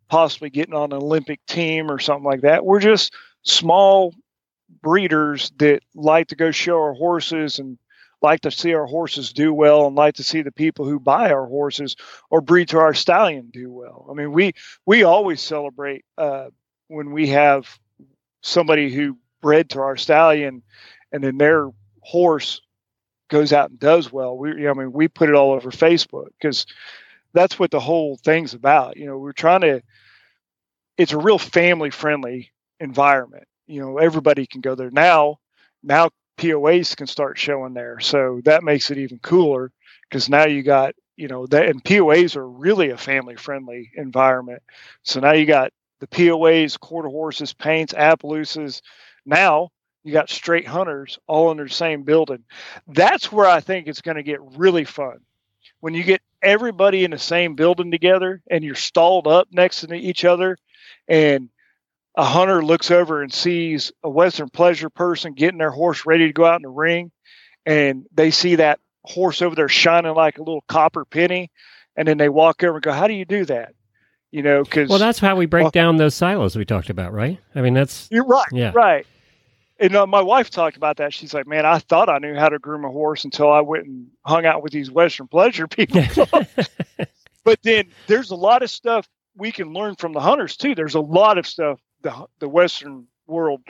possibly 0.09 0.49
getting 0.49 0.73
on 0.73 0.91
an 0.91 1.03
Olympic 1.03 1.45
team 1.45 1.91
or 1.91 1.99
something 1.99 2.25
like 2.25 2.41
that. 2.41 2.65
We're 2.65 2.81
just 2.81 3.13
small 3.43 4.15
breeders 4.81 5.53
that 5.59 5.83
like 5.95 6.29
to 6.29 6.35
go 6.35 6.51
show 6.51 6.79
our 6.79 6.95
horses 6.95 7.59
and 7.59 7.77
like 8.23 8.41
to 8.41 8.51
see 8.51 8.73
our 8.73 8.87
horses 8.87 9.35
do 9.35 9.53
well 9.53 9.87
and 9.87 9.95
like 9.95 10.15
to 10.15 10.23
see 10.23 10.41
the 10.41 10.51
people 10.51 10.87
who 10.87 10.99
buy 10.99 11.31
our 11.31 11.45
horses 11.45 11.95
or 12.31 12.41
breed 12.41 12.71
to 12.71 12.79
our 12.79 12.95
stallion 12.95 13.51
do 13.53 13.71
well. 13.71 14.07
I 14.11 14.15
mean, 14.15 14.33
we 14.33 14.55
we 14.87 15.03
always 15.03 15.43
celebrate 15.43 16.07
uh, 16.17 16.47
when 16.87 17.13
we 17.13 17.29
have 17.29 17.69
somebody 18.41 18.91
who 18.91 19.19
bred 19.43 19.69
to 19.71 19.81
our 19.81 19.99
stallion, 19.99 20.63
and 21.13 21.23
then 21.23 21.37
their 21.37 21.69
horse 22.01 22.63
goes 23.29 23.53
out 23.53 23.69
and 23.69 23.79
does 23.79 24.11
well. 24.11 24.39
We, 24.39 24.67
I 24.67 24.73
mean, 24.73 24.91
we 24.91 25.09
put 25.09 25.29
it 25.29 25.35
all 25.35 25.53
over 25.53 25.71
Facebook 25.71 26.29
because 26.41 26.65
that's 27.39 27.59
what 27.59 27.71
the 27.71 27.79
whole 27.79 28.17
thing's 28.17 28.53
about. 28.53 28.97
You 28.97 29.07
know, 29.07 29.17
we're 29.17 29.33
trying 29.33 29.61
to. 29.61 29.81
It's 30.97 31.13
a 31.13 31.19
real 31.19 31.39
family 31.39 31.91
friendly 31.91 32.51
environment. 32.81 33.45
You 33.69 33.81
know, 33.81 33.99
everybody 33.99 34.45
can 34.45 34.61
go 34.61 34.75
there 34.75 34.91
now. 34.91 35.39
Now 35.85 36.11
POAs 36.37 36.97
can 36.97 37.07
start 37.07 37.39
showing 37.39 37.75
there, 37.75 38.01
so 38.01 38.41
that 38.45 38.65
makes 38.65 38.91
it 38.91 38.99
even 38.99 39.21
cooler 39.21 39.71
because 40.11 40.29
now 40.29 40.47
you 40.47 40.65
got 40.65 40.95
you 41.17 41.29
know 41.29 41.47
that 41.47 41.67
and 41.67 41.85
POAs 41.85 42.35
are 42.35 42.49
really 42.49 42.91
a 42.91 42.97
family 42.97 43.37
friendly 43.37 43.93
environment. 43.95 44.63
So 45.05 45.21
now 45.21 45.33
you 45.33 45.47
got 45.47 45.73
the 46.01 46.09
POAs, 46.09 46.79
quarter 46.79 47.09
horses, 47.09 47.53
paints, 47.53 47.93
Appaloosas. 47.93 48.83
Now 49.25 49.69
you 50.03 50.13
got 50.13 50.29
straight 50.29 50.67
hunters 50.67 51.21
all 51.29 51.51
under 51.51 51.65
the 51.65 51.71
same 51.71 52.03
building. 52.03 52.43
That's 52.89 53.31
where 53.31 53.47
I 53.47 53.61
think 53.61 53.87
it's 53.87 54.01
going 54.01 54.17
to 54.17 54.23
get 54.25 54.41
really 54.57 54.85
fun 54.85 55.19
when 55.81 55.95
you 55.95 56.03
get 56.03 56.21
everybody 56.43 57.05
in 57.05 57.11
the 57.11 57.19
same 57.19 57.55
building 57.55 57.91
together 57.91 58.43
and 58.51 58.63
you're 58.65 58.75
stalled 58.75 59.27
up 59.27 59.49
next 59.51 59.81
to 59.81 59.95
each 59.95 60.25
other 60.25 60.57
and 61.09 61.49
a 62.17 62.25
hunter 62.25 62.65
looks 62.65 62.91
over 62.91 63.23
and 63.23 63.33
sees 63.33 63.93
a 64.03 64.11
western 64.11 64.49
pleasure 64.49 64.91
person 64.91 65.33
getting 65.35 65.59
their 65.59 65.71
horse 65.71 66.07
ready 66.07 66.27
to 66.27 66.33
go 66.33 66.45
out 66.45 66.57
in 66.57 66.63
the 66.63 66.69
ring 66.69 67.11
and 67.67 68.07
they 68.15 68.31
see 68.31 68.57
that 68.57 68.79
horse 69.05 69.43
over 69.43 69.55
there 69.55 69.69
shining 69.69 70.15
like 70.15 70.39
a 70.39 70.43
little 70.43 70.65
copper 70.69 71.05
penny 71.05 71.51
and 71.97 72.07
then 72.07 72.19
they 72.19 72.29
walk 72.29 72.63
over 72.63 72.75
and 72.77 72.83
go 72.83 72.93
how 72.93 73.07
do 73.09 73.15
you 73.15 73.25
do 73.25 73.45
that 73.45 73.75
you 74.31 74.43
know 74.43 74.63
because 74.63 74.89
Well, 74.89 74.99
that's 74.99 75.19
how 75.19 75.35
we 75.37 75.47
break 75.47 75.65
Well- 75.65 75.71
down 75.71 75.97
those 75.97 76.15
silos 76.15 76.55
we 76.57 76.65
talked 76.65 76.91
about, 76.91 77.13
right? 77.13 77.39
I 77.55 77.63
mean, 77.63 77.75
that's 77.75 78.09
you're 78.11 78.27
right 78.27 78.47
Yeah. 78.53 78.73
right 78.75 79.07
and 79.79 79.95
uh, 79.95 80.07
my 80.07 80.21
wife 80.21 80.51
talked 80.51 80.77
about 80.77 80.97
that 80.97 81.13
she's 81.13 81.35
like 81.35 81.47
man 81.47 81.67
i 81.67 81.79
thought 81.79 82.09
i 82.09 82.19
knew 82.19 82.35
how 82.35 82.49
to 82.49 82.59
groom 82.59 82.85
a 82.85 82.91
horse 82.91 83.25
until 83.25 83.51
i 83.51 83.61
went 83.61 83.87
and 83.87 84.07
hung 84.25 84.47
out 84.47 84.63
with 84.63 84.73
these 84.73 84.91
western 84.91 85.27
pleasure 85.29 85.67
people 85.69 86.03
but 87.45 87.59
then 87.63 87.87
there's 88.07 88.31
a 88.31 88.37
lot 88.37 88.63
of 88.63 88.71
stuff 88.71 89.09
we 89.39 89.53
can 89.53 89.73
learn 89.73 89.95
from 89.95 90.13
the 90.13 90.21
hunters 90.21 90.57
too. 90.57 90.75
There's 90.75 90.97
a 90.97 91.01
lot 91.01 91.39
of 91.39 91.47
stuff 91.47 91.81
the 92.03 92.27
the 92.41 92.49
Western 92.49 93.07
world 93.27 93.63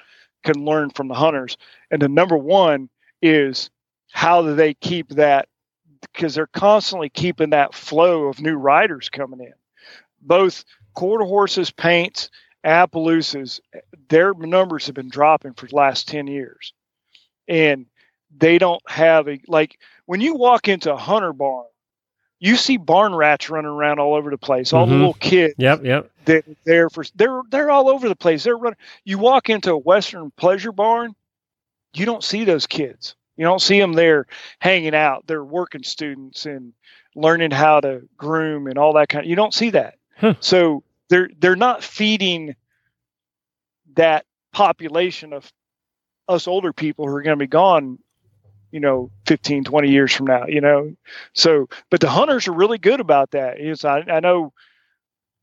can 0.43 0.65
learn 0.65 0.91
from 0.91 1.09
the 1.09 1.15
hunters, 1.15 1.57
and 1.91 2.03
the 2.03 2.09
number 2.09 2.37
one 2.37 2.89
is 3.23 3.71
how 4.11 4.43
do 4.43 4.55
they 4.55 4.75
keep 4.75 5.11
that 5.11 5.49
because 6.01 6.35
they're 6.35 6.47
constantly 6.47 7.09
keeping 7.09 7.51
that 7.51 7.75
flow 7.75 8.25
of 8.25 8.41
new 8.41 8.57
riders 8.57 9.09
coming 9.09 9.41
in. 9.41 9.53
Both 10.23 10.65
quarter 10.95 11.25
horses, 11.25 11.71
paints, 11.71 12.31
Appaloosas, 12.65 13.61
their 14.09 14.35
numbers 14.35 14.87
have 14.87 14.95
been 14.95 15.09
dropping 15.11 15.55
for 15.55 15.67
the 15.67 15.77
last 15.77 16.09
10 16.09 16.27
years. 16.27 16.73
And 17.49 17.87
they 18.37 18.59
don't 18.59 18.83
have 18.91 19.29
a, 19.29 19.41
like, 19.49 19.79
when 20.07 20.21
you 20.21 20.35
walk 20.35 20.69
into 20.69 20.93
a 20.93 20.97
hunter 20.97 21.33
barn, 21.33 21.67
you 22.41 22.57
see 22.57 22.77
barn 22.77 23.15
rats 23.15 23.51
running 23.51 23.71
around 23.71 23.99
all 23.99 24.15
over 24.15 24.31
the 24.31 24.39
place. 24.39 24.73
All 24.73 24.87
Mhm. 24.87 24.91
the 24.91 24.95
little 24.97 25.15
kids 25.15 25.55
Yep, 25.59 25.85
yep. 25.85 26.11
that 26.27 26.47
are 26.47 26.57
there 26.65 26.91
for 26.91 27.05
they're 27.17 27.43
they're 27.51 27.71
all 27.71 27.89
over 27.89 28.09
the 28.09 28.15
place. 28.17 28.45
They're 28.45 28.57
running. 28.57 28.79
You 29.05 29.19
walk 29.19 29.51
into 29.51 29.73
a 29.73 29.79
Western 29.79 30.31
pleasure 30.33 30.73
barn, 30.73 31.15
you 31.95 32.07
don't 32.07 32.23
see 32.23 32.45
those 32.45 32.67
kids. 32.67 33.17
You 33.37 33.45
don't 33.45 33.63
see 33.63 33.79
them 33.81 33.93
there 33.93 34.27
hanging 34.61 34.95
out. 34.95 35.27
They're 35.27 35.45
working 35.45 35.83
students 35.83 36.47
and 36.47 36.73
learning 37.17 37.51
how 37.53 37.81
to 37.81 38.03
groom 38.17 38.67
and 38.67 38.79
all 38.79 38.93
that 38.95 39.09
kind. 39.09 39.25
Of, 39.25 39.31
you 39.31 39.37
don't 39.37 39.55
see 39.55 39.71
that. 39.71 39.95
Huh. 40.17 40.35
So 40.41 40.83
they're 41.09 41.31
they're 41.39 41.57
not 41.57 41.85
feeding 41.85 42.55
that 43.95 44.25
population 44.53 45.33
of 45.33 45.51
us 46.29 46.47
older 46.47 46.73
people 46.73 47.07
who 47.07 47.15
are 47.15 47.23
going 47.23 47.39
to 47.39 47.43
be 47.43 47.49
gone 47.49 47.99
you 48.71 48.81
know 48.81 49.11
15 49.27 49.65
20 49.65 49.91
years 49.91 50.13
from 50.13 50.27
now 50.27 50.47
you 50.47 50.61
know? 50.61 50.93
So 51.35 51.69
but 51.91 52.01
the 52.01 52.11
hunters 52.11 52.49
are 52.49 52.53
really 52.53 52.79
good 52.79 53.01
about 53.01 53.33
that. 53.33 53.61
Is 53.61 53.85
I, 53.85 54.01
I 54.01 54.21
know 54.21 54.53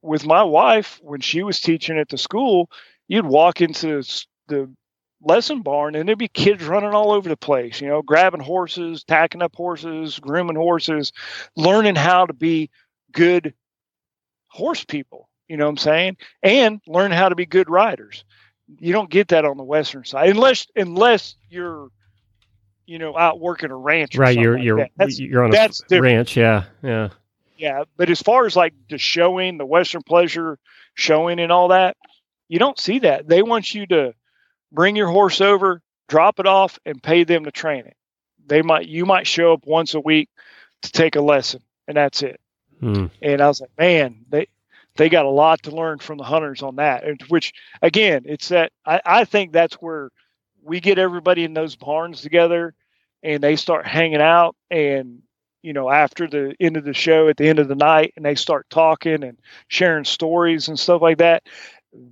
with 0.01 0.25
my 0.25 0.43
wife 0.43 0.99
when 1.01 1.21
she 1.21 1.43
was 1.43 1.59
teaching 1.59 1.97
at 1.97 2.09
the 2.09 2.17
school 2.17 2.69
you'd 3.07 3.25
walk 3.25 3.61
into 3.61 4.03
the 4.47 4.71
lesson 5.21 5.63
barn 5.63 5.95
and 5.95 6.07
there'd 6.07 6.19
be 6.19 6.27
kids 6.27 6.63
running 6.63 6.93
all 6.93 7.11
over 7.11 7.27
the 7.27 7.37
place 7.37 7.81
you 7.81 7.87
know 7.87 8.03
grabbing 8.03 8.41
horses 8.41 9.03
tacking 9.03 9.41
up 9.41 9.55
horses 9.55 10.19
grooming 10.19 10.55
horses 10.55 11.11
learning 11.55 11.95
how 11.95 12.25
to 12.25 12.33
be 12.33 12.69
good 13.11 13.53
horse 14.49 14.83
people 14.83 15.27
you 15.47 15.57
know 15.57 15.65
what 15.65 15.69
i'm 15.71 15.77
saying 15.77 16.17
and 16.43 16.81
learn 16.87 17.11
how 17.11 17.29
to 17.29 17.35
be 17.35 17.45
good 17.45 17.69
riders 17.69 18.23
you 18.79 18.91
don't 18.93 19.09
get 19.09 19.27
that 19.29 19.45
on 19.45 19.57
the 19.57 19.63
western 19.63 20.03
side 20.05 20.29
unless 20.29 20.67
unless 20.75 21.35
you're 21.49 21.89
you 22.85 22.99
know 22.99 23.17
out 23.17 23.39
working 23.39 23.71
a 23.71 23.75
ranch 23.75 24.15
or 24.17 24.21
Right, 24.21 24.37
you're 24.37 24.55
like 24.55 24.63
you're 24.63 24.77
that. 24.77 24.91
That's- 24.97 25.19
you're 25.19 25.43
on 25.43 25.49
a 25.53 25.67
different. 25.67 26.03
ranch, 26.03 26.37
yeah, 26.37 26.65
yeah. 26.83 27.09
yeah, 27.57 27.83
but 27.97 28.09
as 28.09 28.21
far 28.21 28.45
as 28.45 28.55
like 28.55 28.73
the 28.89 28.97
showing, 28.99 29.57
the 29.57 29.65
Western 29.65 30.03
pleasure 30.03 30.59
showing 30.93 31.39
and 31.39 31.51
all 31.51 31.69
that, 31.69 31.97
you 32.47 32.59
don't 32.59 32.77
see 32.79 32.99
that. 32.99 33.27
They 33.27 33.41
want 33.41 33.73
you 33.73 33.87
to 33.87 34.13
bring 34.71 34.95
your 34.95 35.07
horse 35.07 35.41
over, 35.41 35.81
drop 36.07 36.39
it 36.39 36.45
off, 36.45 36.77
and 36.85 37.01
pay 37.01 37.23
them 37.23 37.45
to 37.45 37.51
train 37.51 37.85
it. 37.87 37.95
They 38.45 38.61
might 38.61 38.87
you 38.87 39.05
might 39.07 39.25
show 39.25 39.53
up 39.53 39.65
once 39.65 39.95
a 39.95 39.99
week 39.99 40.29
to 40.83 40.91
take 40.91 41.15
a 41.15 41.21
lesson, 41.21 41.61
and 41.87 41.97
that's 41.97 42.21
it. 42.21 42.39
Hmm. 42.79 43.07
And 43.19 43.41
I 43.41 43.47
was 43.47 43.61
like, 43.61 43.71
man, 43.79 44.25
they 44.29 44.47
they 44.97 45.09
got 45.09 45.25
a 45.25 45.29
lot 45.29 45.63
to 45.63 45.71
learn 45.71 45.99
from 45.99 46.17
the 46.17 46.23
hunters 46.23 46.61
on 46.61 46.77
that. 46.77 47.03
Which 47.29 47.53
again, 47.81 48.23
it's 48.25 48.49
that 48.49 48.71
I, 48.85 49.01
I 49.05 49.25
think 49.25 49.51
that's 49.51 49.75
where 49.75 50.09
we 50.65 50.79
get 50.79 50.97
everybody 50.97 51.43
in 51.43 51.53
those 51.53 51.75
barns 51.75 52.21
together 52.21 52.73
and 53.23 53.41
they 53.41 53.55
start 53.55 53.85
hanging 53.85 54.21
out 54.21 54.55
and 54.69 55.21
you 55.61 55.73
know 55.73 55.89
after 55.89 56.27
the 56.27 56.55
end 56.59 56.75
of 56.75 56.83
the 56.83 56.93
show 56.93 57.27
at 57.29 57.37
the 57.37 57.47
end 57.47 57.59
of 57.59 57.67
the 57.67 57.75
night 57.75 58.13
and 58.15 58.25
they 58.25 58.35
start 58.35 58.69
talking 58.69 59.23
and 59.23 59.37
sharing 59.67 60.03
stories 60.03 60.67
and 60.67 60.79
stuff 60.79 61.01
like 61.01 61.19
that 61.19 61.43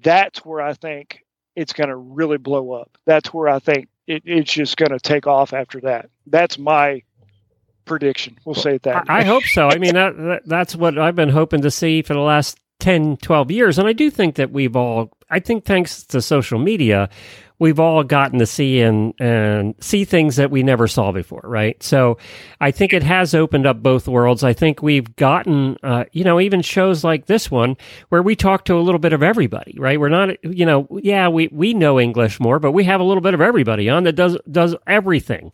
that's 0.01 0.45
where 0.45 0.61
i 0.61 0.73
think 0.73 1.23
it's 1.55 1.73
going 1.73 1.89
to 1.89 1.95
really 1.95 2.37
blow 2.37 2.71
up 2.71 2.97
that's 3.05 3.33
where 3.33 3.49
i 3.49 3.59
think 3.59 3.87
it, 4.07 4.23
it's 4.25 4.51
just 4.51 4.77
going 4.77 4.91
to 4.91 4.99
take 4.99 5.27
off 5.27 5.53
after 5.53 5.79
that 5.81 6.09
that's 6.27 6.57
my 6.57 7.01
prediction 7.85 8.37
we'll 8.45 8.55
say 8.55 8.75
it 8.75 8.83
that 8.83 9.09
I, 9.09 9.19
I 9.19 9.23
hope 9.23 9.43
so. 9.43 9.67
I 9.67 9.77
mean, 9.77 9.95
that, 9.95 10.15
that 10.15 10.41
that's 10.45 10.73
what 10.73 10.97
I've 10.97 11.17
been 11.17 11.27
hoping 11.27 11.63
to 11.63 11.71
see 11.71 12.01
for 12.01 12.13
the 12.13 12.21
last 12.21 12.57
10, 12.83 13.15
12 13.15 13.49
years. 13.49 13.79
And 13.79 13.87
I 13.87 13.93
do 13.93 14.11
think 14.11 14.35
that 14.35 14.51
we've 14.51 14.75
all, 14.75 15.09
I 15.29 15.39
think 15.39 15.63
thanks 15.63 16.03
to 16.07 16.21
social 16.21 16.59
media, 16.59 17.09
we've 17.59 17.79
all 17.79 18.03
gotten 18.03 18.39
to 18.39 18.45
see 18.45 18.81
and, 18.81 19.13
and 19.21 19.73
see 19.79 20.03
things 20.03 20.35
that 20.35 20.51
we 20.51 20.63
never 20.63 20.85
saw 20.85 21.13
before, 21.13 21.39
right? 21.45 21.81
So 21.81 22.17
I 22.59 22.71
think 22.71 22.91
it 22.91 23.03
has 23.03 23.33
opened 23.33 23.65
up 23.65 23.81
both 23.81 24.05
worlds. 24.05 24.43
I 24.43 24.51
think 24.51 24.81
we've 24.81 25.15
gotten, 25.15 25.77
uh, 25.81 26.03
you 26.11 26.25
know, 26.25 26.41
even 26.41 26.61
shows 26.61 27.05
like 27.05 27.27
this 27.27 27.49
one 27.49 27.77
where 28.09 28.21
we 28.21 28.35
talk 28.35 28.65
to 28.65 28.75
a 28.75 28.81
little 28.81 28.99
bit 28.99 29.13
of 29.13 29.23
everybody, 29.23 29.77
right? 29.79 29.97
We're 29.97 30.09
not, 30.09 30.43
you 30.43 30.65
know, 30.65 30.89
yeah, 31.01 31.29
we, 31.29 31.47
we 31.53 31.73
know 31.73 32.01
English 32.01 32.41
more, 32.41 32.59
but 32.59 32.73
we 32.73 32.83
have 32.83 32.99
a 32.99 33.05
little 33.05 33.21
bit 33.21 33.33
of 33.33 33.39
everybody 33.39 33.89
on 33.89 34.03
that 34.03 34.17
does, 34.17 34.37
does 34.51 34.75
everything. 34.85 35.53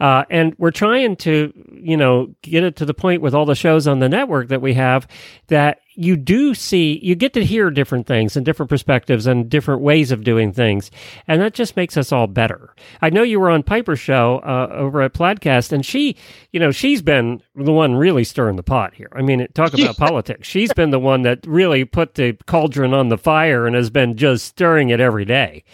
Uh, 0.00 0.24
and 0.30 0.54
we're 0.56 0.70
trying 0.70 1.16
to, 1.16 1.52
you 1.74 1.98
know, 1.98 2.34
get 2.40 2.64
it 2.64 2.76
to 2.76 2.86
the 2.86 2.94
point 2.94 3.20
with 3.20 3.34
all 3.34 3.44
the 3.44 3.54
shows 3.54 3.86
on 3.86 3.98
the 3.98 4.08
network 4.08 4.48
that 4.48 4.62
we 4.62 4.72
have 4.72 5.06
that 5.48 5.80
you 5.94 6.16
do 6.16 6.54
see, 6.54 7.00
you 7.02 7.14
get 7.14 7.32
to 7.32 7.44
hear 7.44 7.70
different 7.70 8.06
things 8.06 8.36
and 8.36 8.46
different 8.46 8.70
perspectives 8.70 9.26
and 9.26 9.50
different 9.50 9.82
ways 9.82 10.12
of 10.12 10.24
doing 10.24 10.52
things. 10.52 10.90
And 11.26 11.40
that 11.40 11.52
just 11.52 11.76
makes 11.76 11.96
us 11.96 12.12
all 12.12 12.26
better. 12.26 12.74
I 13.02 13.10
know 13.10 13.22
you 13.22 13.40
were 13.40 13.50
on 13.50 13.62
Piper's 13.62 13.98
show 13.98 14.40
uh, 14.44 14.68
over 14.72 15.02
at 15.02 15.14
Plaidcast, 15.14 15.72
and 15.72 15.84
she, 15.84 16.16
you 16.52 16.60
know, 16.60 16.70
she's 16.70 17.02
been 17.02 17.42
the 17.54 17.72
one 17.72 17.96
really 17.96 18.24
stirring 18.24 18.56
the 18.56 18.62
pot 18.62 18.94
here. 18.94 19.10
I 19.12 19.22
mean, 19.22 19.46
talk 19.54 19.74
about 19.74 19.96
politics. 19.98 20.46
She's 20.46 20.72
been 20.72 20.90
the 20.90 21.00
one 21.00 21.22
that 21.22 21.46
really 21.46 21.84
put 21.84 22.14
the 22.14 22.34
cauldron 22.46 22.94
on 22.94 23.08
the 23.08 23.18
fire 23.18 23.66
and 23.66 23.74
has 23.74 23.90
been 23.90 24.16
just 24.16 24.46
stirring 24.46 24.90
it 24.90 25.00
every 25.00 25.24
day, 25.24 25.64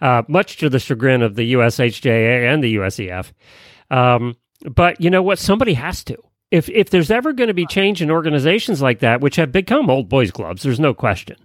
uh, 0.00 0.22
much 0.26 0.56
to 0.58 0.70
the 0.70 0.78
chagrin 0.78 1.22
of 1.22 1.36
the 1.36 1.52
USHJA 1.52 2.52
and 2.52 2.64
the 2.64 2.76
USEF. 2.76 3.32
Um, 3.90 4.36
but 4.64 5.00
you 5.00 5.10
know 5.10 5.22
what? 5.22 5.38
Somebody 5.38 5.74
has 5.74 6.02
to. 6.04 6.16
If 6.52 6.68
if 6.68 6.90
there's 6.90 7.10
ever 7.10 7.32
going 7.32 7.48
to 7.48 7.54
be 7.54 7.66
change 7.66 8.00
in 8.00 8.10
organizations 8.10 8.80
like 8.80 9.00
that, 9.00 9.20
which 9.20 9.34
have 9.36 9.50
become 9.50 9.90
old 9.90 10.08
boys 10.08 10.30
clubs, 10.30 10.62
there's 10.62 10.78
no 10.78 10.94
question. 10.94 11.36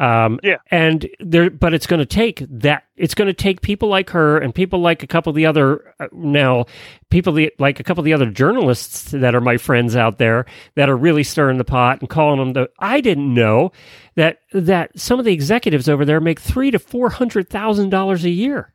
Um, 0.00 0.40
Yeah. 0.42 0.56
And 0.72 1.08
there, 1.20 1.50
but 1.50 1.72
it's 1.72 1.86
going 1.86 2.00
to 2.00 2.06
take 2.06 2.44
that. 2.50 2.84
It's 2.96 3.14
going 3.14 3.28
to 3.28 3.32
take 3.32 3.62
people 3.62 3.88
like 3.88 4.10
her 4.10 4.38
and 4.38 4.52
people 4.52 4.80
like 4.80 5.04
a 5.04 5.06
couple 5.06 5.30
of 5.30 5.36
the 5.36 5.46
other 5.46 5.94
uh, 6.00 6.08
now 6.12 6.66
people 7.10 7.32
the, 7.32 7.52
like 7.60 7.78
a 7.78 7.84
couple 7.84 8.00
of 8.00 8.06
the 8.06 8.12
other 8.12 8.30
journalists 8.30 9.12
that 9.12 9.36
are 9.36 9.40
my 9.40 9.56
friends 9.56 9.94
out 9.94 10.18
there 10.18 10.46
that 10.74 10.88
are 10.88 10.96
really 10.96 11.22
stirring 11.22 11.58
the 11.58 11.64
pot 11.64 12.00
and 12.00 12.08
calling 12.08 12.40
them 12.40 12.52
the. 12.52 12.68
I 12.80 13.00
didn't 13.00 13.32
know 13.32 13.70
that 14.16 14.38
that 14.52 14.98
some 14.98 15.20
of 15.20 15.24
the 15.24 15.32
executives 15.32 15.88
over 15.88 16.04
there 16.04 16.20
make 16.20 16.40
three 16.40 16.72
to 16.72 16.80
four 16.80 17.10
hundred 17.10 17.48
thousand 17.48 17.90
dollars 17.90 18.24
a 18.24 18.30
year. 18.30 18.72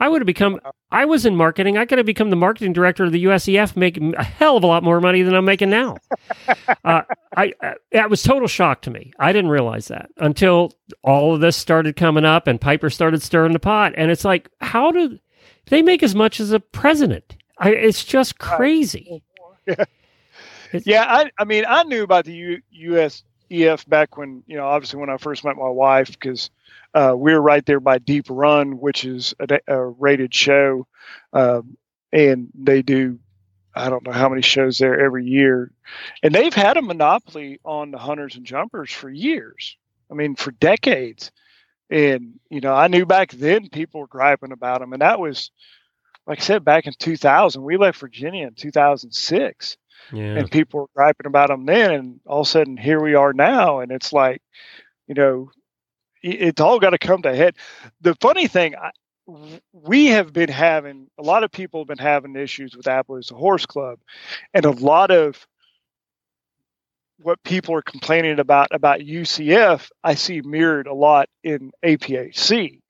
I 0.00 0.08
would 0.08 0.20
have 0.20 0.26
become. 0.26 0.60
I 0.90 1.04
was 1.04 1.26
in 1.26 1.36
marketing. 1.36 1.78
I 1.78 1.86
could 1.86 1.98
have 1.98 2.06
become 2.06 2.30
the 2.30 2.36
marketing 2.36 2.72
director 2.72 3.04
of 3.04 3.12
the 3.12 3.24
USEF, 3.24 3.76
making 3.76 4.14
a 4.16 4.24
hell 4.24 4.56
of 4.56 4.64
a 4.64 4.66
lot 4.66 4.82
more 4.82 5.00
money 5.00 5.22
than 5.22 5.34
I'm 5.34 5.44
making 5.44 5.70
now. 5.70 5.96
uh, 6.84 7.02
I 7.36 7.52
uh, 7.62 7.74
that 7.92 8.10
was 8.10 8.22
total 8.22 8.48
shock 8.48 8.82
to 8.82 8.90
me. 8.90 9.12
I 9.18 9.32
didn't 9.32 9.50
realize 9.50 9.88
that 9.88 10.10
until 10.18 10.72
all 11.02 11.34
of 11.34 11.40
this 11.40 11.56
started 11.56 11.96
coming 11.96 12.24
up 12.24 12.46
and 12.46 12.60
Piper 12.60 12.90
started 12.90 13.22
stirring 13.22 13.52
the 13.52 13.58
pot. 13.58 13.94
And 13.96 14.10
it's 14.10 14.24
like, 14.24 14.48
how 14.60 14.90
do 14.90 15.18
they 15.66 15.82
make 15.82 16.02
as 16.02 16.14
much 16.14 16.40
as 16.40 16.52
a 16.52 16.60
president? 16.60 17.36
I, 17.58 17.70
it's 17.70 18.04
just 18.04 18.38
crazy. 18.38 19.22
Yeah, 19.66 19.84
Yeah. 20.84 21.04
I, 21.08 21.30
I 21.38 21.44
mean, 21.44 21.64
I 21.68 21.84
knew 21.84 22.02
about 22.02 22.24
the 22.24 22.32
U, 22.32 22.62
USEF 23.50 23.88
back 23.88 24.16
when, 24.16 24.42
you 24.46 24.56
know, 24.56 24.66
obviously 24.66 25.00
when 25.00 25.10
I 25.10 25.16
first 25.16 25.44
met 25.44 25.56
my 25.56 25.68
wife, 25.68 26.12
because 26.12 26.50
uh, 26.94 27.14
we 27.16 27.32
were 27.32 27.40
right 27.40 27.64
there 27.64 27.80
by 27.80 27.98
Deep 27.98 28.26
Run, 28.28 28.78
which 28.78 29.04
is 29.04 29.34
a, 29.38 29.58
a 29.66 29.84
rated 29.84 30.34
show. 30.34 30.86
Um, 31.32 31.76
and 32.12 32.48
they 32.54 32.82
do, 32.82 33.18
I 33.74 33.90
don't 33.90 34.04
know 34.04 34.12
how 34.12 34.28
many 34.28 34.42
shows 34.42 34.78
there 34.78 35.04
every 35.04 35.26
year. 35.26 35.72
And 36.22 36.34
they've 36.34 36.54
had 36.54 36.76
a 36.76 36.82
monopoly 36.82 37.60
on 37.64 37.90
the 37.90 37.98
hunters 37.98 38.36
and 38.36 38.46
jumpers 38.46 38.92
for 38.92 39.10
years. 39.10 39.76
I 40.10 40.14
mean, 40.14 40.36
for 40.36 40.52
decades. 40.52 41.32
And, 41.90 42.38
you 42.50 42.60
know, 42.60 42.72
I 42.72 42.88
knew 42.88 43.04
back 43.04 43.32
then 43.32 43.68
people 43.68 44.00
were 44.00 44.06
griping 44.06 44.52
about 44.52 44.80
them. 44.80 44.92
And 44.92 45.02
that 45.02 45.18
was, 45.18 45.50
like 46.26 46.38
I 46.40 46.42
said, 46.42 46.64
back 46.64 46.86
in 46.86 46.92
2000. 46.98 47.62
We 47.62 47.76
left 47.76 47.98
Virginia 47.98 48.46
in 48.46 48.54
2006 48.54 49.76
Yeah. 50.12 50.36
and 50.38 50.50
people 50.50 50.80
were 50.80 50.86
griping 50.94 51.26
about 51.26 51.48
them 51.48 51.66
then 51.66 51.90
and 51.92 52.20
all 52.26 52.40
of 52.40 52.46
a 52.46 52.50
sudden 52.50 52.76
here 52.76 53.02
we 53.02 53.14
are 53.14 53.32
now 53.32 53.80
and 53.80 53.90
it's 53.90 54.12
like 54.12 54.42
you 55.06 55.14
know 55.14 55.50
it's 56.22 56.60
all 56.60 56.78
got 56.80 56.90
to 56.90 56.98
come 56.98 57.22
to 57.22 57.30
a 57.30 57.36
head 57.36 57.56
the 58.00 58.14
funny 58.20 58.48
thing 58.48 58.74
I, 58.76 58.90
we 59.72 60.06
have 60.06 60.32
been 60.32 60.50
having 60.50 61.08
a 61.18 61.22
lot 61.22 61.44
of 61.44 61.50
people 61.50 61.80
have 61.80 61.88
been 61.88 61.98
having 61.98 62.36
issues 62.36 62.76
with 62.76 62.86
Appaloosa 62.86 63.32
Horse 63.32 63.66
Club 63.66 63.98
and 64.52 64.64
a 64.64 64.70
lot 64.70 65.10
of 65.10 65.46
what 67.20 67.42
people 67.44 67.74
are 67.74 67.82
complaining 67.82 68.38
about 68.38 68.68
about 68.72 69.00
USEF 69.00 69.88
I 70.02 70.14
see 70.14 70.42
mirrored 70.42 70.86
a 70.86 70.94
lot 70.94 71.28
in 71.42 71.72
APHC 71.84 72.80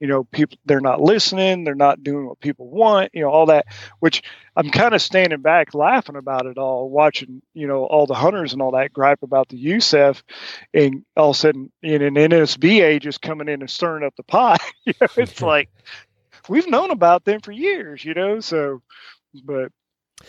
you 0.00 0.08
know 0.08 0.24
people 0.24 0.58
they're 0.64 0.80
not 0.80 1.00
listening 1.00 1.64
they're 1.64 1.74
not 1.74 2.02
doing 2.02 2.26
what 2.26 2.40
people 2.40 2.68
want 2.68 3.10
you 3.14 3.22
know 3.22 3.30
all 3.30 3.46
that 3.46 3.66
which 4.00 4.22
i'm 4.56 4.70
kind 4.70 4.94
of 4.94 5.00
standing 5.00 5.40
back 5.40 5.74
laughing 5.74 6.16
about 6.16 6.46
it 6.46 6.58
all 6.58 6.90
watching 6.90 7.40
you 7.54 7.66
know 7.66 7.84
all 7.84 8.06
the 8.06 8.14
hunters 8.14 8.52
and 8.52 8.60
all 8.60 8.72
that 8.72 8.92
gripe 8.92 9.22
about 9.22 9.48
the 9.48 9.64
USEF 9.64 10.22
and 10.72 11.04
all 11.16 11.30
of 11.30 11.36
a 11.36 11.38
sudden 11.38 11.72
in 11.82 12.02
an 12.02 12.14
nsba 12.14 13.00
just 13.00 13.22
coming 13.22 13.48
in 13.48 13.60
and 13.62 13.70
stirring 13.70 14.04
up 14.04 14.14
the 14.16 14.24
pot 14.24 14.60
you 14.84 14.92
know 15.00 15.08
it's 15.16 15.40
like 15.40 15.70
we've 16.48 16.68
known 16.68 16.90
about 16.90 17.24
them 17.24 17.40
for 17.40 17.52
years 17.52 18.04
you 18.04 18.14
know 18.14 18.40
so 18.40 18.82
but 19.44 19.72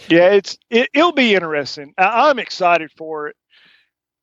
Yeah, 0.10 0.30
it's 0.32 0.58
it, 0.70 0.90
it'll 0.94 1.12
be 1.12 1.36
interesting. 1.36 1.94
I, 1.98 2.30
I'm 2.30 2.40
excited 2.40 2.92
for 2.98 3.28
it, 3.30 3.36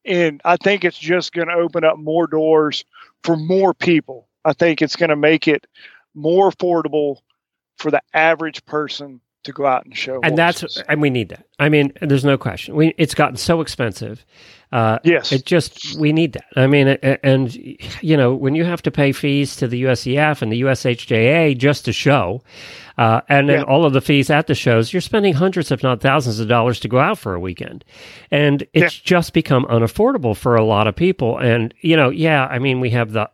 and 0.05 0.41
I 0.45 0.57
think 0.57 0.85
it's 0.85 0.99
just 0.99 1.33
going 1.33 1.49
to 1.49 1.55
open 1.55 1.85
up 1.85 1.99
more 1.99 2.27
doors 2.27 2.85
for 3.25 3.37
more 3.37 3.75
people. 3.75 4.29
I 4.45 4.53
think 4.53 4.83
it's 4.83 4.97
going 4.97 5.11
to 5.11 5.17
make 5.17 5.49
it 5.49 5.67
more 6.15 6.51
affordable 6.51 7.19
for 7.79 7.91
the 7.91 8.03
average 8.15 8.65
person 8.67 9.21
to 9.45 9.53
go 9.53 9.67
out 9.67 9.85
and 9.85 9.97
show. 9.97 10.21
and 10.23 10.39
horses. 10.39 10.75
that's 10.77 10.89
and 10.89 11.01
we 11.03 11.11
need 11.11 11.29
that. 11.31 11.47
I 11.59 11.69
mean, 11.69 11.93
there's 12.01 12.25
no 12.25 12.39
question. 12.39 12.77
We 12.77 12.95
it's 12.97 13.15
gotten 13.15 13.37
so 13.37 13.61
expensive. 13.61 14.25
Uh, 14.71 14.99
yes, 15.05 15.33
it 15.33 15.45
just 15.45 15.99
we 15.99 16.13
need 16.13 16.33
that. 16.35 16.45
I 16.57 16.67
mean, 16.67 16.89
and 16.89 17.55
you 18.01 18.17
know, 18.17 18.35
when 18.35 18.55
you 18.55 18.65
have 18.65 18.81
to 18.83 18.91
pay 18.91 19.13
fees 19.13 19.57
to 19.57 19.69
the 19.69 19.83
USEF 19.83 20.41
and 20.43 20.51
the 20.53 20.63
USHJA 20.63 21.59
just 21.59 21.85
to 21.87 21.93
show, 21.93 22.43
uh, 22.97 23.21
and 23.29 23.49
then 23.51 23.59
Yeah. 23.61 23.65
all 23.65 23.85
of 23.85 23.93
the 23.93 24.01
fees 24.01 24.31
at 24.31 24.47
the 24.47 24.55
shows, 24.55 24.93
you're 24.93 25.03
spending 25.03 25.35
hundreds, 25.35 25.71
if 25.73 25.83
not 25.83 26.01
thousands, 26.01 26.39
of 26.41 26.49
dollars 26.49 26.81
to 26.81 26.89
go 26.89 27.01
out 27.01 27.19
for 27.19 27.35
a 27.35 27.41
weekend, 27.41 27.85
and 28.31 28.67
it's 28.73 28.95
just 28.95 29.33
become 29.35 29.65
unaffordable 29.67 30.37
for 30.37 30.55
a 30.57 30.65
lot 30.65 30.87
of 30.87 30.97
people. 30.97 31.37
And 31.37 31.75
you 31.81 31.97
know, 31.97 32.09
yeah, 32.11 32.47
I 32.47 32.59
mean, 32.59 32.81
we 32.81 32.91
have 32.91 33.13
the 33.13 33.29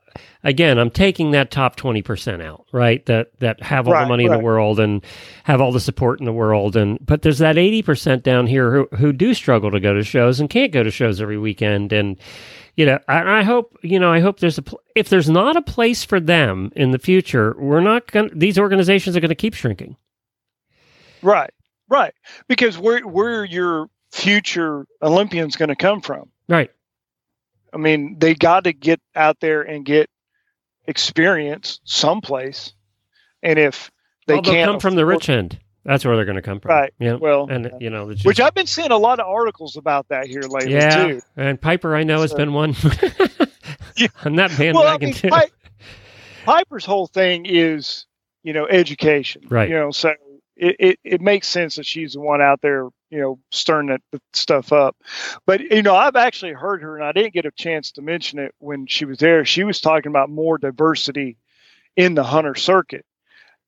again, 0.44 0.78
I'm 0.78 0.90
taking 0.90 1.32
that 1.32 1.50
top 1.50 1.76
20% 1.76 2.42
out, 2.42 2.66
right? 2.72 3.04
That 3.06 3.38
that 3.40 3.62
have 3.62 3.86
all 3.86 3.94
Right, 3.94 4.04
the 4.04 4.08
money 4.08 4.24
in 4.24 4.32
the 4.32 4.38
world 4.38 4.80
and 4.80 5.04
have 5.44 5.60
all 5.60 5.72
the 5.72 5.80
support 5.80 6.20
in 6.20 6.26
the 6.26 6.32
world 6.32 6.76
and 6.76 6.98
but 7.04 7.22
there's 7.22 7.38
that 7.38 7.56
80% 7.56 8.22
down 8.22 8.46
here 8.46 8.72
who 8.72 8.96
who 8.96 9.12
do 9.12 9.34
struggle 9.34 9.70
to 9.70 9.80
go 9.80 9.94
to 9.94 10.02
shows 10.02 10.40
and 10.40 10.50
can't 10.50 10.72
go 10.72 10.82
to 10.82 10.90
shows 10.90 11.20
every 11.20 11.38
weekend 11.38 11.92
and 11.92 12.16
you 12.78 12.86
know, 12.86 13.00
I, 13.08 13.40
I 13.40 13.42
hope 13.42 13.76
you 13.82 13.98
know. 13.98 14.12
I 14.12 14.20
hope 14.20 14.38
there's 14.38 14.56
a 14.56 14.62
pl- 14.62 14.80
if 14.94 15.08
there's 15.08 15.28
not 15.28 15.56
a 15.56 15.62
place 15.62 16.04
for 16.04 16.20
them 16.20 16.70
in 16.76 16.92
the 16.92 16.98
future, 17.00 17.56
we're 17.58 17.80
not 17.80 18.06
going. 18.12 18.28
to 18.28 18.34
These 18.36 18.56
organizations 18.56 19.16
are 19.16 19.20
going 19.20 19.30
to 19.30 19.34
keep 19.34 19.54
shrinking. 19.54 19.96
right, 21.20 21.50
right. 21.88 22.14
Because 22.46 22.78
where 22.78 23.00
where 23.00 23.44
your 23.44 23.88
future 24.12 24.86
Olympians 25.02 25.56
going 25.56 25.70
to 25.70 25.76
come 25.76 26.00
from? 26.00 26.30
Right. 26.48 26.70
I 27.72 27.76
mean, 27.76 28.18
they 28.18 28.34
got 28.34 28.64
to 28.64 28.72
get 28.72 29.00
out 29.14 29.38
there 29.40 29.62
and 29.62 29.84
get 29.84 30.10
experience 30.86 31.80
someplace. 31.84 32.72
And 33.42 33.58
if 33.58 33.90
they 34.26 34.34
well, 34.34 34.42
can't 34.42 34.70
come 34.70 34.80
from 34.80 34.94
the 34.96 35.06
rich 35.06 35.28
end. 35.28 35.58
That's 35.84 36.04
where 36.04 36.16
they're 36.16 36.26
going 36.26 36.36
to 36.36 36.42
come 36.42 36.60
from. 36.60 36.70
Right. 36.70 36.92
Yeah. 36.98 37.14
well, 37.14 37.46
and 37.48 37.70
you 37.80 37.88
know, 37.88 38.10
it's 38.10 38.24
which 38.24 38.40
I've 38.40 38.54
been 38.54 38.66
seeing 38.66 38.90
a 38.90 38.96
lot 38.98 39.20
of 39.20 39.26
articles 39.26 39.76
about 39.76 40.08
that 40.08 40.26
here 40.26 40.42
lately 40.42 40.74
yeah, 40.74 41.06
too. 41.06 41.22
and 41.36 41.58
Piper, 41.58 41.96
I 41.96 42.02
know 42.02 42.20
has 42.20 42.34
been 42.34 42.52
one 42.52 42.74
Yeah. 43.96 44.08
on 44.24 44.36
that 44.36 44.50
bandwagon 44.50 44.74
Well, 44.74 44.86
I 44.86 44.98
mean, 44.98 45.14
too. 45.14 45.28
Pi- 45.28 45.48
Piper's 46.44 46.84
whole 46.84 47.06
thing 47.06 47.46
is, 47.46 48.06
you 48.42 48.52
know, 48.52 48.66
education. 48.66 49.42
Right. 49.48 49.68
You 49.68 49.76
know, 49.76 49.90
so 49.90 50.12
it, 50.56 50.76
it, 50.78 50.98
it 51.04 51.20
makes 51.20 51.48
sense 51.48 51.76
that 51.76 51.86
she's 51.86 52.12
the 52.12 52.20
one 52.20 52.42
out 52.42 52.60
there, 52.60 52.88
you 53.10 53.20
know, 53.20 53.38
stirring 53.50 53.88
that 53.88 54.00
stuff 54.32 54.72
up. 54.72 54.96
But 55.46 55.60
you 55.60 55.82
know, 55.82 55.94
I've 55.94 56.16
actually 56.16 56.52
heard 56.52 56.82
her, 56.82 56.96
and 56.96 57.04
I 57.04 57.12
didn't 57.12 57.34
get 57.34 57.46
a 57.46 57.50
chance 57.50 57.92
to 57.92 58.02
mention 58.02 58.38
it 58.38 58.54
when 58.58 58.86
she 58.86 59.04
was 59.04 59.18
there. 59.18 59.44
She 59.44 59.64
was 59.64 59.80
talking 59.80 60.10
about 60.10 60.30
more 60.30 60.58
diversity 60.58 61.38
in 61.96 62.14
the 62.14 62.24
hunter 62.24 62.54
circuit. 62.54 63.04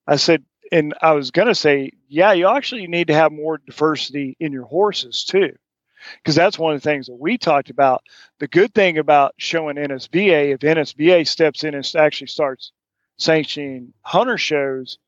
I 0.07 0.17
said, 0.17 0.45
and 0.73 0.95
I 1.01 1.13
was 1.13 1.31
going 1.31 1.49
to 1.49 1.55
say, 1.55 1.93
yeah, 2.09 2.33
you 2.33 2.49
actually 2.49 2.87
need 2.87 3.09
to 3.09 3.15
have 3.15 3.33
more 3.33 3.59
diversity 3.59 4.37
in 4.41 4.53
your 4.53 4.65
horses 4.65 5.25
too, 5.25 5.53
because 6.17 6.35
that's 6.35 6.59
one 6.59 6.75
of 6.75 6.83
the 6.83 6.89
things 6.89 7.07
that 7.07 7.19
we 7.19 7.39
talked 7.39 7.71
about. 7.71 8.03
The 8.39 8.49
good 8.49 8.75
thing 8.75 8.99
about 8.99 9.35
showing 9.37 9.77
NSBA, 9.77 10.55
if 10.55 10.61
NSBA 10.61 11.27
steps 11.27 11.65
in 11.65 11.75
and 11.75 11.93
actually 11.97 12.29
starts 12.29 12.73
sanctioning 13.19 13.93
hunter 14.03 14.39
shows, 14.39 14.99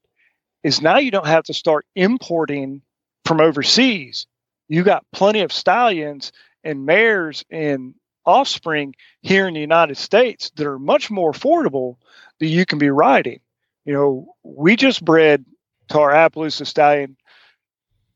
is 0.63 0.83
now 0.83 0.99
you 0.99 1.11
don't 1.11 1.27
have 1.27 1.45
to 1.45 1.55
start 1.55 1.87
importing 1.95 2.83
from 3.25 3.41
overseas. 3.41 4.27
You 4.69 4.83
got 4.83 5.07
plenty 5.13 5.41
of 5.41 5.53
stallions 5.53 6.33
and 6.65 6.87
mares 6.87 7.45
and 7.51 7.95
offspring 8.25 8.95
here 9.21 9.49
in 9.49 9.55
the 9.55 9.61
United 9.61 9.97
States 9.97 10.51
that 10.57 10.67
are 10.67 10.79
much 10.79 11.11
more 11.11 11.33
affordable 11.33 11.97
that 12.41 12.47
you 12.47 12.65
can 12.65 12.79
be 12.79 12.91
riding. 12.91 13.41
You 13.85 13.95
know, 13.95 14.35
we 14.43 14.77
just 14.77 15.05
bred 15.05 15.45
to 15.89 16.01
our 16.01 16.13
Appaloosa 16.13 16.67
stallion 16.67 17.17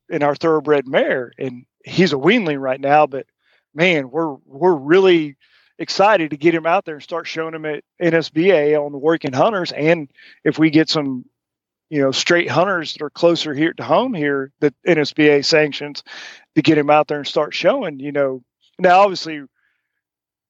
in 0.09 0.23
our 0.23 0.35
thoroughbred 0.35 0.87
mare, 0.87 1.33
and 1.39 1.67
he's 1.85 2.13
a 2.13 2.17
weanling 2.17 2.61
right 2.61 2.81
now. 2.81 3.07
But 3.07 3.27
man, 3.75 4.11
we're 4.11 4.35
we're 4.45 4.75
really 4.75 5.37
excited 5.79 6.31
to 6.31 6.37
get 6.37 6.55
him 6.55 6.67
out 6.67 6.85
there 6.85 6.95
and 6.95 7.03
start 7.03 7.27
showing 7.27 7.55
him 7.55 7.67
at 7.67 7.85
NSBA 8.01 8.81
on 8.81 8.93
the 8.93 8.99
working 8.99 9.33
hunters, 9.33 9.73
and 9.73 10.11
if 10.45 10.59
we 10.59 10.71
get 10.71 10.89
some, 10.89 11.25
you 11.89 12.01
know, 12.01 12.11
straight 12.11 12.51
hunters 12.51 12.93
that 12.93 13.03
are 13.03 13.11
closer 13.11 13.55
here 13.55 13.73
to 13.75 13.85
home 13.85 14.15
here 14.15 14.53
that 14.61 14.75
NSBA 14.87 15.45
sanctions, 15.45 16.03
to 16.57 16.63
get 16.63 16.79
him 16.79 16.91
out 16.91 17.07
there 17.07 17.19
and 17.19 17.27
start 17.27 17.55
showing. 17.55 18.01
You 18.01 18.13
know, 18.13 18.43
now 18.79 19.01
obviously 19.01 19.43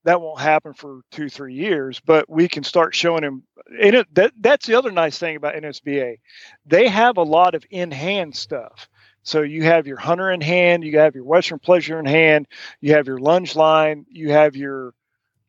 that 0.04 0.20
won't 0.20 0.40
happen 0.40 0.72
for 0.72 1.00
two 1.10 1.28
three 1.28 1.54
years 1.54 2.00
but 2.00 2.30
we 2.30 2.48
can 2.48 2.62
start 2.62 2.94
showing 2.94 3.24
him. 3.24 3.42
And 3.82 3.96
it, 3.96 4.14
that 4.14 4.32
that's 4.40 4.66
the 4.66 4.76
other 4.76 4.92
nice 4.92 5.18
thing 5.18 5.36
about 5.36 5.56
nsba 5.56 6.16
they 6.64 6.88
have 6.88 7.16
a 7.16 7.22
lot 7.22 7.54
of 7.54 7.64
in 7.70 7.90
hand 7.90 8.34
stuff. 8.34 8.88
So 9.24 9.42
you 9.42 9.64
have 9.64 9.88
your 9.88 9.98
hunter 9.98 10.30
in 10.30 10.40
hand 10.40 10.84
you 10.84 10.98
have 11.00 11.16
your 11.16 11.24
western 11.24 11.58
pleasure 11.58 11.98
in 11.98 12.06
hand 12.06 12.46
you 12.80 12.94
have 12.94 13.08
your 13.08 13.18
lunge 13.18 13.56
line 13.56 14.06
you 14.08 14.30
have 14.30 14.54
your 14.56 14.94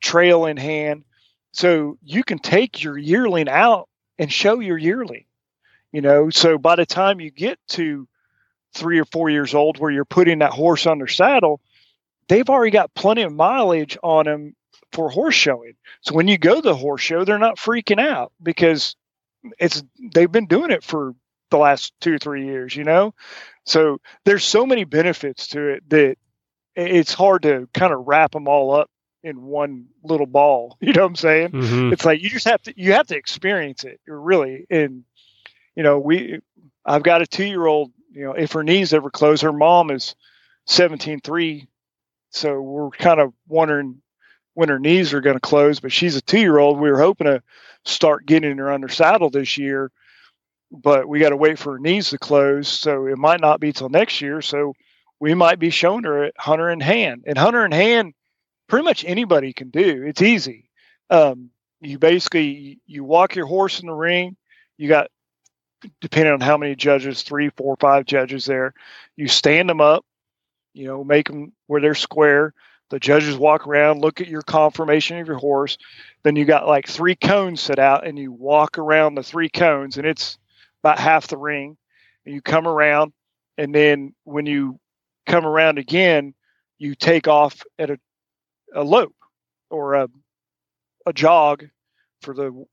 trail 0.02 0.46
in 0.46 0.58
hand. 0.58 1.04
So 1.52 1.98
you 2.04 2.24
can 2.24 2.40
take 2.40 2.84
your 2.84 2.98
yearling 2.98 3.50
out 3.50 3.90
and 4.18 4.32
show 4.34 4.60
your 4.60 4.78
yearling 4.78 5.27
you 5.92 6.02
know 6.02 6.30
so 6.30 6.58
by 6.58 6.76
the 6.76 6.86
time 6.86 7.20
you 7.20 7.32
get 7.32 7.60
to 7.68 8.08
three 8.74 9.00
or 9.00 9.06
four 9.06 9.30
years 9.30 9.54
old 9.54 9.80
where 9.80 9.92
you're 9.92 10.06
putting 10.06 10.40
that 10.40 10.52
horse 10.52 10.86
under 10.86 11.08
saddle 11.08 11.62
they've 12.28 12.50
already 12.50 12.72
got 12.72 12.94
plenty 12.94 13.22
of 13.22 13.34
mileage 13.34 13.98
on 14.04 14.26
them 14.26 14.56
for 14.92 15.10
horse 15.10 15.36
showing. 15.36 15.74
So 16.02 16.16
when 16.16 16.28
you 16.28 16.38
go 16.38 16.56
to 16.56 16.62
the 16.62 16.76
horse 16.76 17.02
show, 17.02 17.24
they're 17.26 17.38
not 17.38 17.58
freaking 17.58 18.00
out 18.00 18.32
because 18.42 18.96
it's 19.60 19.84
they've 20.14 20.32
been 20.32 20.48
doing 20.48 20.72
it 20.72 20.84
for 20.84 21.14
the 21.52 21.58
last 21.58 21.94
two 22.02 22.14
or 22.16 22.18
three 22.18 22.46
years, 22.46 22.76
you 22.76 22.84
know? 22.84 23.14
So 23.66 24.00
there's 24.26 24.44
so 24.44 24.66
many 24.66 24.84
benefits 24.84 25.48
to 25.50 25.70
it 25.70 25.90
that 25.90 26.18
it's 26.76 27.14
hard 27.14 27.44
to 27.44 27.68
kind 27.74 27.94
of 27.94 28.08
wrap 28.08 28.32
them 28.32 28.48
all 28.48 28.74
up 28.76 28.90
in 29.24 29.42
one 29.42 29.88
little 30.04 30.26
ball. 30.26 30.78
You 30.82 30.94
know 30.94 31.02
what 31.04 31.10
I'm 31.10 31.16
saying? 31.16 31.50
Mhm. 31.52 31.94
it's 31.94 32.06
like 32.06 32.22
you 32.22 32.30
just 32.30 32.48
have 32.48 32.62
to 32.64 32.74
you 32.76 32.94
have 32.94 33.08
to 33.08 33.16
experience 33.18 33.84
it 33.84 34.00
really 34.08 34.66
and 34.70 35.04
you 35.78 35.84
know 35.84 35.98
we 35.98 36.42
i've 36.86 37.04
got 37.04 37.22
a 37.22 37.28
two 37.28 37.46
year 37.46 37.66
old 37.66 37.94
you 38.12 38.26
know 38.26 38.34
if 38.34 38.52
her 38.52 38.64
knees 38.64 38.94
ever 38.94 39.10
close 39.10 39.42
her 39.42 39.54
mom 39.54 39.90
is 39.90 40.16
17.3 40.68 41.68
so 42.32 42.60
we're 42.60 42.90
kind 42.90 43.22
of 43.22 43.32
wondering 43.48 44.02
when 44.56 44.68
her 44.68 44.80
knees 44.80 45.14
are 45.14 45.22
going 45.22 45.38
to 45.38 45.40
close 45.40 45.80
but 45.80 45.94
she's 45.94 46.18
a 46.18 46.22
two 46.22 46.40
year 46.40 46.58
old 46.58 46.78
we 46.78 46.92
were 46.92 47.00
hoping 47.00 47.28
to 47.28 47.42
start 47.86 48.26
getting 48.26 48.58
her 48.58 48.72
under 48.72 48.90
saddle 48.90 49.30
this 49.30 49.58
year 49.58 49.90
but 50.72 51.08
we 51.08 51.20
got 51.20 51.30
to 51.30 51.38
wait 51.38 51.60
for 51.60 51.74
her 51.74 51.80
knees 51.80 52.10
to 52.10 52.18
close. 52.18 52.68
So 52.68 53.08
it 53.08 53.18
might 53.18 53.42
not 53.42 53.60
be 53.60 53.72
till 53.72 53.90
next 53.90 54.22
year. 54.22 54.42
So 54.42 54.74
we 55.20 55.34
might 55.34 55.60
be 55.60 55.70
showing 55.70 56.04
her 56.04 56.32
hunter 56.38 56.70
in 56.70 56.80
hand. 56.80 57.24
And 57.26 57.38
hunter 57.38 57.66
in 57.66 57.72
hand 57.72 58.14
pretty 58.68 58.84
much 58.84 59.06
anybody 59.06 59.54
can 59.54 59.70
do. 59.70 60.04
It's 60.06 60.22
easy. 60.22 60.70
Um, 61.10 61.52
you 61.80 61.98
basically 62.00 62.80
you 62.86 63.04
walk 63.04 63.36
your 63.36 63.46
horse 63.46 63.80
in 63.80 63.88
the 63.88 63.94
ring. 63.94 64.36
You 64.78 64.90
got 64.90 65.10
depending 66.02 66.34
on 66.34 66.42
how 66.42 66.58
many 66.58 66.76
judges 66.76 67.22
three 67.22 67.50
four 67.52 67.76
five 67.80 68.06
judges 68.06 68.46
there 68.46 68.74
you 69.16 69.28
stand 69.28 69.70
them 69.70 69.82
up 69.82 70.06
you 70.78 70.86
know 70.86 71.04
make 71.04 71.28
them 71.28 71.52
where 71.66 71.82
they're 71.82 71.96
square. 71.96 72.54
The 72.90 73.00
judges 73.00 73.36
walk 73.36 73.68
around 73.68 74.00
look 74.00 74.22
at 74.22 74.28
your 74.28 74.44
conformation 74.44 75.18
of 75.18 75.28
your 75.28 75.38
horse. 75.38 75.78
Then 76.24 76.36
you 76.36 76.46
got 76.46 76.68
like 76.68 76.88
three 76.88 77.16
cones 77.16 77.60
set 77.62 77.80
out 77.80 78.06
and 78.06 78.18
you 78.18 78.32
walk 78.32 78.78
around 78.78 79.16
the 79.16 79.24
three 79.24 79.50
cones 79.50 79.98
and 79.98 80.06
it's 80.06 80.38
about 80.84 81.00
half 81.00 81.28
the 81.28 81.38
ring. 81.38 81.78
And 82.26 82.34
you 82.34 82.42
come 82.42 82.68
around 82.68 83.12
and 83.58 83.74
then 83.74 84.14
when 84.24 84.46
you 84.46 84.80
come 85.26 85.46
around 85.46 85.80
again 85.80 86.34
you 86.78 86.94
take 86.94 87.28
off 87.28 87.64
at 87.80 87.90
a, 87.90 88.00
a 88.74 88.84
lope 88.84 89.16
or 89.70 89.96
a, 89.96 90.08
a 91.06 91.12
jog 91.12 91.66
for 92.22 92.34
the 92.34 92.66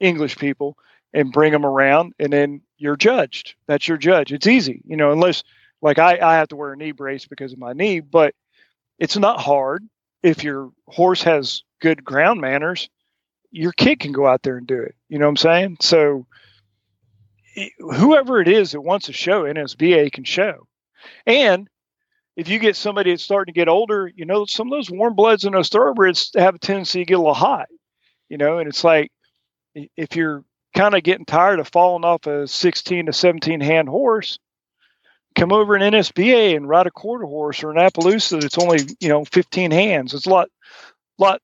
english 0.00 0.36
people 0.36 0.76
and 1.14 1.32
bring 1.32 1.52
them 1.52 1.66
around 1.66 2.14
and 2.18 2.32
then 2.32 2.62
you're 2.78 2.96
judged. 2.96 3.54
That's 3.66 3.86
your 3.86 3.98
judge. 3.98 4.32
It's 4.32 4.46
easy 4.46 4.82
you 4.86 4.96
know 4.96 5.12
unless 5.12 5.44
like 5.80 5.98
I, 5.98 6.18
I 6.18 6.34
have 6.34 6.48
to 6.48 6.56
wear 6.56 6.72
a 6.72 6.76
knee 6.76 6.92
brace 6.92 7.26
because 7.26 7.52
of 7.52 7.58
my 7.58 7.72
knee 7.72 8.00
but 8.00 8.34
it's 8.98 9.16
not 9.16 9.40
hard. 9.40 9.84
If 10.22 10.44
your 10.44 10.70
horse 10.86 11.22
has 11.22 11.62
good 11.80 12.04
ground 12.04 12.40
manners 12.40 12.88
your 13.54 13.72
kid 13.72 14.00
can 14.00 14.12
go 14.12 14.26
out 14.26 14.42
there 14.42 14.56
and 14.56 14.66
do 14.66 14.80
it. 14.80 14.94
You 15.08 15.18
know 15.18 15.26
what 15.26 15.30
i'm 15.30 15.36
saying? 15.36 15.76
So 15.80 16.26
whoever 17.78 18.40
it 18.40 18.48
is 18.48 18.72
that 18.72 18.80
wants 18.80 19.06
to 19.06 19.12
show 19.12 19.42
nsba 19.42 20.10
can 20.12 20.24
show. 20.24 20.66
And 21.26 21.68
if 22.36 22.48
you 22.48 22.58
get 22.58 22.76
somebody 22.76 23.10
that's 23.10 23.22
starting 23.22 23.52
to 23.52 23.58
get 23.58 23.68
older 23.68 24.10
you 24.14 24.24
know 24.24 24.44
some 24.46 24.68
of 24.68 24.70
those 24.70 24.90
warm 24.90 25.14
bloods 25.14 25.44
and 25.44 25.54
those 25.54 25.68
thoroughbreds 25.68 26.30
have 26.34 26.54
a 26.54 26.58
tendency 26.58 27.00
to 27.00 27.04
get 27.04 27.14
a 27.14 27.18
little 27.18 27.34
hot 27.34 27.68
you 28.28 28.38
know 28.38 28.58
and 28.58 28.68
it's 28.68 28.84
like 28.84 29.10
if 29.74 30.16
you're 30.16 30.44
kind 30.74 30.94
of 30.94 31.02
getting 31.02 31.24
tired 31.24 31.60
of 31.60 31.68
falling 31.68 32.04
off 32.04 32.26
a 32.26 32.46
16 32.46 33.06
to 33.06 33.12
17 33.12 33.60
hand 33.60 33.88
horse 33.88 34.38
come 35.34 35.52
over 35.52 35.74
an 35.74 35.92
NSBA 35.92 36.56
and 36.56 36.68
ride 36.68 36.86
a 36.86 36.90
quarter 36.90 37.24
horse 37.24 37.62
or 37.62 37.70
an 37.70 37.78
Appaloosa 37.78 38.40
that's 38.40 38.58
only 38.58 38.80
you 39.00 39.08
know 39.08 39.24
15 39.24 39.70
hands. 39.70 40.14
It's 40.14 40.26
a 40.26 40.30
lot, 40.30 40.48
lot 41.18 41.40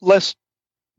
less 0.00 0.34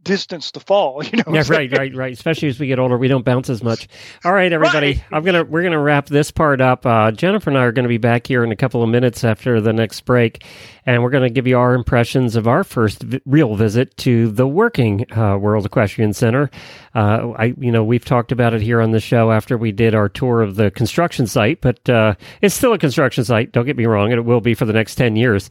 distance 0.04 0.52
to 0.52 0.60
fall. 0.60 1.02
You 1.14 1.18
know, 1.18 1.34
yeah, 1.34 1.44
right, 1.48 1.72
right, 1.78 1.94
right. 1.96 2.14
Especially 2.14 2.48
as 2.48 2.60
we 2.60 2.66
get 2.68 2.80
older, 2.80 2.98
we 2.98 3.08
don't 3.08 3.24
bounce 3.24 3.50
as 3.50 3.62
much. 3.62 3.88
All 4.26 4.34
right, 4.34 4.52
everybody, 4.52 4.94
right. 4.94 5.04
I'm 5.12 5.24
gonna 5.24 5.44
we're 5.44 5.62
gonna 5.62 5.80
wrap 5.80 6.08
this 6.08 6.32
part 6.32 6.60
up. 6.60 6.86
Uh, 6.86 7.12
Jennifer 7.12 7.50
and 7.50 7.60
I 7.60 7.64
are 7.64 7.72
going 7.72 7.84
to 7.84 7.90
be 7.90 7.98
back 7.98 8.26
here 8.26 8.44
in 8.44 8.52
a 8.52 8.56
couple 8.56 8.82
of 8.82 8.90
minutes 8.90 9.24
after 9.24 9.62
the 9.62 9.74
next 9.74 10.02
break, 10.02 10.44
and 10.86 11.04
we're 11.04 11.12
going 11.12 11.24
to 11.24 11.30
give 11.30 11.46
you 11.46 11.58
our 11.58 11.76
impressions 11.76 12.36
of 12.36 12.48
our 12.48 12.64
first 12.64 13.04
vi- 13.04 13.22
real 13.26 13.56
visit 13.56 13.96
to 13.98 14.30
the 14.32 14.48
working 14.48 15.06
uh, 15.16 15.38
World 15.38 15.66
Equestrian 15.66 16.14
Center. 16.14 16.50
Uh, 16.96 17.32
I, 17.38 17.54
you 17.58 17.72
know, 17.72 17.84
we've 17.84 18.06
talked 18.06 18.32
about 18.32 18.54
it 18.54 18.62
here 18.62 18.82
on 18.82 18.92
the 18.92 19.00
show 19.00 19.32
after 19.32 19.58
we 19.58 19.72
did 19.72 19.94
our 19.94 20.10
tour 20.10 20.42
of 20.42 20.56
the 20.56 20.72
construction 20.72 21.28
site, 21.28 21.62
but 21.62 21.88
uh, 21.90 22.16
it's 22.42 22.56
still 22.56 22.74
a 22.74 22.80
construction 22.80 23.24
site. 23.24 23.52
Don't 23.52 23.66
get 23.66 23.78
me 23.78 23.86
wrong, 23.86 24.12
and 24.12 24.20
it 24.20 24.26
will 24.26 24.42
be 24.42 24.56
for 24.56 24.66
the 24.66 24.74
next 24.74 24.96
ten 24.96 25.16
years 25.16 25.50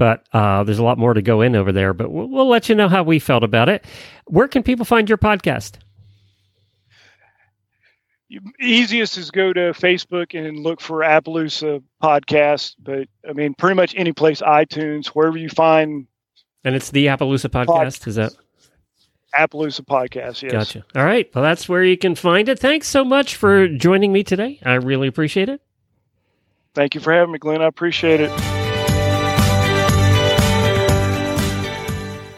but 0.00 0.26
uh, 0.32 0.64
there's 0.64 0.78
a 0.78 0.82
lot 0.82 0.96
more 0.96 1.12
to 1.12 1.20
go 1.20 1.42
in 1.42 1.54
over 1.54 1.72
there. 1.72 1.92
But 1.92 2.10
we'll, 2.10 2.26
we'll, 2.26 2.48
let 2.48 2.70
you 2.70 2.74
know 2.74 2.88
how 2.88 3.02
we 3.02 3.18
felt 3.18 3.44
about 3.44 3.68
it. 3.68 3.84
Where 4.24 4.48
can 4.48 4.62
people 4.62 4.86
find 4.86 5.10
your 5.10 5.18
podcast? 5.18 5.74
Easiest 8.58 9.18
is 9.18 9.30
go 9.30 9.52
to 9.52 9.60
Facebook 9.72 10.34
and 10.34 10.60
look 10.60 10.80
for 10.80 11.00
Appaloosa 11.00 11.82
podcast. 12.02 12.76
But 12.78 13.08
I 13.28 13.34
mean, 13.34 13.52
pretty 13.52 13.74
much 13.74 13.94
any 13.94 14.14
place, 14.14 14.40
iTunes, 14.40 15.08
wherever 15.08 15.36
you 15.36 15.50
find. 15.50 16.06
And 16.64 16.74
it's 16.74 16.90
the 16.90 17.08
Appaloosa 17.08 17.50
podcast. 17.50 18.00
Pod- 18.00 18.08
is 18.08 18.14
that? 18.14 18.32
Appaloosa 19.38 19.82
podcast. 19.82 20.40
Yes. 20.40 20.52
Gotcha. 20.52 20.82
All 20.94 21.04
right. 21.04 21.30
Well, 21.34 21.44
that's 21.44 21.68
where 21.68 21.84
you 21.84 21.98
can 21.98 22.14
find 22.14 22.48
it. 22.48 22.58
Thanks 22.58 22.88
so 22.88 23.04
much 23.04 23.36
for 23.36 23.68
joining 23.68 24.14
me 24.14 24.24
today. 24.24 24.60
I 24.64 24.76
really 24.76 25.08
appreciate 25.08 25.50
it. 25.50 25.60
Thank 26.74 26.94
you 26.94 27.02
for 27.02 27.12
having 27.12 27.32
me, 27.32 27.38
Glenn. 27.38 27.60
I 27.60 27.66
appreciate 27.66 28.22
it. 28.22 28.59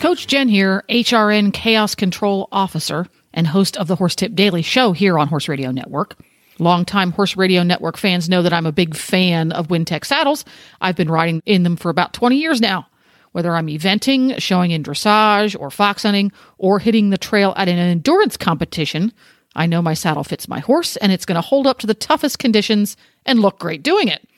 Coach 0.02 0.26
Jenn 0.26 0.48
here, 0.48 0.82
HRN 0.88 1.52
Chaos 1.52 1.94
Control 1.94 2.48
Officer 2.50 3.06
and 3.32 3.46
host 3.46 3.76
of 3.76 3.86
the 3.86 3.94
Horse 3.94 4.16
Tip 4.16 4.34
Daily 4.34 4.60
Show 4.60 4.90
here 4.90 5.16
on 5.16 5.28
Horse 5.28 5.46
Radio 5.46 5.70
Network. 5.70 6.16
Longtime 6.58 7.12
Horse 7.12 7.36
Radio 7.36 7.62
Network 7.62 7.96
fans 7.96 8.28
know 8.28 8.42
that 8.42 8.52
I'm 8.52 8.66
a 8.66 8.72
big 8.72 8.96
fan 8.96 9.52
of 9.52 9.68
Wintec 9.68 10.04
saddles. 10.04 10.44
I've 10.80 10.96
been 10.96 11.08
riding 11.08 11.40
in 11.46 11.62
them 11.62 11.76
for 11.76 11.88
about 11.88 12.14
20 12.14 12.34
years 12.36 12.60
now. 12.60 12.88
Whether 13.30 13.54
I'm 13.54 13.68
eventing, 13.68 14.40
showing 14.40 14.72
in 14.72 14.82
dressage, 14.82 15.56
or 15.56 15.70
fox 15.70 16.02
hunting, 16.02 16.32
or 16.58 16.80
hitting 16.80 17.10
the 17.10 17.16
trail 17.16 17.54
at 17.56 17.68
an 17.68 17.78
endurance 17.78 18.36
competition, 18.36 19.12
I 19.54 19.66
know 19.66 19.82
my 19.82 19.94
saddle 19.94 20.24
fits 20.24 20.48
my 20.48 20.58
horse 20.58 20.96
and 20.96 21.12
it's 21.12 21.26
going 21.26 21.36
to 21.36 21.42
hold 21.46 21.68
up 21.68 21.78
to 21.78 21.86
the 21.86 21.94
toughest 21.94 22.40
conditions 22.40 22.96
and 23.24 23.38
look 23.38 23.60
great 23.60 23.84
doing 23.84 24.08
it. 24.08 24.28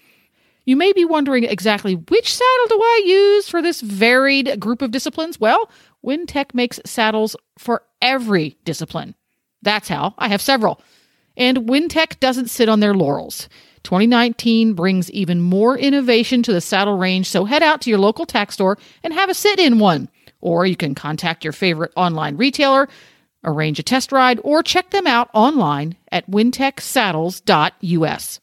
You 0.65 0.77
may 0.77 0.93
be 0.93 1.05
wondering 1.05 1.45
exactly 1.45 1.95
which 1.95 2.35
saddle 2.35 2.67
do 2.69 2.81
I 2.81 3.03
use 3.05 3.49
for 3.49 3.61
this 3.61 3.83
varied 3.83 4.59
group 4.59 4.81
of 4.81 4.91
disciplines? 4.91 5.39
Well, 5.39 5.71
Wintec 6.05 6.55
makes 6.55 6.81
saddles 6.87 7.37
for 7.59 7.83
every 8.01 8.57
discipline. 8.65 9.15
That's 9.63 9.89
how. 9.89 10.15
I 10.19 10.29
have 10.29 10.41
several. 10.41 10.81
And 11.37 11.69
Wintec 11.69 12.21
doesn't 12.21 12.51
sit 12.51 12.69
on 12.69 12.81
their 12.81 12.95
laurels. 12.95 13.49
2019 13.83 14.75
brings 14.75 15.11
even 15.11 15.41
more 15.41 15.77
innovation 15.77 16.43
to 16.45 16.53
the 16.53 16.61
saddle 16.61 16.97
range, 16.97 17.29
so 17.29 17.45
head 17.45 17.63
out 17.63 17.83
to 17.83 17.91
your 17.91 17.99
local 17.99 18.25
tack 18.25 18.51
store 18.51 18.79
and 19.03 19.13
have 19.13 19.29
a 19.29 19.35
sit 19.35 19.59
in 19.59 19.79
one. 19.79 20.09
Or 20.41 20.65
you 20.65 20.77
can 20.77 20.95
contact 20.95 21.45
your 21.45 21.53
favorite 21.53 21.93
online 21.97 22.39
retailer, 22.39 22.89
arrange 23.43 23.79
a 23.79 23.83
test 23.83 24.13
ride, 24.13 24.41
or 24.43 24.63
check 24.63 24.91
them 24.91 25.07
out 25.07 25.29
online 25.35 25.97
at 26.11 26.31
wintecsaddles.us. 26.31 28.41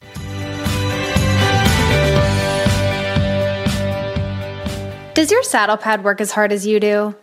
Does 5.21 5.29
your 5.29 5.43
saddle 5.43 5.77
pad 5.77 6.03
work 6.03 6.19
as 6.19 6.31
hard 6.31 6.51
as 6.51 6.65
you 6.65 6.79
do? 6.79 7.13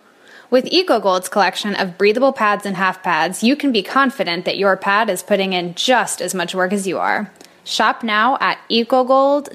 With 0.50 0.66
EcoGold's 0.66 1.28
collection 1.28 1.74
of 1.74 1.98
breathable 1.98 2.32
pads 2.32 2.64
and 2.64 2.76
half 2.76 3.02
pads, 3.02 3.42
you 3.42 3.56
can 3.56 3.72
be 3.72 3.82
confident 3.82 4.44
that 4.44 4.56
your 4.56 4.76
pad 4.76 5.10
is 5.10 5.20
putting 5.20 5.52
in 5.52 5.74
just 5.74 6.22
as 6.22 6.32
much 6.32 6.54
work 6.54 6.72
as 6.72 6.86
you 6.86 6.96
are. 6.96 7.32
Shop 7.64 8.04
now 8.04 8.38
at 8.40 8.58
ecogold.ca. 8.70 9.50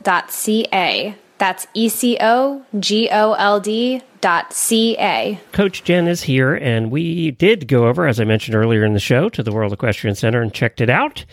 That's 1.37 1.67
E 1.73 1.87
C 1.87 2.17
O 2.19 2.65
G 2.77 3.07
O 3.09 3.31
L 3.31 3.61
D 3.61 4.01
ca. 4.23 5.39
Coach 5.51 5.83
Jenn 5.83 6.07
is 6.07 6.23
here, 6.23 6.55
and 6.55 6.91
we 6.91 7.31
did 7.31 7.67
go 7.67 7.87
over, 7.87 8.07
as 8.07 8.19
I 8.19 8.23
mentioned 8.23 8.55
earlier 8.55 8.83
in 8.83 8.93
the 8.93 8.99
show, 8.99 9.29
to 9.29 9.43
the 9.43 9.51
World 9.51 9.73
Equestrian 9.73 10.15
Center 10.15 10.41
and 10.41 10.53
checked 10.53 10.81
it 10.81 10.89
out. 10.89 11.25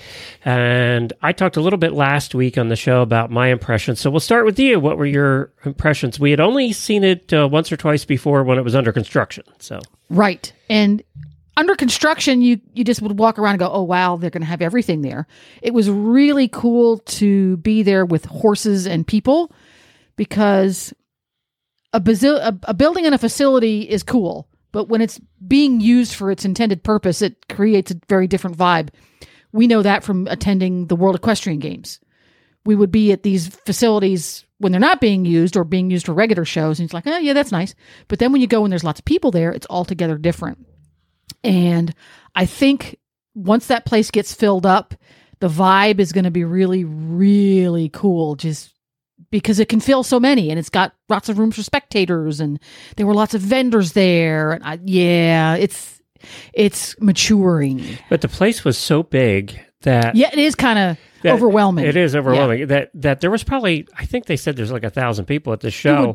And 0.44 1.12
I 1.22 1.32
talked 1.32 1.56
a 1.56 1.60
little 1.60 1.78
bit 1.78 1.92
last 1.92 2.34
week 2.34 2.58
on 2.58 2.68
the 2.68 2.76
show 2.76 3.02
about 3.02 3.30
my 3.30 3.48
impressions. 3.48 4.00
So 4.00 4.10
we'll 4.10 4.20
start 4.20 4.44
with 4.44 4.58
you. 4.58 4.80
What 4.80 4.98
were 4.98 5.06
your 5.06 5.52
impressions? 5.64 6.18
We 6.18 6.30
had 6.30 6.40
only 6.40 6.72
seen 6.72 7.04
it 7.04 7.32
uh, 7.32 7.48
once 7.50 7.70
or 7.70 7.76
twice 7.76 8.04
before 8.04 8.42
when 8.44 8.58
it 8.58 8.62
was 8.62 8.74
under 8.74 8.92
construction. 8.92 9.44
So 9.58 9.80
right, 10.08 10.52
and 10.68 11.02
under 11.56 11.74
construction, 11.76 12.42
you 12.42 12.60
you 12.74 12.84
just 12.84 13.02
would 13.02 13.18
walk 13.18 13.38
around 13.38 13.52
and 13.52 13.60
go, 13.60 13.70
"Oh 13.70 13.82
wow, 13.82 14.16
they're 14.16 14.30
going 14.30 14.42
to 14.42 14.46
have 14.46 14.62
everything 14.62 15.02
there." 15.02 15.26
It 15.62 15.74
was 15.74 15.90
really 15.90 16.48
cool 16.48 16.98
to 16.98 17.58
be 17.58 17.82
there 17.82 18.04
with 18.04 18.24
horses 18.24 18.86
and 18.86 19.06
people 19.06 19.52
because 20.16 20.92
a, 21.92 22.00
bazil- 22.00 22.40
a, 22.40 22.58
a 22.64 22.74
building 22.74 23.06
and 23.06 23.14
a 23.14 23.18
facility 23.18 23.82
is 23.82 24.02
cool, 24.02 24.48
but 24.72 24.88
when 24.88 25.00
it's 25.00 25.20
being 25.46 25.80
used 25.80 26.14
for 26.14 26.30
its 26.30 26.44
intended 26.44 26.82
purpose, 26.82 27.22
it 27.22 27.48
creates 27.48 27.90
a 27.90 28.00
very 28.08 28.26
different 28.26 28.56
vibe. 28.56 28.90
We 29.52 29.66
know 29.66 29.82
that 29.82 30.04
from 30.04 30.26
attending 30.28 30.86
the 30.86 30.96
World 30.96 31.16
Equestrian 31.16 31.58
Games. 31.58 32.00
We 32.64 32.76
would 32.76 32.92
be 32.92 33.10
at 33.10 33.22
these 33.22 33.48
facilities 33.48 34.44
when 34.58 34.70
they're 34.70 34.80
not 34.80 35.00
being 35.00 35.24
used 35.24 35.56
or 35.56 35.64
being 35.64 35.90
used 35.90 36.06
for 36.06 36.12
regular 36.12 36.44
shows, 36.44 36.78
and 36.78 36.86
it's 36.86 36.94
like, 36.94 37.06
oh 37.06 37.18
yeah, 37.18 37.32
that's 37.32 37.52
nice. 37.52 37.74
But 38.06 38.18
then 38.18 38.32
when 38.32 38.42
you 38.42 38.46
go 38.46 38.64
and 38.64 38.70
there's 38.70 38.84
lots 38.84 39.00
of 39.00 39.06
people 39.06 39.30
there, 39.30 39.50
it's 39.50 39.66
altogether 39.70 40.18
different. 40.18 40.64
And 41.42 41.94
I 42.34 42.46
think 42.46 42.98
once 43.34 43.68
that 43.68 43.86
place 43.86 44.10
gets 44.10 44.34
filled 44.34 44.66
up, 44.66 44.94
the 45.40 45.48
vibe 45.48 46.00
is 46.00 46.12
going 46.12 46.24
to 46.24 46.30
be 46.30 46.44
really, 46.44 46.84
really 46.84 47.88
cool. 47.88 48.36
Just 48.36 48.74
because 49.30 49.58
it 49.58 49.68
can 49.68 49.80
fill 49.80 50.02
so 50.02 50.18
many 50.18 50.50
and 50.50 50.58
it's 50.58 50.70
got 50.70 50.94
lots 51.08 51.28
of 51.28 51.38
rooms 51.38 51.56
for 51.56 51.62
spectators 51.62 52.40
and 52.40 52.58
there 52.96 53.06
were 53.06 53.14
lots 53.14 53.34
of 53.34 53.40
vendors 53.40 53.92
there 53.92 54.52
and 54.52 54.64
I, 54.64 54.78
yeah 54.84 55.54
it's 55.54 56.00
it's 56.52 57.00
maturing. 57.00 57.98
But 58.10 58.20
the 58.20 58.28
place 58.28 58.64
was 58.64 58.76
so 58.76 59.02
big 59.02 59.58
that 59.82 60.14
yeah 60.14 60.30
it 60.32 60.38
is 60.38 60.54
kind 60.54 60.78
of 60.78 60.98
overwhelming. 61.24 61.84
it 61.86 61.96
is 61.96 62.14
overwhelming 62.14 62.60
yeah. 62.60 62.66
that 62.66 62.90
that 62.94 63.20
there 63.20 63.30
was 63.30 63.44
probably 63.44 63.86
i 63.96 64.04
think 64.04 64.26
they 64.26 64.36
said 64.36 64.56
there's 64.56 64.72
like 64.72 64.84
a 64.84 64.90
thousand 64.90 65.24
people 65.24 65.52
at 65.52 65.60
the 65.60 65.70
show 65.70 66.14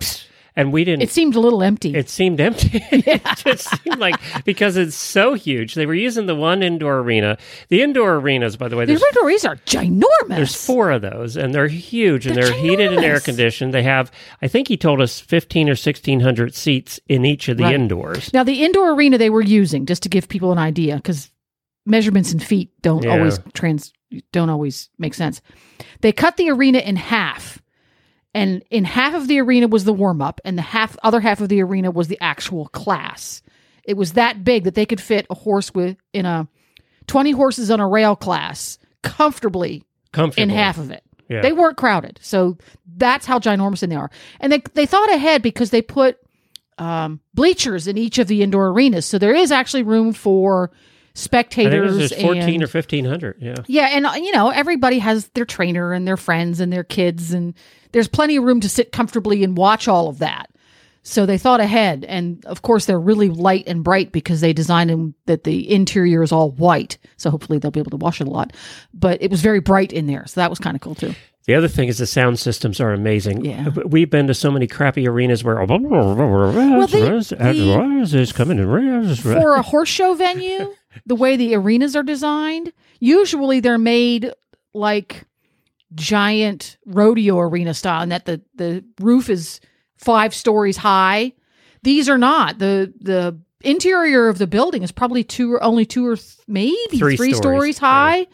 and 0.55 0.71
we 0.71 0.83
didn't. 0.83 1.03
It 1.03 1.11
seemed 1.11 1.35
a 1.35 1.39
little 1.39 1.61
empty. 1.61 1.93
It 1.93 2.09
seemed 2.09 2.39
empty. 2.39 2.83
Yeah. 3.05 3.19
it 3.25 3.37
just 3.37 3.83
seemed 3.83 3.99
like 3.99 4.15
because 4.45 4.77
it's 4.77 4.95
so 4.95 5.33
huge. 5.33 5.75
They 5.75 5.85
were 5.85 5.93
using 5.93 6.25
the 6.25 6.35
one 6.35 6.63
indoor 6.63 6.99
arena. 6.99 7.37
The 7.67 7.81
indoor 7.81 8.15
arenas, 8.15 8.55
by 8.55 8.67
the 8.67 8.77
way, 8.77 8.85
the 8.85 8.93
indoor 8.93 9.25
arenas 9.25 9.45
are 9.45 9.57
ginormous. 9.57 10.29
There's 10.29 10.65
four 10.65 10.91
of 10.91 11.01
those, 11.01 11.35
and 11.35 11.53
they're 11.53 11.67
huge, 11.67 12.25
and 12.25 12.35
they're, 12.35 12.45
they're 12.45 12.53
heated 12.53 12.93
and 12.93 13.03
air 13.03 13.19
conditioned. 13.19 13.73
They 13.73 13.83
have, 13.83 14.11
I 14.41 14.47
think 14.47 14.67
he 14.67 14.77
told 14.77 15.01
us, 15.01 15.19
fifteen 15.19 15.69
or 15.69 15.75
sixteen 15.75 16.21
hundred 16.21 16.55
seats 16.55 16.99
in 17.07 17.25
each 17.25 17.49
of 17.49 17.57
the 17.57 17.63
right. 17.63 17.75
indoors. 17.75 18.33
Now, 18.33 18.43
the 18.43 18.63
indoor 18.63 18.93
arena 18.93 19.17
they 19.17 19.29
were 19.29 19.41
using, 19.41 19.85
just 19.85 20.03
to 20.03 20.09
give 20.09 20.29
people 20.29 20.51
an 20.51 20.57
idea, 20.57 20.95
because 20.95 21.29
measurements 21.85 22.31
in 22.31 22.39
feet 22.39 22.71
don't 22.81 23.03
yeah. 23.03 23.11
always 23.11 23.39
trans 23.53 23.93
don't 24.31 24.49
always 24.49 24.89
make 24.97 25.13
sense. 25.13 25.41
They 26.01 26.11
cut 26.11 26.37
the 26.37 26.49
arena 26.49 26.79
in 26.79 26.95
half 26.95 27.61
and 28.35 28.65
in 28.69 28.83
half 28.83 29.13
of 29.13 29.29
the 29.29 29.39
arena 29.39 29.69
was 29.69 29.85
the 29.85 29.93
warm 29.93 30.21
up 30.21 30.41
and 30.43 30.57
the 30.57 30.61
half 30.61 30.97
other 31.01 31.21
half 31.21 31.39
of 31.39 31.47
the 31.47 31.63
arena 31.63 31.89
was 31.89 32.09
the 32.09 32.17
actual 32.19 32.67
class. 32.67 33.41
It 33.85 33.95
was 33.95 34.13
that 34.13 34.43
big 34.43 34.65
that 34.65 34.75
they 34.75 34.85
could 34.85 34.99
fit 34.99 35.25
a 35.29 35.35
horse 35.35 35.73
with 35.73 35.95
in 36.11 36.25
a 36.25 36.45
20 37.07 37.31
horses 37.31 37.71
on 37.71 37.79
a 37.79 37.87
rail 37.87 38.17
class 38.17 38.77
comfortably 39.03 39.85
in 40.37 40.49
half 40.49 40.77
of 40.77 40.91
it. 40.91 41.01
Yeah. 41.29 41.41
they 41.41 41.53
weren't 41.53 41.77
crowded. 41.77 42.19
So 42.21 42.57
that's 42.85 43.25
how 43.25 43.39
ginormous 43.39 43.87
they 43.87 43.95
are. 43.95 44.11
And 44.39 44.51
they, 44.51 44.61
they 44.73 44.85
thought 44.85 45.11
ahead 45.11 45.41
because 45.41 45.69
they 45.69 45.81
put 45.81 46.17
um, 46.77 47.21
bleachers 47.33 47.87
in 47.87 47.97
each 47.97 48.19
of 48.19 48.27
the 48.27 48.43
indoor 48.43 48.67
arenas. 48.67 49.05
So 49.05 49.17
there 49.17 49.33
is 49.33 49.51
actually 49.51 49.83
room 49.83 50.11
for 50.11 50.71
spectators. 51.15 52.13
I 52.13 52.21
fourteen 52.21 52.55
and, 52.55 52.63
or 52.63 52.67
fifteen 52.67 53.05
hundred. 53.05 53.37
Yeah, 53.41 53.55
yeah, 53.65 53.89
and 53.93 54.05
you 54.23 54.31
know 54.31 54.49
everybody 54.49 54.99
has 54.99 55.29
their 55.29 55.45
trainer 55.45 55.91
and 55.93 56.07
their 56.07 56.17
friends 56.17 56.59
and 56.59 56.71
their 56.71 56.83
kids, 56.83 57.33
and 57.33 57.55
there's 57.91 58.07
plenty 58.07 58.35
of 58.35 58.43
room 58.43 58.59
to 58.59 58.69
sit 58.69 58.91
comfortably 58.91 59.43
and 59.43 59.57
watch 59.57 59.87
all 59.87 60.07
of 60.07 60.19
that. 60.19 60.51
So 61.07 61.25
they 61.27 61.37
thought 61.37 61.59
ahead, 61.59 62.03
and 62.07 62.43
of 62.45 62.61
course 62.61 62.85
they're 62.85 62.99
really 62.99 63.29
light 63.29 63.65
and 63.67 63.83
bright 63.83 64.11
because 64.11 64.41
they 64.41 64.53
designed 64.53 64.89
them 64.89 65.15
that 65.25 65.43
the 65.43 65.71
interior 65.71 66.23
is 66.23 66.31
all 66.31 66.51
white. 66.51 66.97
So 67.17 67.29
hopefully 67.29 67.59
they'll 67.59 67.71
be 67.71 67.79
able 67.79 67.91
to 67.91 67.97
wash 67.97 68.21
it 68.21 68.27
a 68.27 68.31
lot. 68.31 68.53
But 68.93 69.21
it 69.21 69.31
was 69.31 69.41
very 69.41 69.59
bright 69.59 69.93
in 69.93 70.07
there, 70.07 70.25
so 70.27 70.41
that 70.41 70.49
was 70.49 70.59
kind 70.59 70.75
of 70.75 70.81
cool 70.81 70.95
too. 70.95 71.13
The 71.45 71.53
other 71.53 71.67
thing 71.67 71.89
is 71.89 71.99
the 71.99 72.07
sound 72.07 72.39
systems 72.39 72.79
are 72.79 72.91
amazing. 72.91 73.45
Yeah. 73.45 73.67
Uh, 73.67 73.81
we've 73.85 74.09
been 74.09 74.25
to 74.27 74.33
so 74.33 74.49
many 74.49 74.65
crappy 74.65 75.07
arenas 75.07 75.43
where 75.43 75.59
well, 76.51 76.87
the, 76.87 76.97
the, 78.11 78.19
is 78.19 78.31
coming 78.31 78.57
in 78.57 78.67
for 79.15 79.53
a 79.53 79.61
horse 79.61 79.89
show 79.89 80.15
venue. 80.15 80.73
The 81.05 81.15
way 81.15 81.35
the 81.37 81.55
arenas 81.55 81.95
are 81.95 82.03
designed, 82.03 82.71
usually 82.99 83.59
they're 83.59 83.77
made 83.77 84.31
like 84.73 85.25
giant 85.93 86.77
rodeo 86.85 87.39
arena 87.39 87.73
style 87.73 88.01
and 88.01 88.11
that 88.11 88.25
the 88.25 88.41
the 88.55 88.83
roof 88.99 89.29
is 89.29 89.59
five 89.97 90.33
stories 90.33 90.77
high. 90.77 91.33
These 91.83 92.09
are 92.09 92.17
not. 92.17 92.59
The 92.59 92.93
the 92.99 93.39
interior 93.61 94.27
of 94.27 94.37
the 94.37 94.47
building 94.47 94.83
is 94.83 94.91
probably 94.91 95.23
two 95.23 95.53
or 95.53 95.63
only 95.63 95.85
two 95.85 96.05
or 96.05 96.15
th- 96.17 96.37
maybe 96.47 96.75
Three 96.97 97.15
three, 97.17 97.33
stories, 97.33 97.37
stories, 97.37 97.77
high 97.77 98.27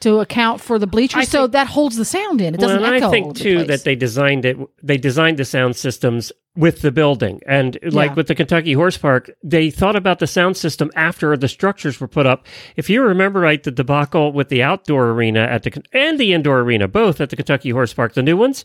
to 0.00 0.18
account 0.20 0.60
for 0.60 0.78
the 0.78 0.86
bleachers. 0.86 1.20
I 1.20 1.24
so 1.24 1.42
think- 1.42 1.52
that 1.52 1.66
holds 1.68 1.96
the 1.96 2.04
sound 2.04 2.40
in. 2.40 2.54
It 2.54 2.60
doesn't 2.60 2.80
well, 2.80 2.86
and 2.92 2.96
echo. 2.96 3.08
I 3.08 3.10
think 3.10 3.26
over 3.26 3.34
the 3.34 3.40
too 3.40 3.54
place. 3.56 3.68
that 3.68 3.84
they 3.84 3.94
designed 3.94 4.44
it. 4.44 4.56
They 4.82 4.96
designed 4.96 5.38
the 5.38 5.44
sound 5.44 5.76
systems 5.76 6.32
with 6.54 6.82
the 6.82 6.92
building, 6.92 7.40
and 7.46 7.78
like 7.82 8.10
Yeah. 8.10 8.14
with 8.16 8.26
the 8.26 8.34
Kentucky 8.34 8.74
Horse 8.74 8.98
Park, 8.98 9.30
they 9.42 9.70
thought 9.70 9.96
about 9.96 10.18
the 10.18 10.26
sound 10.26 10.56
system 10.56 10.90
after 10.94 11.34
the 11.36 11.48
structures 11.48 11.98
were 12.00 12.08
put 12.08 12.26
up. 12.26 12.46
If 12.76 12.90
you 12.90 13.02
remember 13.02 13.40
right, 13.40 13.62
the 13.62 13.70
debacle 13.70 14.32
with 14.32 14.48
the 14.50 14.62
outdoor 14.62 15.10
arena 15.10 15.40
at 15.40 15.62
the 15.62 15.82
and 15.94 16.18
the 16.18 16.32
indoor 16.34 16.60
arena, 16.60 16.88
both 16.88 17.20
at 17.20 17.30
the 17.30 17.36
Kentucky 17.36 17.70
Horse 17.70 17.94
Park, 17.94 18.12
the 18.14 18.22
new 18.22 18.36
ones. 18.36 18.64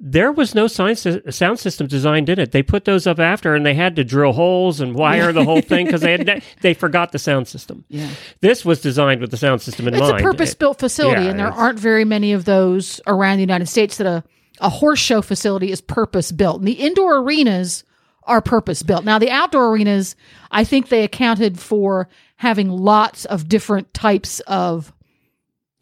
There 0.00 0.30
was 0.30 0.54
no 0.54 0.68
sound 0.68 0.96
sound 1.28 1.58
system 1.58 1.88
designed 1.88 2.28
in 2.28 2.38
it. 2.38 2.52
They 2.52 2.62
put 2.62 2.84
those 2.84 3.04
up 3.04 3.18
after, 3.18 3.56
and 3.56 3.66
they 3.66 3.74
had 3.74 3.96
to 3.96 4.04
drill 4.04 4.32
holes 4.32 4.80
and 4.80 4.94
wire 4.94 5.32
the 5.32 5.44
whole 5.44 5.60
thing 5.60 5.86
because 5.86 6.02
they 6.02 6.12
had 6.12 6.40
they 6.62 6.72
forgot 6.72 7.10
the 7.10 7.18
sound 7.18 7.48
system. 7.48 7.84
Yeah. 7.88 8.08
This 8.40 8.64
was 8.64 8.80
designed 8.80 9.20
with 9.20 9.32
the 9.32 9.36
sound 9.36 9.60
system 9.60 9.88
in 9.88 9.94
It's 9.94 10.00
mind. 10.00 10.14
It's 10.14 10.22
a 10.22 10.24
purpose 10.24 10.54
built 10.54 10.78
facility, 10.78 11.24
yeah, 11.24 11.30
and 11.30 11.38
there 11.40 11.48
aren't 11.52 11.80
very 11.80 12.04
many 12.04 12.32
of 12.32 12.44
those 12.44 13.00
around 13.08 13.38
the 13.38 13.42
United 13.42 13.66
States 13.66 13.96
that 13.96 14.06
a, 14.06 14.22
a 14.60 14.68
horse 14.68 14.98
show 14.98 15.22
facility 15.22 15.70
is 15.70 15.80
purpose 15.80 16.32
built. 16.32 16.58
And 16.58 16.68
the 16.68 16.72
indoor 16.72 17.18
arenas 17.18 17.84
are 18.24 18.40
purpose 18.42 18.82
built. 18.82 19.04
Now, 19.04 19.18
the 19.18 19.30
outdoor 19.30 19.68
arenas, 19.72 20.14
I 20.50 20.64
think 20.64 20.88
they 20.88 21.04
accounted 21.04 21.58
for 21.58 22.08
having 22.36 22.68
lots 22.68 23.24
of 23.24 23.48
different 23.48 23.92
types 23.94 24.40
of 24.40 24.92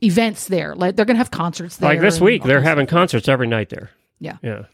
events 0.03 0.47
there. 0.49 0.75
Like 0.75 0.97
they're 0.97 1.05
going 1.05 1.17
to 1.17 1.19
have 1.19 1.31
concerts 1.31 1.79
there. 1.79 1.89
like 1.91 2.01
this 2.01 2.21
week 2.21 2.43
they're 2.45 2.61
having 2.61 2.87
stuff. 2.87 2.99
concerts 2.99 3.29
every 3.29 3.47
night 3.47 3.71
there 3.71 3.91
Yeah. 4.21 4.37
yeah 4.43 4.65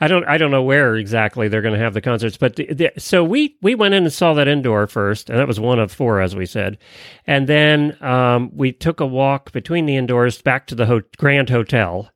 i 0.00 0.08
don't 0.08 0.24
i 0.26 0.36
don't 0.38 0.50
know 0.50 0.62
where 0.62 0.96
exactly 0.96 1.48
they're 1.48 1.62
going 1.62 1.74
to 1.74 1.80
have 1.80 1.92
the 1.94 2.00
concerts 2.00 2.36
but 2.38 2.56
the, 2.56 2.66
the, 2.72 2.90
so 2.98 3.22
we 3.24 3.56
we 3.62 3.74
went 3.74 3.92
in 3.94 4.04
and 4.04 4.12
saw 4.12 4.32
that 4.34 4.48
indoor 4.48 4.86
first 4.86 5.28
and 5.30 5.38
that 5.38 5.46
was 5.48 5.58
one 5.60 5.78
of 5.78 5.92
four 5.92 6.20
as 6.20 6.34
we 6.36 6.44
said 6.46 6.76
and 7.26 7.46
then 7.48 7.96
um, 8.02 8.50
we 8.54 8.72
took 8.72 9.00
a 9.00 9.06
walk 9.06 9.52
between 9.52 9.84
the 9.86 9.96
indoors 9.96 10.40
back 10.42 10.66
to 10.66 10.74
the 10.74 10.86
ho- 10.86 11.00
grand 11.18 11.48
hotel 11.50 12.10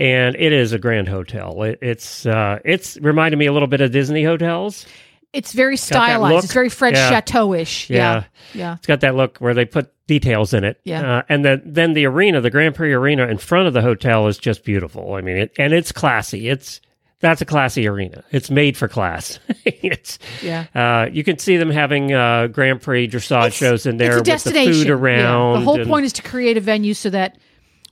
and 0.00 0.34
it 0.36 0.52
is 0.52 0.72
a 0.72 0.78
grand 0.78 1.08
hotel 1.08 1.62
it, 1.62 1.78
it's 1.82 2.26
uh 2.26 2.58
it's 2.64 2.96
reminded 3.00 3.36
me 3.36 3.46
a 3.46 3.52
little 3.52 3.68
bit 3.68 3.80
of 3.80 3.92
disney 3.92 4.24
hotels 4.24 4.86
It's 5.32 5.52
very 5.52 5.76
stylized. 5.76 6.44
It's 6.46 6.52
very 6.52 6.68
French 6.68 6.96
Yeah. 6.96 7.08
chateau-ish. 7.10 7.88
Yeah. 7.88 7.96
Yeah. 7.96 8.24
Yeah. 8.52 8.74
It's 8.78 8.86
got 8.88 9.00
that 9.02 9.14
look 9.14 9.38
where 9.38 9.54
they 9.54 9.64
put 9.64 9.92
details 10.08 10.52
in 10.52 10.64
it. 10.64 10.80
Yeah. 10.82 11.18
Uh, 11.18 11.22
and 11.28 11.44
then 11.44 11.62
then 11.64 11.92
the 11.94 12.04
arena, 12.06 12.40
the 12.40 12.50
Grand 12.50 12.74
Prix 12.74 12.92
arena 12.92 13.28
in 13.28 13.38
front 13.38 13.68
of 13.68 13.72
the 13.72 13.80
hotel 13.80 14.26
is 14.26 14.38
just 14.38 14.64
beautiful. 14.64 15.14
I 15.14 15.20
mean, 15.20 15.36
it, 15.36 15.52
and 15.56 15.72
it's 15.72 15.92
classy. 15.92 16.48
It's 16.48 16.80
that's 17.20 17.40
a 17.40 17.44
classy 17.44 17.86
arena. 17.86 18.24
It's 18.32 18.50
made 18.50 18.76
for 18.76 18.88
class. 18.88 19.38
it's 19.64 20.18
Yeah. 20.42 20.66
uh, 20.74 21.08
you 21.12 21.22
can 21.22 21.38
see 21.38 21.58
them 21.58 21.70
having 21.70 22.12
uh, 22.12 22.48
Grand 22.48 22.82
Prix 22.82 23.06
dressage 23.06 23.52
shows 23.52 23.86
in 23.86 23.98
there 23.98 24.18
it's 24.18 24.28
a 24.28 24.32
with 24.32 24.42
the 24.44 24.50
destination. 24.50 24.72
food 24.72 24.86
Yeah. 24.88 24.94
around. 24.94 25.60
The 25.60 25.64
whole 25.64 25.80
and- 25.80 25.88
point 25.88 26.06
is 26.06 26.12
to 26.14 26.22
create 26.22 26.56
a 26.56 26.60
venue 26.60 26.94
so 26.94 27.08
that 27.10 27.38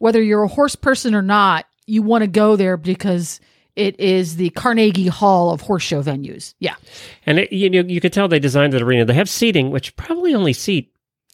whether 0.01 0.21
you're 0.21 0.43
a 0.43 0.49
horse 0.49 0.75
person 0.75 1.15
or 1.15 1.23
not, 1.23 1.67
you 1.89 2.03
want 2.03 2.23
to 2.23 2.29
go 2.29 2.57
there 2.57 2.77
because 2.77 3.41
it 3.77 3.99
is 4.01 4.37
the 4.37 4.51
Carnegie 4.51 5.07
Hall 5.07 5.53
of 5.53 5.61
horse 5.61 5.85
show 5.85 6.03
venues. 6.03 6.55
Yeah. 6.59 6.75
and 7.27 7.39
it, 7.39 7.53
you 7.53 7.71
know 7.71 7.81
you 7.81 8.01
can 8.01 8.11
tell 8.11 8.29
they 8.29 8.39
designed 8.39 8.73
the 8.73 8.83
arena. 8.83 9.05
They 9.05 9.15
have 9.15 9.29
seating, 9.29 9.71
which 9.71 9.95
probably 9.97 10.35
only 10.35 10.53
seat 10.53 10.93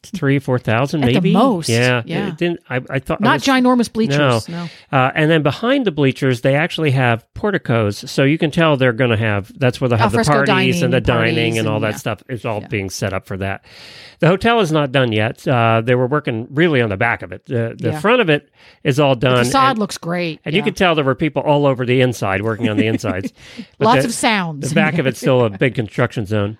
three 0.09 0.39
four 0.39 0.59
thousand 0.59 1.03
At 1.03 1.07
the 1.07 1.13
maybe 1.13 1.33
most, 1.33 1.69
Yeah, 1.69 2.01
yeah. 2.05 2.29
It 2.29 2.37
didn't 2.37 2.59
I, 2.69 2.81
I 2.89 2.99
thought 2.99 3.19
I 3.21 3.23
Not 3.23 3.33
was- 3.35 3.43
ginormous 3.43 3.91
bleachers. 3.91 4.47
No. 4.49 4.63
No. 4.63 4.69
Uh, 4.97 5.11
and 5.15 5.29
then 5.31 5.43
behind 5.43 5.85
the 5.85 5.91
bleachers, 5.91 6.41
they 6.41 6.55
actually 6.55 6.91
have 6.91 7.25
porticos, 7.33 8.09
so 8.09 8.23
you 8.23 8.37
can 8.37 8.51
tell 8.51 8.77
they're 8.77 8.93
going 8.93 9.09
to 9.11 9.17
have. 9.17 9.51
That's 9.59 9.79
where 9.81 9.89
they 9.89 9.97
have 9.97 10.11
the 10.11 10.19
Alfresco 10.19 10.45
parties 10.45 10.81
and 10.81 10.93
the 10.93 11.01
dining, 11.01 11.35
dining 11.35 11.35
parties 11.53 11.59
and 11.59 11.67
all 11.67 11.79
that 11.81 11.91
yeah. 11.91 11.97
stuff. 11.97 12.23
It's 12.29 12.45
all 12.45 12.61
Yeah. 12.61 12.67
being 12.67 12.89
set 12.89 13.13
up 13.13 13.27
for 13.27 13.37
that. 13.37 13.65
The 14.19 14.27
hotel 14.27 14.61
is 14.61 14.71
not 14.71 14.91
done 14.93 15.11
yet. 15.11 15.45
Uh, 15.47 15.81
they 15.83 15.93
were 15.95 16.07
working 16.07 16.47
really 16.51 16.81
on 16.81 16.89
the 16.89 16.95
back 16.97 17.21
of 17.21 17.31
it. 17.33 17.45
The, 17.45 17.75
the 17.77 17.89
Yeah. 17.89 17.99
front 17.99 18.21
of 18.21 18.29
it 18.29 18.49
is 18.83 18.99
all 18.99 19.15
done. 19.15 19.39
The 19.39 19.43
facade 19.43 19.71
and, 19.71 19.79
looks 19.79 19.97
great. 19.97 20.39
and 20.45 20.55
you 20.55 20.63
could 20.63 20.77
tell 20.77 20.95
there 20.95 21.03
were 21.03 21.15
people 21.15 21.41
all 21.41 21.65
over 21.65 21.85
the 21.85 21.99
inside 22.01 22.41
working 22.41 22.69
on 22.69 22.77
the 22.77 22.87
insides. 22.87 23.33
Lots 23.79 24.01
the- 24.03 24.07
of 24.07 24.13
sounds. 24.13 24.69
the 24.69 24.75
back 24.75 24.97
of 24.97 25.05
it's 25.05 25.19
still 25.19 25.43
a 25.43 25.49
big 25.57 25.75
construction 25.75 26.25
zone. 26.25 26.57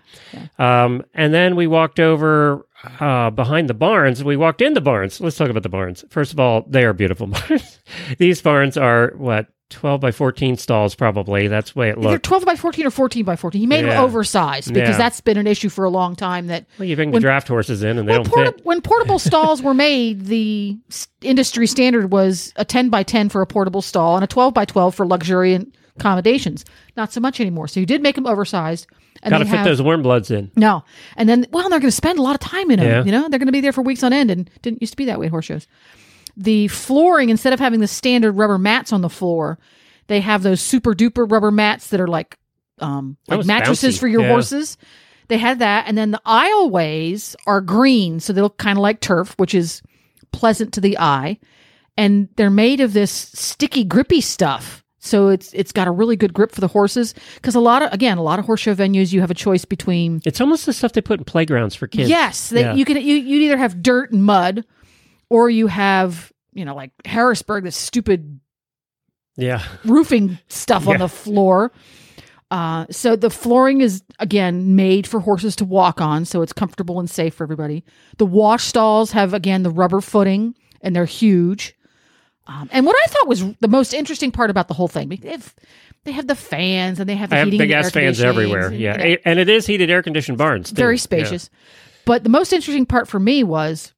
Um, 0.59 1.03
and 1.13 1.33
then 1.33 1.55
we 1.55 1.65
walked 1.67 1.99
over 1.99 2.65
uh, 2.99 3.29
behind 3.29 3.69
the 3.69 3.73
barns. 3.73 4.23
We 4.23 4.37
walked 4.37 4.61
in 4.61 4.73
the 4.73 4.81
barns. 4.81 5.19
Let's 5.21 5.37
talk 5.37 5.49
about 5.49 5.63
the 5.63 5.69
barns. 5.69 6.03
First 6.09 6.33
of 6.33 6.39
all, 6.39 6.63
they 6.67 6.83
are 6.83 6.93
beautiful 6.93 7.27
barns. 7.49 7.79
These 8.17 8.41
barns 8.41 8.77
are 8.77 9.13
what 9.17 9.47
twelve 9.69 9.99
by 10.01 10.11
fourteen 10.11 10.57
stalls, 10.57 10.93
probably. 10.95 11.47
That's 11.47 11.71
the 11.73 11.79
way 11.79 11.89
it 11.89 11.97
Either 11.97 12.09
looked. 12.09 12.25
12 12.25 12.45
by 12.45 12.55
14 12.55 12.85
or 12.85 12.91
14 12.91 13.25
by 13.25 13.35
14. 13.35 13.59
He 13.59 13.65
made 13.67 13.83
Yeah. 13.85 13.95
them 13.95 14.03
oversized 14.03 14.73
because 14.73 14.89
Yeah. 14.91 14.97
that's 14.97 15.21
been 15.21 15.37
an 15.37 15.47
issue 15.47 15.69
for 15.69 15.85
a 15.85 15.89
long 15.89 16.15
time 16.15 16.47
that 16.47 16.65
Well, 16.77 16.87
you 16.87 16.95
bring 16.95 17.11
the 17.11 17.19
draft 17.19 17.47
horses 17.47 17.81
in, 17.83 17.97
and 17.97 18.07
they 18.07 18.13
when, 18.13 18.23
don't 18.23 18.31
porta- 18.31 18.51
fit. 18.53 18.65
when 18.65 18.81
portable 18.81 19.17
stalls 19.29 19.61
were 19.63 19.73
made, 19.73 20.25
the 20.27 20.77
industry 21.21 21.65
standard 21.67 22.11
was 22.11 22.53
a 22.57 22.63
10 22.65 22.89
by 22.89 23.01
10 23.03 23.29
for 23.29 23.41
a 23.41 23.47
portable 23.47 23.81
stall 23.81 24.15
and 24.15 24.23
a 24.23 24.27
12 24.27 24.53
by 24.53 24.65
12 24.65 24.93
for 24.93 25.05
luxuriant 25.07 25.75
accommodations. 25.97 26.65
Not 26.97 27.11
so 27.13 27.19
much 27.21 27.39
anymore. 27.39 27.67
So 27.67 27.79
you 27.79 27.85
did 27.85 28.01
make 28.01 28.15
them 28.15 28.27
oversized. 28.27 28.87
And 29.23 29.31
Got 29.31 29.39
to 29.39 29.45
fit 29.45 29.55
have- 29.57 29.65
those 29.65 29.81
warm 29.81 30.03
bloods 30.03 30.29
in. 30.29 30.51
No. 30.55 30.83
And 31.15 31.27
then, 31.27 31.47
well, 31.51 31.69
they're 31.69 31.79
going 31.79 31.89
to 31.89 31.95
spend 31.95 32.19
a 32.19 32.21
lot 32.21 32.35
of 32.35 32.41
time 32.41 32.69
in 32.69 32.79
them. 32.79 32.87
Yeah. 32.87 33.03
You 33.05 33.11
know, 33.11 33.29
they're 33.29 33.39
going 33.39 33.47
to 33.47 33.53
be 33.53 33.61
there 33.61 33.71
for 33.73 33.81
weeks 33.81 34.03
on 34.03 34.11
end 34.13 34.29
and 34.29 34.49
didn't 34.61 34.81
used 34.81 34.93
to 34.93 34.97
be 34.97 35.05
that 35.05 35.19
way 35.19 35.27
at 35.27 35.31
horse 35.31 35.45
shows. 35.45 35.67
The 36.37 36.67
flooring, 36.67 37.29
instead 37.29 37.53
of 37.53 37.59
having 37.59 37.79
the 37.79 37.87
standard 37.87 38.33
rubber 38.33 38.57
mats 38.57 38.91
on 38.91 39.01
the 39.01 39.09
floor, 39.09 39.57
they 40.07 40.19
have 40.19 40.43
those 40.43 40.59
super 40.61 40.93
duper 40.93 41.29
rubber 41.31 41.49
mats 41.49 41.87
that 41.89 42.01
are 42.01 42.07
like, 42.07 42.37
um, 42.79 43.15
like 43.29 43.45
mattresses 43.45 43.95
bouncy. 43.95 43.99
for 43.99 44.07
your 44.09 44.21
Yeah. 44.23 44.29
horses. 44.29 44.77
They 45.29 45.37
had 45.37 45.59
that. 45.59 45.85
And 45.87 45.97
then 45.97 46.11
the 46.11 46.21
aisleways 46.25 47.35
are 47.47 47.61
green. 47.61 48.19
So 48.19 48.33
they 48.33 48.41
look 48.41 48.57
kind 48.57 48.77
of 48.77 48.81
like 48.81 48.99
turf, 48.99 49.33
which 49.37 49.55
is 49.55 49.81
pleasant 50.31 50.73
to 50.73 50.81
the 50.81 50.97
eye. 50.99 51.39
And 51.97 52.27
they're 52.35 52.49
made 52.49 52.81
of 52.81 52.91
this 52.93 53.11
sticky, 53.11 53.85
grippy 53.85 54.19
stuff. 54.21 54.83
So 55.05 55.29
it's 55.29 55.53
it's 55.53 55.71
got 55.71 55.87
a 55.87 55.91
really 55.91 56.15
good 56.15 56.33
grip 56.33 56.51
for 56.51 56.61
the 56.61 56.67
horses 56.67 57.13
because 57.35 57.53
a 57.55 57.59
lot 57.59 57.81
of 57.83 57.93
again 57.93 58.17
a 58.17 58.23
lot 58.23 58.39
of 58.39 58.45
horse 58.45 58.61
show 58.61 58.73
venues 58.73 59.13
you 59.13 59.21
have 59.21 59.29
a 59.31 59.35
choice 59.35 59.63
between 59.63 60.21
It's 60.25 60.41
almost 60.41 60.65
the 60.65 60.73
stuff 60.73 60.93
they 60.93 61.01
put 61.01 61.19
in 61.19 61.25
playgrounds 61.25 61.75
for 61.75 61.87
kids. 61.87 62.09
Yes, 62.09 62.49
they, 62.49 62.61
Yeah. 62.61 62.73
you 62.73 62.85
can. 62.85 62.97
You 62.97 63.15
you 63.15 63.41
either 63.41 63.57
have 63.57 63.83
dirt 63.83 64.11
and 64.11 64.23
mud, 64.23 64.65
or 65.29 65.49
you 65.49 65.67
have 65.67 66.31
you 66.53 66.65
know 66.65 66.73
like 66.75 66.91
Harrisburg, 67.05 67.63
this 67.65 67.77
stupid 67.77 68.39
yeah. 69.37 69.61
roofing 69.83 70.37
stuff 70.47 70.85
Yeah. 70.85 70.93
on 70.93 70.99
the 70.99 71.09
floor. 71.09 71.71
Uh, 72.51 72.85
so 72.89 73.15
the 73.15 73.29
flooring 73.29 73.81
is 73.81 74.03
again 74.19 74.75
made 74.75 75.05
for 75.07 75.19
horses 75.19 75.55
to 75.57 75.65
walk 75.65 75.99
on, 76.01 76.25
so 76.25 76.41
it's 76.41 76.53
comfortable 76.53 76.99
and 76.99 77.09
safe 77.09 77.33
for 77.33 77.43
everybody. 77.43 77.83
The 78.17 78.25
wash 78.25 78.63
stalls 78.63 79.11
have 79.11 79.33
again 79.33 79.63
the 79.63 79.71
rubber 79.71 79.99
footing, 80.01 80.55
and 80.81 80.95
they're 80.95 81.05
huge. 81.05 81.74
Um, 82.47 82.69
and 82.71 82.85
what 82.85 82.95
I 83.03 83.07
thought 83.07 83.27
was 83.27 83.43
the 83.59 83.67
most 83.67 83.93
interesting 83.93 84.31
part 84.31 84.49
about 84.49 84.67
the 84.67 84.73
whole 84.75 84.87
thing, 84.87 85.09
they 85.09 85.29
have, 85.31 85.55
they 86.03 86.11
have 86.11 86.27
the 86.27 86.35
fans 86.35 86.99
and 86.99 87.09
they 87.09 87.15
have 87.15 87.31
the 87.31 87.43
heating 87.43 87.57
big 87.59 87.71
and 87.71 87.79
ass 87.79 87.85
air 87.85 87.91
fans 87.91 88.21
everywhere. 88.21 88.67
and, 88.67 88.77
Yeah, 88.77 89.03
you 89.03 89.09
know, 89.15 89.17
and 89.25 89.39
it 89.39 89.49
is 89.49 89.65
heated 89.65 89.89
air 89.89 90.03
conditioned 90.03 90.37
barns. 90.37 90.69
too. 90.69 90.75
very 90.75 90.95
Yeah. 90.95 90.99
spacious. 91.01 91.49
But 92.05 92.23
the 92.23 92.29
most 92.29 92.53
interesting 92.53 92.85
part 92.85 93.07
for 93.07 93.19
me 93.19 93.43
was 93.43 93.93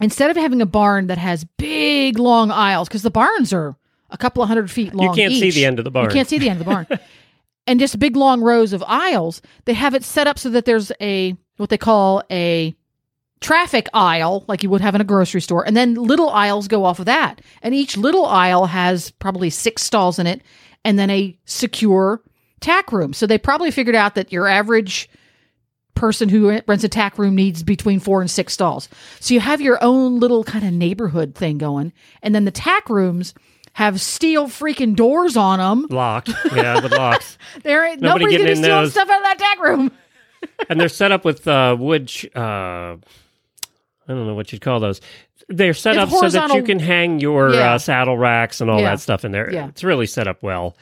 instead 0.00 0.30
of 0.30 0.36
having 0.38 0.62
a 0.62 0.66
barn 0.66 1.08
that 1.08 1.18
has 1.18 1.44
big 1.58 2.18
long 2.18 2.50
aisles, 2.50 2.88
because 2.88 3.02
the 3.02 3.10
barns 3.10 3.52
are 3.52 3.76
a 4.10 4.16
couple 4.16 4.42
of 4.42 4.48
hundred 4.48 4.70
feet 4.70 4.94
long. 4.94 5.08
You 5.08 5.14
can't 5.14 5.34
see 5.34 5.50
the 5.50 5.66
end 5.66 5.78
of 5.78 5.84
the 5.84 5.90
barn. 5.90 6.06
You 6.08 6.14
can't 6.14 6.28
see 6.28 6.38
the 6.38 6.48
end 6.48 6.60
of 6.60 6.66
the 6.66 6.70
barn. 6.72 6.86
and 7.66 7.78
just 7.78 7.98
big 7.98 8.16
long 8.16 8.40
rows 8.40 8.72
of 8.72 8.82
aisles. 8.86 9.42
They 9.66 9.74
have 9.74 9.94
it 9.94 10.02
set 10.04 10.26
up 10.26 10.38
so 10.38 10.48
that 10.50 10.64
there's 10.64 10.92
a 11.00 11.36
what 11.58 11.68
they 11.68 11.76
call 11.78 12.22
a 12.30 12.74
traffic 13.46 13.88
aisle, 13.94 14.44
like 14.48 14.64
you 14.64 14.70
would 14.70 14.80
have 14.80 14.96
in 14.96 15.00
a 15.00 15.04
grocery 15.04 15.40
store, 15.40 15.64
and 15.64 15.76
then 15.76 15.94
little 15.94 16.30
aisles 16.30 16.66
go 16.66 16.84
off 16.84 16.98
of 16.98 17.06
that. 17.06 17.40
And 17.62 17.76
each 17.76 17.96
little 17.96 18.26
aisle 18.26 18.66
has 18.66 19.12
probably 19.12 19.50
six 19.50 19.82
stalls 19.82 20.18
in 20.18 20.26
it, 20.26 20.42
and 20.84 20.98
then 20.98 21.10
a 21.10 21.38
secure 21.44 22.20
tack 22.58 22.90
room. 22.90 23.12
So 23.12 23.24
they 23.24 23.38
probably 23.38 23.70
figured 23.70 23.94
out 23.94 24.16
that 24.16 24.32
your 24.32 24.48
average 24.48 25.08
person 25.94 26.28
who 26.28 26.60
rents 26.66 26.82
a 26.82 26.88
tack 26.88 27.18
room 27.18 27.36
needs 27.36 27.62
between 27.62 28.00
four 28.00 28.20
and 28.20 28.28
six 28.28 28.52
stalls. 28.52 28.88
So 29.20 29.32
you 29.32 29.38
have 29.38 29.60
your 29.60 29.78
own 29.80 30.18
little 30.18 30.42
kind 30.42 30.66
of 30.66 30.72
neighborhood 30.72 31.36
thing 31.36 31.56
going, 31.56 31.92
and 32.24 32.34
then 32.34 32.46
the 32.46 32.50
tack 32.50 32.90
rooms 32.90 33.32
have 33.74 34.00
steel 34.00 34.48
freaking 34.48 34.96
doors 34.96 35.36
on 35.36 35.60
them. 35.60 35.86
Locked. 35.88 36.30
Yeah, 36.52 36.80
with 36.82 36.90
locks. 36.90 37.38
There 37.62 37.84
ain't 37.86 38.00
Nobody 38.00 38.24
nobody's 38.24 38.38
getting 38.38 38.46
gonna 38.46 38.46
be 38.46 38.58
in 38.58 38.64
stealing 38.64 38.82
those. 38.82 38.90
stuff 38.92 39.08
out 39.08 39.18
of 39.18 39.24
that 39.24 39.38
tack 39.38 39.60
room. 39.62 39.92
and 40.68 40.80
they're 40.80 40.88
set 40.88 41.12
up 41.12 41.24
with 41.24 41.46
uh, 41.46 41.76
wood. 41.78 42.10
Sh- 42.10 42.26
uh, 42.34 42.96
I 44.08 44.12
don't 44.12 44.26
know 44.26 44.34
what 44.34 44.52
you'd 44.52 44.60
call 44.62 44.80
those. 44.80 45.00
They're 45.48 45.74
set 45.74 45.96
It's 45.96 46.12
up 46.12 46.20
so 46.20 46.28
that 46.28 46.54
you 46.54 46.62
can 46.62 46.78
hang 46.78 47.20
your 47.20 47.52
Yeah. 47.54 47.74
uh, 47.74 47.78
saddle 47.78 48.16
racks 48.18 48.60
and 48.60 48.70
all 48.70 48.80
Yeah. 48.80 48.90
that 48.90 49.00
stuff 49.00 49.24
in 49.24 49.32
there. 49.32 49.52
Yeah. 49.52 49.68
It's 49.68 49.84
really 49.84 50.06
set 50.06 50.26
up 50.28 50.42
well. 50.42 50.76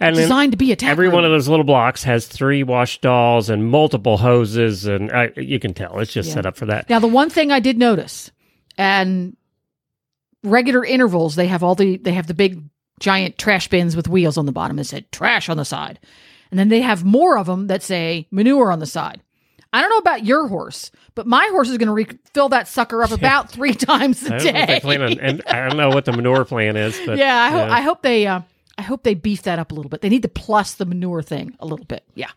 And 0.00 0.16
Designed 0.16 0.52
to 0.52 0.58
be 0.58 0.72
a 0.72 0.76
every 0.82 1.06
room. 1.06 1.14
one 1.14 1.24
of 1.24 1.30
those 1.30 1.48
little 1.48 1.64
blocks 1.64 2.02
has 2.04 2.26
three 2.26 2.62
wash 2.64 2.94
stalls 2.94 3.48
and 3.48 3.70
multiple 3.70 4.16
hoses, 4.16 4.84
and 4.86 5.12
uh, 5.12 5.28
you 5.36 5.60
can 5.60 5.74
tell 5.74 5.98
it's 6.00 6.12
just 6.12 6.32
set 6.32 6.44
up 6.44 6.56
for 6.56 6.66
that. 6.66 6.90
Now, 6.90 6.98
the 6.98 7.06
one 7.06 7.30
thing 7.30 7.52
I 7.52 7.60
did 7.60 7.78
notice, 7.78 8.32
and 8.76 9.36
regular 10.42 10.84
intervals, 10.84 11.36
they 11.36 11.46
have 11.46 11.62
all 11.62 11.74
the 11.76 11.98
they 11.98 12.12
have 12.14 12.26
the 12.26 12.34
big 12.34 12.62
giant 13.00 13.38
trash 13.38 13.68
bins 13.68 13.94
with 13.94 14.08
wheels 14.08 14.36
on 14.36 14.46
the 14.46 14.52
bottom 14.52 14.76
that 14.76 14.84
said 14.84 15.10
trash 15.12 15.48
on 15.48 15.56
the 15.56 15.64
side, 15.64 16.00
and 16.50 16.58
then 16.58 16.68
they 16.68 16.80
have 16.80 17.04
more 17.04 17.38
of 17.38 17.46
them 17.46 17.68
that 17.68 17.82
say 17.82 18.26
manure 18.32 18.72
on 18.72 18.80
the 18.80 18.86
side. 18.86 19.20
I 19.72 19.80
don't 19.80 19.90
know 19.90 19.98
about 19.98 20.24
your 20.24 20.48
horse, 20.48 20.90
but 21.14 21.26
my 21.26 21.46
horse 21.50 21.68
is 21.70 21.78
going 21.78 21.86
to 21.88 21.92
refill 21.92 22.48
that 22.50 22.68
sucker 22.68 23.02
up 23.02 23.10
about 23.12 23.50
three 23.50 23.74
times 23.74 24.22
a 24.22 24.34
I 24.34 24.38
don't 24.38 24.44
know 24.54 24.60
if 24.74 24.82
they 24.82 24.96
day. 24.98 25.04
on, 25.04 25.20
and 25.20 25.42
I 25.46 25.68
don't 25.68 25.76
know 25.78 25.88
what 25.90 26.04
the 26.04 26.12
manure 26.12 26.44
plan 26.44 26.76
is, 26.76 26.98
but 27.06 27.18
yeah, 27.18 27.36
I, 27.36 27.50
hope 27.50 27.70
I 27.70 27.80
hope 27.80 28.02
they 28.02 28.26
uh, 28.26 28.40
I 28.78 28.82
hope 28.82 29.02
they 29.02 29.14
beef 29.14 29.42
that 29.42 29.58
up 29.58 29.72
a 29.72 29.74
little 29.74 29.88
bit. 29.88 30.00
They 30.02 30.08
need 30.08 30.22
to 30.22 30.28
plus 30.28 30.74
the 30.74 30.84
manure 30.84 31.22
thing 31.22 31.56
a 31.60 31.66
little 31.66 31.86
bit. 31.86 32.04
Yeah. 32.14 32.30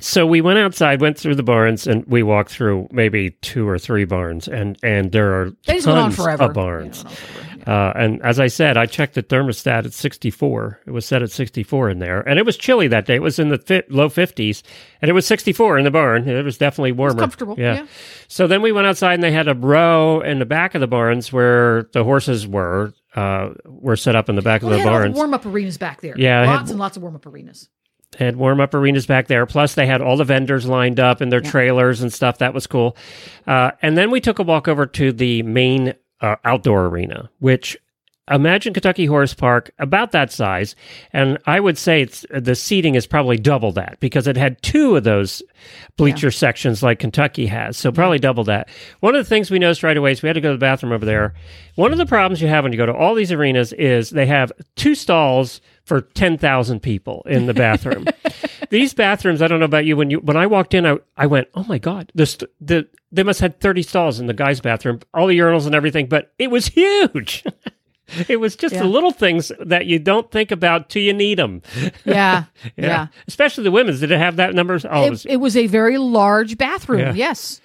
So 0.00 0.26
we 0.26 0.40
went 0.40 0.58
outside, 0.58 1.00
went 1.00 1.16
through 1.16 1.36
the 1.36 1.42
barns, 1.44 1.86
and 1.86 2.04
we 2.06 2.22
walked 2.22 2.50
through 2.50 2.88
maybe 2.90 3.30
two 3.42 3.66
or 3.68 3.78
three 3.78 4.04
barns, 4.04 4.48
and 4.48 4.76
and 4.82 5.12
there 5.12 5.32
are 5.40 5.50
They 5.66 5.74
just 5.74 5.86
went 5.86 5.98
on 5.98 6.04
tons 6.10 6.16
forever. 6.16 6.44
of 6.44 6.54
barns. 6.54 7.04
Yeah, 7.06 7.53
went 7.66 7.76
on 7.78 7.92
forever. 7.92 7.94
Yeah. 7.96 7.98
Uh, 7.98 8.04
and 8.04 8.22
as 8.22 8.40
I 8.40 8.46
said, 8.48 8.76
I 8.76 8.86
checked 8.86 9.14
the 9.14 9.22
thermostat 9.22 9.84
at 9.86 9.92
64. 9.92 10.80
It 10.86 10.90
was 10.90 11.06
set 11.06 11.22
at 11.22 11.30
64 11.30 11.90
in 11.90 11.98
there, 11.98 12.20
and 12.20 12.38
it 12.38 12.46
was 12.46 12.56
chilly 12.56 12.88
that 12.88 13.06
day. 13.06 13.16
It 13.16 13.22
was 13.22 13.38
in 13.38 13.48
the 13.48 13.58
fi- 13.58 13.82
low 13.88 14.08
50s, 14.08 14.62
and 15.02 15.08
it 15.08 15.12
was 15.12 15.26
64 15.26 15.78
in 15.78 15.84
the 15.84 15.90
barn. 15.90 16.28
It 16.28 16.44
was 16.44 16.58
definitely 16.58 16.92
warmer, 16.92 17.20
comfortable, 17.20 17.56
yeah. 17.58 17.86
So 18.28 18.46
then 18.46 18.62
we 18.62 18.72
went 18.72 18.86
outside, 18.86 19.14
and 19.14 19.22
they 19.22 19.32
had 19.32 19.48
a 19.48 19.54
row 19.54 20.20
in 20.20 20.38
the 20.38 20.46
back 20.46 20.74
of 20.74 20.80
the 20.80 20.86
barns 20.86 21.32
where 21.32 21.88
the 21.92 22.04
horses 22.04 22.46
were 22.46 22.92
uh, 23.14 23.50
were 23.64 23.96
set 23.96 24.16
up 24.16 24.28
in 24.28 24.34
the 24.36 24.42
back 24.42 24.62
Well, 24.62 24.72
of 24.72 24.78
they 24.78 24.82
the 24.84 24.90
had 24.90 24.96
barns. 24.96 25.16
warm 25.16 25.34
up 25.34 25.46
arenas 25.46 25.78
back 25.78 26.00
there. 26.00 26.14
Yeah, 26.16 26.40
they 26.42 26.46
had- 26.48 26.56
lots 26.56 26.70
and 26.70 26.80
lots 26.80 26.96
of 26.96 27.02
warm 27.02 27.14
up 27.16 27.24
arenas. 27.26 27.68
They 28.18 28.24
had 28.26 28.36
warm 28.36 28.60
up 28.60 28.74
arenas 28.74 29.06
back 29.06 29.26
there. 29.26 29.44
Plus, 29.44 29.74
they 29.74 29.86
had 29.86 30.00
all 30.00 30.16
the 30.16 30.24
vendors 30.24 30.66
lined 30.66 31.00
up 31.00 31.20
in 31.20 31.30
their 31.30 31.40
trailers 31.40 32.00
and 32.00 32.12
stuff. 32.12 32.38
That 32.38 32.54
was 32.54 32.66
cool. 32.68 32.96
Uh, 33.44 33.72
and 33.82 33.98
then 33.98 34.12
we 34.12 34.20
took 34.20 34.38
a 34.38 34.44
walk 34.44 34.68
over 34.68 34.86
to 34.86 35.10
the 35.12 35.42
main 35.42 35.94
uh, 36.24 36.36
outdoor 36.44 36.86
arena, 36.86 37.28
which 37.40 37.76
imagine 38.30 38.72
Kentucky 38.72 39.04
Horse 39.04 39.34
Park 39.34 39.70
about 39.78 40.12
that 40.12 40.32
size, 40.32 40.74
and 41.12 41.38
I 41.46 41.60
would 41.60 41.76
say 41.76 42.00
it's 42.00 42.24
the 42.30 42.54
seating 42.54 42.94
is 42.94 43.06
probably 43.06 43.36
double 43.36 43.72
that 43.72 43.98
because 44.00 44.26
it 44.26 44.36
had 44.38 44.62
two 44.62 44.96
of 44.96 45.04
those 45.04 45.42
bleacher 45.98 46.30
sections 46.30 46.82
like 46.82 46.98
Kentucky 46.98 47.44
has, 47.46 47.76
so 47.76 47.92
probably 47.92 48.18
double 48.18 48.44
that. 48.44 48.70
One 49.00 49.14
of 49.14 49.22
the 49.22 49.28
things 49.28 49.50
we 49.50 49.58
noticed 49.58 49.82
right 49.82 49.96
away 49.96 50.12
is 50.12 50.22
we 50.22 50.28
had 50.28 50.34
to 50.34 50.40
go 50.40 50.52
to 50.52 50.56
the 50.56 50.58
bathroom 50.58 50.92
over 50.92 51.04
there. 51.04 51.34
One 51.74 51.92
of 51.92 51.98
the 51.98 52.06
problems 52.06 52.40
you 52.40 52.48
have 52.48 52.64
when 52.64 52.72
you 52.72 52.78
go 52.78 52.86
to 52.86 52.94
all 52.94 53.14
these 53.14 53.32
arenas 53.32 53.74
is 53.74 54.08
they 54.08 54.26
have 54.26 54.50
two 54.76 54.94
stalls 54.94 55.60
for 55.84 56.00
ten 56.00 56.38
thousand 56.38 56.80
people 56.80 57.22
in 57.26 57.44
the 57.44 57.54
bathroom. 57.54 58.06
these 58.70 58.94
bathrooms, 58.94 59.42
I 59.42 59.48
don't 59.48 59.58
know 59.58 59.64
about 59.66 59.84
you, 59.84 59.96
when 59.96 60.10
you 60.10 60.18
when 60.20 60.36
I 60.36 60.46
walked 60.46 60.74
in, 60.74 60.86
I 60.86 60.96
I 61.16 61.26
went, 61.26 61.48
oh 61.54 61.64
my 61.64 61.78
god, 61.78 62.10
this 62.14 62.38
the 62.60 62.88
they 63.12 63.22
must 63.22 63.40
have 63.40 63.52
had 63.52 63.60
thirty 63.60 63.82
stalls 63.82 64.20
in 64.20 64.26
the 64.26 64.34
guys' 64.34 64.60
bathroom, 64.60 65.00
all 65.12 65.26
the 65.26 65.38
urinals 65.38 65.66
and 65.66 65.74
everything, 65.74 66.06
but 66.06 66.32
it 66.38 66.50
was 66.50 66.66
huge. 66.68 67.44
It 68.28 68.38
was 68.38 68.54
just 68.54 68.74
Yeah. 68.74 68.82
the 68.82 68.88
little 68.88 69.12
things 69.12 69.50
that 69.58 69.86
you 69.86 69.98
don't 69.98 70.30
think 70.30 70.50
about 70.50 70.90
till 70.90 71.02
you 71.02 71.14
need 71.14 71.38
them. 71.38 71.62
Yeah, 72.04 72.44
yeah. 72.76 73.06
Especially 73.26 73.64
the 73.64 73.70
women's. 73.70 74.00
Did 74.00 74.10
it 74.12 74.18
have 74.18 74.36
that 74.36 74.54
number? 74.54 74.78
Oh, 74.84 75.02
it 75.02 75.06
It, 75.06 75.10
was, 75.10 75.26
it 75.26 75.36
was 75.36 75.56
a 75.56 75.66
very 75.68 75.96
large 75.96 76.58
bathroom. 76.58 77.00
Yeah. 77.00 77.12
Yes. 77.14 77.62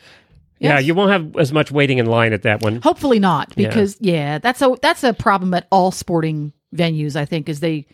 yeah. 0.60 0.80
You 0.80 0.96
won't 0.96 1.12
have 1.12 1.36
as 1.36 1.52
much 1.52 1.72
waiting 1.72 1.98
in 1.98 2.06
line 2.06 2.32
at 2.32 2.44
that 2.44 2.62
one. 2.62 2.82
Hopefully 2.82 3.20
not, 3.20 3.54
because 3.56 3.98
yeah. 4.00 4.38
that's 4.38 4.62
a 4.62 4.76
that's 4.82 5.04
a 5.04 5.14
problem 5.14 5.54
at 5.54 5.68
all 5.72 5.92
sporting 5.92 6.54
venues. 6.74 7.18
I 7.18 7.26
think 7.26 7.50
is 7.50 7.60
they 7.60 7.86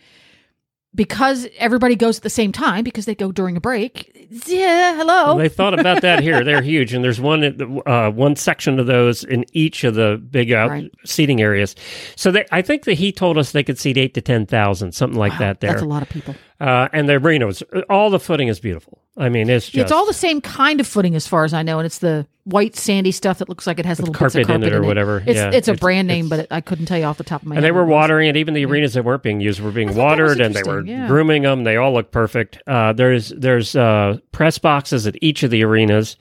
because 0.95 1.47
everybody 1.57 1.95
goes 1.95 2.17
at 2.17 2.23
the 2.23 2.29
same 2.29 2.51
time 2.51 2.83
because 2.83 3.05
they 3.05 3.15
go 3.15 3.31
during 3.31 3.57
a 3.57 3.61
break. 3.61 4.27
Yeah, 4.47 4.95
hello. 4.95 5.37
They 5.37 5.49
thought 5.49 5.77
about 5.77 6.01
that 6.01 6.21
here. 6.21 6.43
They're 6.43 6.61
huge, 6.61 6.93
and 6.93 7.03
there's 7.03 7.19
one 7.21 7.81
uh, 7.85 8.09
one 8.11 8.35
section 8.35 8.79
of 8.79 8.87
those 8.87 9.23
in 9.23 9.45
each 9.53 9.83
of 9.83 9.95
the 9.95 10.17
big 10.31 10.51
out 10.51 10.71
Right. 10.71 10.91
seating 11.05 11.41
areas. 11.41 11.75
So 12.15 12.31
they, 12.31 12.45
I 12.51 12.61
think 12.61 12.85
that 12.85 12.93
he 12.95 13.11
told 13.11 13.37
us 13.37 13.51
they 13.51 13.63
could 13.63 13.77
seat 13.77 13.97
eight 13.97 14.13
to 14.15 14.21
ten 14.21 14.45
thousand, 14.45 14.93
something 14.93 15.19
like 15.19 15.37
that. 15.37 15.59
There, 15.59 15.69
That's 15.71 15.83
a 15.83 15.85
lot 15.85 16.01
of 16.01 16.09
people. 16.09 16.35
Uh, 16.59 16.87
and 16.93 17.07
the 17.09 17.13
arena 17.15 17.45
was 17.45 17.63
all 17.89 18.09
the 18.09 18.19
footing 18.19 18.47
is 18.47 18.59
beautiful. 18.59 18.99
I 19.17 19.29
mean, 19.29 19.49
it's 19.49 19.67
just 19.69 19.77
it's 19.81 19.91
all 19.93 20.05
the 20.05 20.13
same 20.13 20.41
kind 20.41 20.81
of 20.81 20.87
footing 20.87 21.15
as 21.15 21.25
far 21.25 21.45
as 21.45 21.53
I 21.53 21.63
know, 21.63 21.79
and 21.79 21.85
it's 21.85 21.99
the 21.99 22.27
white 22.43 22.75
sandy 22.75 23.11
stuff 23.11 23.39
that 23.39 23.47
looks 23.47 23.65
like 23.65 23.79
it 23.79 23.85
has 23.85 23.97
little 23.99 24.11
bits 24.13 24.35
of 24.35 24.45
carpet 24.45 24.55
in 24.55 24.63
it 24.63 24.73
or 24.73 24.83
whatever. 24.83 25.23
It's 25.25 25.37
Yeah, 25.37 25.51
it's 25.53 25.67
a 25.69 25.71
it's- 25.71 25.79
brand 25.79 26.07
name, 26.09 26.27
but 26.27 26.41
it, 26.41 26.47
I 26.51 26.59
couldn't 26.59 26.85
tell 26.87 26.97
you 26.97 27.05
off 27.05 27.17
the 27.17 27.23
top 27.23 27.41
of 27.41 27.47
my 27.47 27.55
And 27.55 27.63
head. 27.63 27.67
they 27.69 27.71
were 27.71 27.83
it 27.83 27.87
watering 27.87 28.27
it. 28.27 28.35
Even 28.35 28.53
the 28.53 28.65
arenas 28.65 28.93
that 28.93 29.03
weren't 29.05 29.23
being 29.23 29.39
used 29.39 29.61
were 29.61 29.71
being 29.71 29.87
thought 29.87 30.17
that 30.17 30.21
was 30.23 30.31
watered, 30.37 30.41
and 30.41 30.53
they 30.53 30.63
were 30.63 30.85
yeah. 30.85 31.07
grooming 31.07 31.43
them. 31.43 31.63
They 31.63 31.77
all 31.77 31.93
look 31.93 32.11
perfect. 32.11 32.61
Uh, 32.67 32.91
there's 32.91 33.29
there's 33.29 33.73
uh, 33.75 34.17
press 34.33 34.57
boxes 34.57 35.07
at 35.07 35.15
each 35.21 35.43
of 35.43 35.51
the 35.51 35.63
arenas 35.63 36.17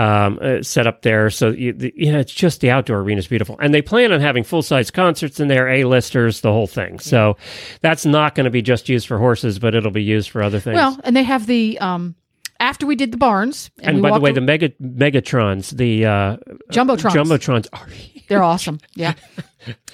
um, 0.00 0.38
uh, 0.40 0.62
set 0.62 0.86
up 0.86 1.02
there. 1.02 1.28
So 1.28 1.50
you, 1.50 1.74
the, 1.74 1.92
yeah, 1.94 2.18
it's 2.18 2.32
just 2.32 2.62
the 2.62 2.70
outdoor 2.70 3.00
arena 3.00 3.18
is 3.18 3.26
beautiful, 3.26 3.56
and 3.60 3.74
they 3.74 3.82
plan 3.82 4.12
on 4.12 4.20
having 4.20 4.44
full 4.44 4.62
size 4.62 4.90
concerts 4.90 5.40
in 5.40 5.48
there, 5.48 5.68
A 5.68 5.84
listers, 5.84 6.40
the 6.40 6.50
whole 6.50 6.66
thing. 6.66 6.98
So 6.98 7.36
that's 7.82 8.06
not 8.06 8.34
going 8.34 8.44
to 8.44 8.50
be 8.50 8.62
just 8.62 8.88
used 8.88 9.06
for 9.06 9.18
horses, 9.18 9.58
but 9.58 9.74
it'll 9.74 9.90
be 9.90 10.02
used 10.02 10.30
for 10.30 10.42
other 10.42 10.58
things. 10.58 10.76
Well, 10.76 10.98
and 11.04 11.14
they 11.14 11.22
have 11.24 11.46
the 11.46 11.78
um 11.80 12.14
after 12.58 12.86
we 12.86 12.96
did 12.96 13.12
the 13.12 13.18
barns, 13.18 13.70
and, 13.80 13.96
and 13.96 14.02
by 14.02 14.12
the 14.12 14.20
way, 14.20 14.32
the 14.32 14.40
mega 14.40 14.70
Megatrons, 14.80 15.76
the 15.76 16.06
uh, 16.06 16.36
jumbotrons, 16.70 17.12
jumbotrons 17.12 17.66
are 17.74 17.86
they're 18.28 18.42
awesome. 18.42 18.80
Yeah, 18.94 19.14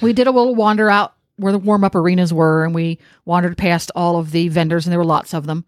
we 0.00 0.12
did 0.12 0.28
a 0.28 0.30
little 0.30 0.54
wander 0.54 0.88
out 0.88 1.14
where 1.34 1.52
the 1.52 1.58
warm 1.58 1.82
up 1.82 1.96
arenas 1.96 2.32
were, 2.32 2.64
and 2.64 2.76
we 2.76 3.00
wandered 3.24 3.58
past 3.58 3.90
all 3.96 4.18
of 4.20 4.30
the 4.30 4.48
vendors, 4.50 4.86
and 4.86 4.92
there 4.92 5.00
were 5.00 5.04
lots 5.04 5.34
of 5.34 5.46
them. 5.46 5.64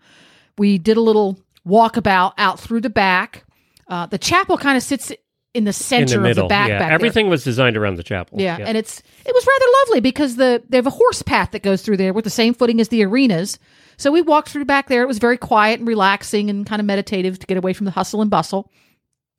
We 0.59 0.79
did 0.79 0.97
a 0.97 1.01
little 1.01 1.41
walkabout 1.67 2.35
out 2.39 2.61
through 2.61 2.83
the 2.83 2.91
back. 2.91 3.45
Uh, 3.89 4.07
the 4.07 4.19
chapel 4.19 4.59
kind 4.59 4.77
of 4.77 4.83
sits 4.83 5.11
in 5.55 5.65
the 5.65 5.71
in 5.71 5.73
center 5.73 6.17
the 6.17 6.21
middle. 6.21 6.45
of 6.45 6.49
the 6.49 6.53
back. 6.53 6.69
yeah, 6.69 6.79
back 6.79 6.89
there. 6.89 6.95
everything 6.95 7.29
was 7.29 7.43
designed 7.43 7.77
around 7.77 7.97
the 7.97 8.03
chapel. 8.03 8.41
Yeah, 8.41 8.59
and 8.61 8.77
it's 8.77 9.03
it 9.25 9.35
was 9.35 9.47
rather 9.47 9.65
lovely 9.87 10.01
because 10.01 10.37
the 10.37 10.63
they 10.69 10.77
have 10.77 10.87
a 10.87 10.91
horse 10.91 11.23
path 11.23 11.53
that 11.53 11.63
goes 11.63 11.83
through 11.83 11.97
there 11.97 12.13
with 12.13 12.25
the 12.25 12.31
same 12.31 12.55
footing 12.55 12.81
as 12.81 12.89
the 12.89 13.03
arenas. 13.05 13.59
So 13.97 14.13
we 14.13 14.21
walked 14.23 14.51
through 14.51 14.67
back 14.67 14.89
there. 14.89 15.03
It 15.03 15.07
was 15.09 15.19
very 15.19 15.37
quiet 15.39 15.81
and 15.81 15.89
relaxing 15.89 16.51
and 16.51 16.65
kind 16.67 16.81
of 16.81 16.87
meditative 16.87 17.39
to 17.41 17.47
get 17.47 17.57
away 17.57 17.73
from 17.73 17.87
the 17.87 17.91
hustle 17.91 18.21
and 18.23 18.31
bustle. 18.31 18.71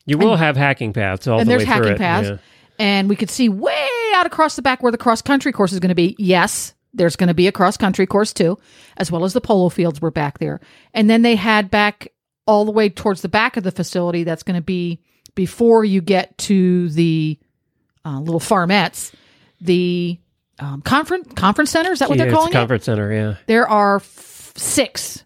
you 0.05 0.17
will 0.17 0.35
have 0.35 0.57
hacking 0.57 0.91
paths 0.93 1.27
all 1.27 1.39
and 1.39 1.47
the 1.47 1.51
there's 1.57 1.67
way 1.67 1.73
through 1.75 1.75
And 1.75 1.83
there's 1.99 1.99
hacking 1.99 2.25
it. 2.27 2.33
paths, 2.35 2.41
Yeah. 2.79 2.85
and 2.85 3.07
we 3.09 3.15
could 3.15 3.29
see 3.29 3.47
way 3.47 3.87
out 4.15 4.25
across 4.25 4.55
the 4.55 4.61
back 4.61 4.81
where 4.83 4.91
the 4.91 4.97
cross 4.97 5.21
country 5.21 5.51
course 5.51 5.71
is 5.71 5.79
going 5.79 5.89
to 5.89 5.95
be. 5.95 6.15
Yes, 6.17 6.73
there's 6.93 7.15
going 7.15 7.27
to 7.27 7.33
be 7.35 7.47
a 7.47 7.51
cross 7.51 7.77
country 7.77 8.07
course 8.07 8.33
too, 8.33 8.57
as 8.97 9.11
well 9.11 9.23
as 9.23 9.33
the 9.33 9.39
polo 9.41 9.69
fields 9.69 10.01
were 10.01 10.11
back 10.11 10.39
there. 10.39 10.59
And 10.93 11.07
then 11.09 11.21
they 11.21 11.35
had 11.35 11.69
back 11.69 12.07
all 12.49 12.65
the 12.65 12.71
way 12.71 12.89
towards 12.89 13.21
the 13.21 13.29
back 13.29 13.57
of 13.57 13.63
the 13.63 13.71
facility. 13.71 14.23
That's 14.23 14.43
going 14.43 14.55
to 14.55 14.61
be 14.61 15.01
before 15.35 15.85
you 15.85 16.01
get 16.01 16.37
to 16.39 16.89
the 16.89 17.37
uh, 18.05 18.19
little 18.19 18.39
farmettes, 18.39 19.13
the 19.61 20.19
um, 20.59 20.81
conference 20.81 21.27
conference 21.35 21.69
center. 21.71 21.91
Is 21.91 21.99
that 21.99 22.09
what 22.09 22.17
Yeah, 22.17 22.25
they're 22.25 22.33
calling 22.33 22.49
it? 22.49 22.53
conference 22.53 22.85
center. 22.85 23.13
Yeah, 23.13 23.35
There 23.45 23.67
are 23.69 23.97
f- 23.97 24.53
six. 24.57 25.23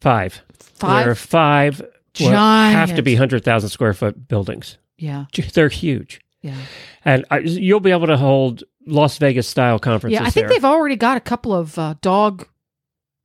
five. 0.00 0.42
Five? 0.58 1.04
There 1.04 1.12
are 1.12 1.14
five. 1.14 1.80
what 2.20 2.32
have 2.32 2.94
to 2.96 3.02
be 3.02 3.14
hundred 3.16 3.44
thousand 3.44 3.68
square 3.70 3.92
foot 3.92 4.28
buildings. 4.28 4.78
Yeah, 4.96 5.24
They're 5.54 5.68
huge, 5.68 6.20
yeah, 6.42 6.54
and 7.04 7.24
I, 7.30 7.38
you'll 7.40 7.80
be 7.80 7.90
able 7.90 8.06
to 8.06 8.16
hold 8.18 8.64
Las 8.86 9.18
Vegas 9.18 9.46
style 9.48 9.78
conferences. 9.78 10.20
yeah. 10.20 10.26
I 10.26 10.30
think 10.30 10.46
there. 10.46 10.56
they've 10.56 10.64
already 10.64 10.96
got 10.96 11.16
a 11.16 11.20
couple 11.20 11.52
of 11.54 11.78
uh, 11.78 11.94
dog 12.02 12.46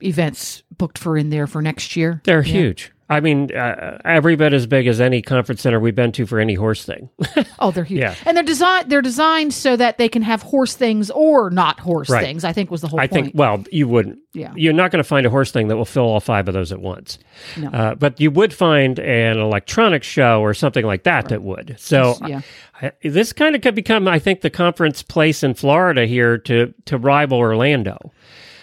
events 0.02 0.64
booked 0.78 0.98
for 0.98 1.18
in 1.18 1.30
there 1.30 1.48
for 1.48 1.62
next 1.62 1.96
year. 1.96 2.22
They're 2.26 2.43
Yeah. 2.43 2.54
huge. 2.54 2.91
I 3.08 3.20
mean, 3.20 3.56
uh, 3.56 3.99
every 4.03 4.36
bit 4.36 4.51
as 4.53 4.66
big 4.66 4.88
as 4.88 4.99
any 4.99 5.22
conference 5.22 5.62
center 5.62 5.80
we've 5.80 5.93
been 5.93 6.12
to 6.14 6.26
for 6.26 6.39
any 6.39 6.56
horse 6.56 6.84
thing. 6.86 7.10
Oh, 7.58 7.72
they're 7.72 7.86
huge. 7.86 8.01
Yeah. 8.01 8.16
And 8.26 8.36
they're 8.36 8.43
designed 8.43 8.91
they're 8.91 9.01
designed 9.01 9.53
so 9.53 9.78
that 9.78 9.97
they 9.97 10.10
can 10.10 10.22
have 10.24 10.41
horse 10.41 10.76
things 10.76 11.10
or 11.10 11.49
not 11.49 11.80
horse 11.80 12.10
Right. 12.10 12.22
things. 12.24 12.43
I 12.43 12.51
think 12.51 12.70
was 12.70 12.82
the 12.82 12.88
whole 12.89 12.99
point. 12.99 13.12
I 13.12 13.16
point. 13.16 13.26
think. 13.28 13.38
Well, 13.39 13.64
you 13.72 13.88
wouldn't. 13.88 14.20
Yeah. 14.34 14.51
You're 14.58 14.74
not 14.74 14.91
going 14.91 15.01
to 15.01 15.08
find 15.08 15.26
a 15.26 15.30
horse 15.30 15.51
thing 15.51 15.70
that 15.70 15.78
will 15.78 15.86
fill 15.86 16.03
all 16.03 16.20
five 16.20 16.47
of 16.49 16.53
those 16.53 16.74
at 16.74 16.82
once. 16.82 17.18
No. 17.56 17.70
Uh, 17.70 17.95
but 17.95 18.20
you 18.20 18.30
would 18.32 18.53
find 18.53 18.99
an 18.99 19.38
electronics 19.39 20.06
show 20.06 20.41
or 20.41 20.53
something 20.53 20.86
like 20.86 21.03
that 21.03 21.30
that 21.30 21.41
would. 21.43 21.76
So 21.80 22.18
yeah. 22.28 22.41
I, 22.82 22.91
this 23.03 23.32
kind 23.32 23.56
of 23.56 23.62
could 23.62 23.74
become, 23.76 24.08
I 24.08 24.20
think, 24.20 24.41
the 24.41 24.49
conference 24.49 25.01
place 25.01 25.41
in 25.41 25.53
Florida 25.53 26.06
here 26.06 26.38
to 26.39 26.74
to 26.86 26.97
rival 26.97 27.38
Orlando. 27.38 28.12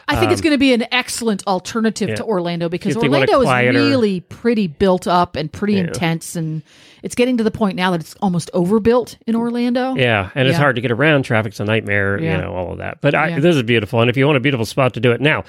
I 0.08 0.16
think 0.16 0.32
it's 0.32 0.40
going 0.40 0.52
to 0.52 0.58
be 0.58 0.72
an 0.74 0.84
excellent 0.92 1.46
alternative 1.46 2.08
Um, 2.08 2.10
yeah. 2.10 2.16
to 2.16 2.24
Orlando 2.24 2.68
because 2.68 2.96
Orlando 2.96 3.40
is 3.40 3.44
quieter- 3.46 3.72
really 3.72 4.20
pretty 4.20 4.66
built 4.66 5.06
up 5.06 5.36
and 5.36 5.50
pretty 5.52 5.78
intense 5.78 6.36
and 6.36 6.62
it's 7.02 7.14
getting 7.14 7.36
to 7.38 7.44
the 7.44 7.50
point 7.50 7.76
now 7.76 7.90
that 7.92 8.00
it's 8.00 8.14
almost 8.22 8.50
overbuilt 8.54 9.16
in 9.26 9.34
Orlando. 9.34 9.94
Yeah, 9.96 10.30
and 10.34 10.46
it's 10.46 10.56
hard 10.58 10.76
to 10.76 10.80
get 10.82 10.90
around. 10.92 11.24
Traffic's 11.24 11.58
a 11.60 11.64
nightmare. 11.64 12.20
Yeah. 12.20 12.36
You 12.36 12.42
know 12.42 12.54
all 12.54 12.72
of 12.72 12.78
that. 12.78 13.00
But 13.00 13.14
I, 13.14 13.28
Yeah. 13.28 13.40
this 13.40 13.56
is 13.56 13.62
beautiful, 13.64 14.00
and 14.00 14.08
if 14.10 14.16
you 14.16 14.24
want 14.26 14.36
a 14.36 14.40
beautiful 14.40 14.66
spot 14.66 14.94
to 14.94 15.00
do 15.00 15.10
it 15.12 15.20
now. 15.20 15.44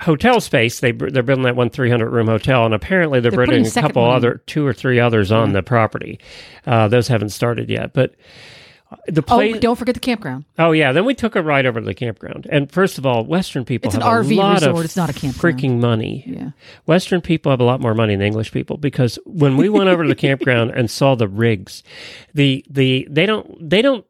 Hotel 0.00 0.40
space, 0.40 0.80
they 0.80 0.90
they're 0.92 1.22
building 1.22 1.44
that 1.44 1.54
one 1.54 1.70
three 1.70 1.88
hundred 1.90 2.10
room 2.10 2.26
hotel, 2.26 2.64
and 2.64 2.74
apparently 2.74 3.20
they're, 3.20 3.30
They're 3.30 3.46
building 3.46 3.64
a 3.64 3.68
a 3.68 3.72
couple 3.82 4.02
one 4.02 4.16
other, 4.16 4.40
two 4.46 4.66
or 4.66 4.72
three 4.72 4.98
others 4.98 5.30
on 5.30 5.52
the 5.52 5.62
property. 5.62 6.18
Uh, 6.66 6.88
those 6.88 7.08
haven't 7.08 7.28
started 7.28 7.68
yet, 7.70 7.92
but 7.92 8.14
the 9.06 9.20
Oh, 9.28 9.36
place. 9.36 9.58
don't 9.58 9.76
forget 9.76 9.94
the 9.94 10.00
campground. 10.00 10.44
Oh 10.58 10.72
yeah, 10.72 10.92
then 10.92 11.04
we 11.04 11.14
took 11.14 11.36
a 11.36 11.42
ride 11.42 11.66
over 11.66 11.80
to 11.80 11.86
the 11.86 11.94
campground. 11.94 12.46
And 12.50 12.70
first 12.70 12.98
of 12.98 13.06
all, 13.06 13.24
Western 13.24 13.64
people 13.64 13.88
It's 13.88 13.94
an 13.96 14.02
RV 14.02 14.30
a 14.32 14.34
lot 14.34 14.54
resort, 14.60 14.76
of 14.78 14.84
it's 14.84 14.96
not 14.96 15.10
a 15.10 15.12
campground. 15.12 15.58
freaking 15.58 15.80
money. 15.80 16.24
Yeah. 16.26 16.50
Western 16.86 17.20
people 17.20 17.50
have 17.50 17.60
a 17.60 17.64
lot 17.64 17.80
more 17.80 17.94
money 17.94 18.14
than 18.16 18.26
English 18.26 18.52
people 18.52 18.76
because 18.76 19.18
when 19.26 19.56
we 19.56 19.68
went 19.68 19.88
over 19.88 20.02
to 20.02 20.08
the 20.08 20.14
campground 20.28 20.70
and 20.70 20.90
saw 20.90 21.14
the 21.14 21.28
rigs, 21.28 21.82
the 22.34 22.64
the 22.70 23.06
they 23.10 23.26
don't 23.26 23.68
they 23.70 23.82
don't 23.82 24.04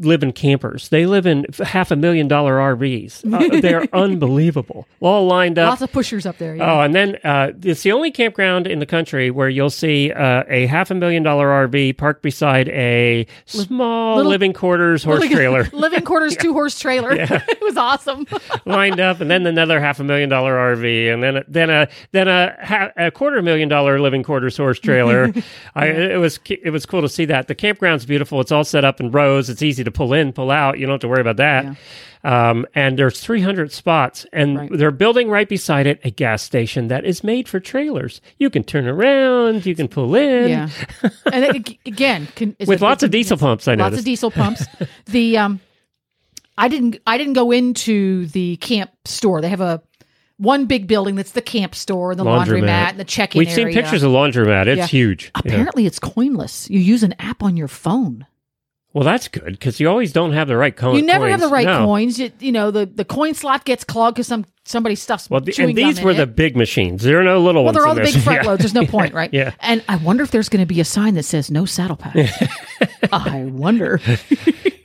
live 0.00 0.22
in 0.22 0.32
campers. 0.32 0.88
They 0.88 1.06
live 1.06 1.26
in 1.26 1.46
half 1.64 1.90
a 1.90 1.96
million 1.96 2.28
dollar 2.28 2.56
RVs. 2.58 3.32
Uh, 3.32 3.60
they're 3.60 3.86
unbelievable, 3.94 4.86
all 5.00 5.26
lined 5.26 5.58
up. 5.58 5.70
Lots 5.70 5.82
of 5.82 5.92
pushers 5.92 6.26
up 6.26 6.38
there. 6.38 6.56
Yeah. 6.56 6.72
Oh, 6.72 6.80
and 6.80 6.94
then 6.94 7.18
uh, 7.24 7.52
it's 7.62 7.82
the 7.82 7.92
only 7.92 8.10
campground 8.10 8.66
in 8.66 8.78
the 8.78 8.86
country 8.86 9.30
where 9.30 9.48
you'll 9.48 9.70
see 9.70 10.12
uh, 10.12 10.44
a 10.48 10.66
half 10.66 10.90
a 10.90 10.94
million 10.94 11.22
dollar 11.22 11.46
RV 11.68 11.96
parked 11.96 12.22
beside 12.22 12.68
a 12.70 13.26
small 13.46 14.16
little- 14.16 14.30
living 14.30 14.52
quarters 14.52 15.02
horse 15.04 15.20
Living- 15.20 15.36
trailer 15.36 15.64
living 15.72 16.02
quarters, 16.02 16.36
two 16.40 16.52
horse 16.52 16.78
trailer. 16.78 17.14
Yeah. 17.14 17.42
it 17.48 17.58
was 17.62 17.76
awesome. 17.76 18.26
lined 18.64 19.00
up, 19.00 19.20
and 19.20 19.30
then 19.30 19.46
another 19.46 19.80
half 19.80 20.00
a 20.00 20.04
million 20.04 20.28
dollar 20.28 20.54
RV, 20.76 21.12
and 21.12 21.22
then 21.22 21.36
a, 21.38 21.44
then 21.48 21.70
a 21.70 21.88
then 22.12 22.28
a, 22.28 22.56
ha- 22.64 22.90
a 22.96 23.10
quarter 23.10 23.42
million 23.42 23.68
dollar 23.68 24.00
living 24.00 24.22
quarters 24.22 24.56
horse 24.56 24.78
trailer. 24.78 25.32
I, 25.74 25.86
it 25.86 26.18
was 26.18 26.38
it 26.48 26.70
was 26.70 26.86
cool 26.86 27.02
to 27.02 27.08
see 27.08 27.24
that. 27.26 27.48
The 27.48 27.54
campground's 27.54 28.06
beautiful. 28.06 28.40
It's 28.40 28.52
all 28.52 28.64
set 28.64 28.84
up 28.84 29.00
in 29.00 29.10
rows. 29.10 29.48
It's 29.50 29.62
easy 29.68 29.84
to 29.84 29.90
pull 29.90 30.12
in, 30.12 30.32
pull 30.32 30.50
out. 30.50 30.78
You 30.78 30.86
don't 30.86 30.94
have 30.94 31.00
to 31.02 31.08
worry 31.08 31.20
about 31.20 31.36
that. 31.36 31.76
Um, 32.24 32.66
and 32.74 32.98
there's 32.98 33.20
300 33.20 33.70
spots, 33.70 34.26
and 34.32 34.58
Right. 34.58 34.70
they're 34.72 34.90
building 34.90 35.28
right 35.30 35.48
beside 35.48 35.86
it 35.86 36.00
a 36.02 36.10
gas 36.10 36.42
station 36.42 36.88
that 36.88 37.04
is 37.04 37.22
made 37.22 37.48
for 37.48 37.60
trailers. 37.60 38.20
You 38.38 38.50
can 38.50 38.64
turn 38.64 38.88
around, 38.88 39.64
you 39.64 39.76
can 39.76 39.86
pull 39.86 40.16
in. 40.16 40.48
Yeah, 40.50 40.68
and 41.32 41.44
it, 41.44 41.78
again, 41.86 42.26
can, 42.34 42.56
With 42.58 42.70
it- 42.70 42.80
lots 42.80 43.04
of 43.04 43.12
diesel 43.12 43.36
pumps, 43.36 43.68
I 43.68 43.76
know. 43.76 43.84
lots 43.84 43.92
noticed. 43.92 44.00
of 44.00 44.04
diesel 44.06 44.30
pumps. 44.32 44.66
the 45.06 45.38
um, 45.38 45.60
I 46.56 46.66
didn't 46.66 46.98
I 47.06 47.18
didn't 47.18 47.34
go 47.34 47.52
into 47.52 48.26
the 48.26 48.56
camp 48.56 48.90
store. 49.04 49.40
They 49.40 49.48
have 49.50 49.60
a 49.60 49.80
one 50.38 50.66
big 50.66 50.88
building 50.88 51.14
that's 51.14 51.32
the 51.32 51.42
camp 51.42 51.74
store 51.76 52.10
and 52.10 52.18
the 52.18 52.24
laundromat, 52.24 52.90
and 52.90 52.98
the 53.00 53.04
check-in 53.04 53.38
We've 53.38 53.48
area. 53.48 53.72
seen 53.72 53.72
pictures 53.82 54.02
of 54.02 54.10
laundromat. 54.10 54.66
It's 54.66 54.78
Yeah. 54.78 54.86
huge. 54.86 55.24
Yeah. 55.26 55.30
Apparently, 55.44 55.86
it's 55.86 56.00
coinless. 56.00 56.68
You 56.68 56.80
use 56.80 57.04
an 57.04 57.14
app 57.20 57.44
on 57.44 57.56
your 57.56 57.68
phone. 57.68 58.26
Well, 58.94 59.04
that's 59.04 59.28
good 59.28 59.44
because 59.52 59.78
you 59.80 59.88
always 59.88 60.12
don't 60.12 60.32
have 60.32 60.48
the 60.48 60.56
right 60.56 60.74
coins. 60.74 60.98
You 60.98 61.04
never 61.06 61.28
have 61.28 61.40
the 61.40 61.48
right 61.48 61.66
No. 61.66 61.84
coins. 61.84 62.18
You, 62.18 62.32
you 62.40 62.50
know 62.52 62.70
the, 62.70 62.86
the 62.86 63.04
coin 63.04 63.34
slot 63.34 63.64
gets 63.64 63.84
clogged 63.84 64.16
because 64.16 64.26
some 64.26 64.46
somebody 64.64 64.94
stuffs 64.94 65.28
Well, 65.30 65.40
the, 65.42 65.54
and 65.58 65.76
these 65.76 66.00
were 66.00 66.14
the 66.14 66.22
it. 66.22 66.34
big 66.34 66.56
machines. 66.56 67.02
There 67.02 67.20
are 67.20 67.24
no 67.24 67.38
little 67.40 67.64
Well, 67.64 67.74
ones. 67.74 67.76
Well, 67.76 67.94
they're 67.94 68.02
all 68.04 68.06
the 68.06 68.12
big 68.12 68.22
front 68.22 68.42
Yeah. 68.44 68.48
loads. 68.50 68.62
There's 68.62 68.74
no 68.74 68.86
point, 68.86 69.12
right? 69.14 69.32
Yeah. 69.32 69.52
And 69.60 69.84
I 69.88 69.96
wonder 69.96 70.22
if 70.24 70.30
there's 70.30 70.48
going 70.48 70.62
to 70.62 70.66
be 70.66 70.80
a 70.80 70.84
sign 70.84 71.14
that 71.14 71.24
says 71.24 71.50
no 71.50 71.64
saddle 71.66 71.96
pads. 71.96 72.32
I 73.12 73.44
wonder. 73.44 74.00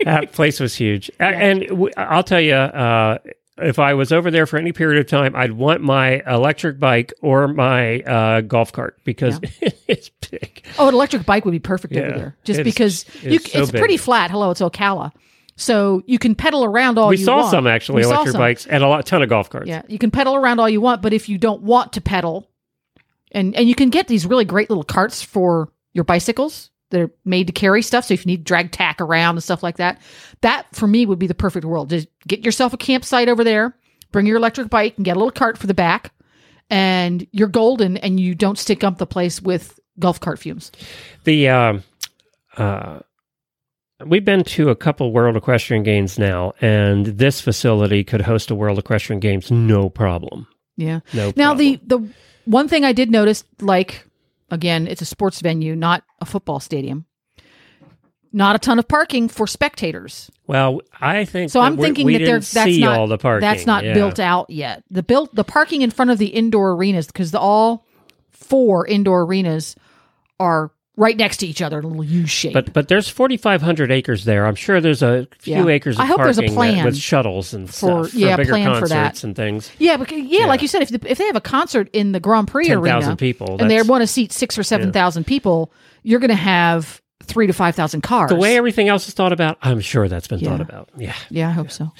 that 0.04 0.32
place 0.34 0.60
was 0.60 0.76
huge. 0.76 1.10
A- 1.20 1.24
And 1.24 1.62
w- 1.70 1.92
I'll 1.98 2.24
tell 2.24 2.42
you, 2.42 2.54
uh, 2.56 3.18
if 3.58 3.78
I 3.80 3.94
was 3.94 4.12
over 4.12 4.32
there 4.32 4.46
for 4.46 4.58
any 4.58 4.72
period 4.72 5.00
of 5.00 5.08
time, 5.08 5.36
I'd 5.36 5.52
want 5.54 5.82
my 5.82 6.22
electric 6.28 6.80
bike 6.80 7.14
or 7.22 7.48
my 7.48 8.00
uh, 8.02 8.42
golf 8.42 8.72
cart 8.72 9.00
because 9.04 9.40
it's 9.88 10.10
big. 10.32 10.66
Oh, 10.80 10.88
an 10.88 10.94
electric 10.94 11.26
bike 11.26 11.46
would 11.46 11.52
be 11.52 11.60
perfect 11.60 11.94
Yeah. 11.94 12.02
over 12.02 12.18
there, 12.18 12.38
just 12.44 12.60
It's- 12.62 12.74
because 12.74 13.06
it's 13.24 13.24
you, 13.24 13.40
so 13.40 13.62
it's 13.62 13.72
pretty 13.72 13.98
flat. 13.98 14.32
Hello, 14.32 14.50
it's 14.52 14.62
Ocala, 14.62 15.12
so 15.56 16.02
you 16.08 16.18
can 16.18 16.34
pedal 16.36 16.64
around 16.66 16.98
all 16.98 17.10
we 17.10 17.18
you 17.18 17.26
saw 17.26 17.38
want. 17.42 17.52
some 17.52 17.68
actually 17.68 17.98
We 17.98 18.04
electric 18.06 18.32
some. 18.32 18.40
bikes 18.42 18.66
and 18.66 18.84
a 18.84 18.88
lot, 18.88 19.06
ton 19.06 19.22
of 19.22 19.30
golf 19.30 19.50
carts. 19.50 19.68
Yeah, 19.68 19.84
you 19.88 20.00
can 20.00 20.10
pedal 20.10 20.36
around 20.36 20.60
all 20.60 20.70
you 20.70 20.82
want, 20.82 21.02
but 21.04 21.14
if 21.14 21.30
you 21.30 21.38
don't 21.38 21.62
want 21.62 21.94
to 21.94 22.02
pedal, 22.02 22.50
and 23.32 23.56
and 23.56 23.70
you 23.70 23.76
can 23.76 23.90
get 23.92 24.08
these 24.08 24.26
really 24.26 24.46
great 24.46 24.70
little 24.70 24.84
carts 24.84 25.22
for 25.22 25.72
your 25.94 26.04
bicycles. 26.06 26.72
They're 26.94 27.10
made 27.26 27.48
to 27.48 27.54
carry 27.54 27.82
stuff, 27.82 28.06
so 28.06 28.14
if 28.14 28.24
you 28.24 28.30
need 28.30 28.38
to 28.38 28.44
drag 28.44 28.72
tack 28.72 29.02
around 29.02 29.36
and 29.36 29.44
stuff 29.44 29.64
like 29.64 29.78
that, 29.78 30.00
that 30.42 30.68
for 30.76 30.86
me 30.86 31.08
would 31.08 31.18
be 31.18 31.26
the 31.26 31.34
perfect 31.34 31.66
world. 31.66 31.90
Just 31.90 32.08
get 32.28 32.46
yourself 32.46 32.72
a 32.72 32.78
campsite 32.78 33.30
over 33.30 33.44
there, 33.44 33.76
bring 34.12 34.28
your 34.28 34.38
electric 34.38 34.70
bike, 34.70 34.94
and 34.98 35.04
get 35.04 35.16
a 35.16 35.20
little 35.20 35.32
cart 35.32 35.58
for 35.58 35.66
the 35.66 35.74
back, 35.74 36.14
and 36.70 37.26
you're 37.32 37.48
golden, 37.48 37.98
and 37.98 38.20
you 38.20 38.36
don't 38.36 38.60
stick 38.60 38.84
up 38.84 39.00
the 39.00 39.08
place 39.08 39.42
with 39.42 39.80
golf 39.98 40.20
cart 40.20 40.38
fumes. 40.38 40.72
The 41.24 41.50
um, 41.50 41.84
uh, 42.58 43.00
we've 44.06 44.24
been 44.24 44.44
to 44.44 44.70
a 44.70 44.76
couple 44.76 45.12
World 45.12 45.36
Equestrian 45.36 45.82
Games 45.82 46.20
now, 46.20 46.54
and 46.62 47.08
this 47.08 47.42
facility 47.42 48.04
could 48.04 48.22
host 48.22 48.52
a 48.52 48.56
World 48.56 48.78
Equestrian 48.78 49.20
Games 49.20 49.50
no 49.50 49.90
problem. 49.90 50.46
Yeah. 50.78 51.00
No. 51.14 51.34
Now 51.36 51.56
problem. 51.56 51.58
the 51.58 51.80
the 51.86 52.14
one 52.46 52.68
thing 52.68 52.86
I 52.86 52.94
did 52.94 53.10
notice, 53.10 53.44
like 53.62 54.08
again, 54.54 54.88
it's 54.88 55.02
a 55.02 55.06
sports 55.06 55.42
venue, 55.42 55.76
not 55.76 56.04
a 56.22 56.26
football 56.26 56.60
stadium. 56.60 57.06
Not 58.36 58.56
a 58.56 58.60
ton 58.60 58.80
of 58.80 58.88
parking 58.88 59.28
for 59.30 59.46
spectators. 59.46 60.32
well, 60.48 60.82
I 61.00 61.24
think 61.26 61.52
So 61.52 61.60
that 61.60 61.66
I'm 61.68 61.78
thinking 61.78 62.08
that 62.14 62.20
there's 62.26 62.52
that's 62.52 62.66
see 62.72 62.82
not 62.82 62.98
all 62.98 63.08
the 63.08 63.20
parking. 63.20 63.42
that's 63.48 63.68
not 63.68 63.84
Yeah. 63.84 63.94
built 63.94 64.20
out 64.20 64.50
yet. 64.50 64.84
The 64.90 65.04
built 65.04 65.36
the 65.36 65.44
parking 65.44 65.84
in 65.84 65.92
front 65.92 66.10
of 66.10 66.18
the 66.18 66.28
indoor 66.28 66.72
arenas 66.72 67.06
because 67.08 67.30
the 67.30 67.40
all 67.40 67.86
four 68.32 68.88
indoor 68.88 69.22
arenas 69.24 69.76
are 70.40 70.72
right 70.96 71.18
next 71.18 71.38
to 71.38 71.48
each 71.48 71.62
other 71.62 71.80
in 71.80 71.86
a 71.86 71.88
little 71.88 72.04
U 72.04 72.28
shape. 72.28 72.54
But 72.54 72.72
but 72.74 72.88
there's 72.88 73.10
4,500 73.10 73.92
acres 73.92 74.26
there. 74.26 74.46
I'm 74.46 74.56
sure 74.56 74.80
there's 74.80 75.02
a 75.02 75.28
few 75.40 75.68
Yeah. 75.68 75.74
acres. 75.74 75.96
Of 75.98 76.02
I 76.02 76.06
hope 76.06 76.18
there's 76.20 76.38
a 76.38 76.42
parking 76.42 76.56
plan 76.56 76.86
with 76.86 76.98
shuttles 76.98 77.54
and 77.54 77.68
for- 77.70 78.08
stuff 78.08 78.12
for 78.12 78.38
bigger 78.38 78.46
plan 78.52 78.74
for 78.76 78.88
concerts 78.88 79.24
and 79.24 79.36
things. 79.36 79.72
yeah, 79.80 79.98
because, 79.98 80.20
yeah, 80.20 80.42
Yeah. 80.42 80.46
like 80.46 80.62
you 80.62 80.68
said, 80.68 80.84
if 80.84 80.90
the, 80.90 81.02
if 81.10 81.18
they 81.18 81.26
have 81.26 81.36
a 81.36 81.42
concert 81.42 81.90
in 81.94 82.12
the 82.12 82.20
Grand 82.20 82.48
Prix 82.48 82.68
10,000 82.68 82.84
arena 83.10 83.16
people. 83.16 83.58
and 83.60 83.72
they 83.72 83.82
want 83.82 84.02
to 84.02 84.08
seat 84.08 84.32
six 84.32 84.58
or 84.58 84.64
seven 84.64 84.92
thousand 84.92 85.26
people, 85.26 85.72
you're 86.04 86.20
going 86.20 86.30
to 86.30 86.36
have 86.36 87.02
three 87.24 87.48
to 87.48 87.54
five 87.54 87.74
thousand 87.76 88.02
cars. 88.02 88.30
the 88.30 88.36
way 88.36 88.58
everything 88.58 88.88
else 88.90 89.08
is 89.08 89.14
thought 89.14 89.32
about, 89.34 89.58
I'm 89.62 89.80
sure 89.82 90.08
that's 90.08 90.28
been 90.28 90.40
Yeah. 90.40 90.50
thought 90.50 90.62
about. 90.62 90.90
Yeah. 90.98 91.14
yeah, 91.30 91.50
I 91.50 91.52
hope 91.54 91.72
so. 91.72 91.92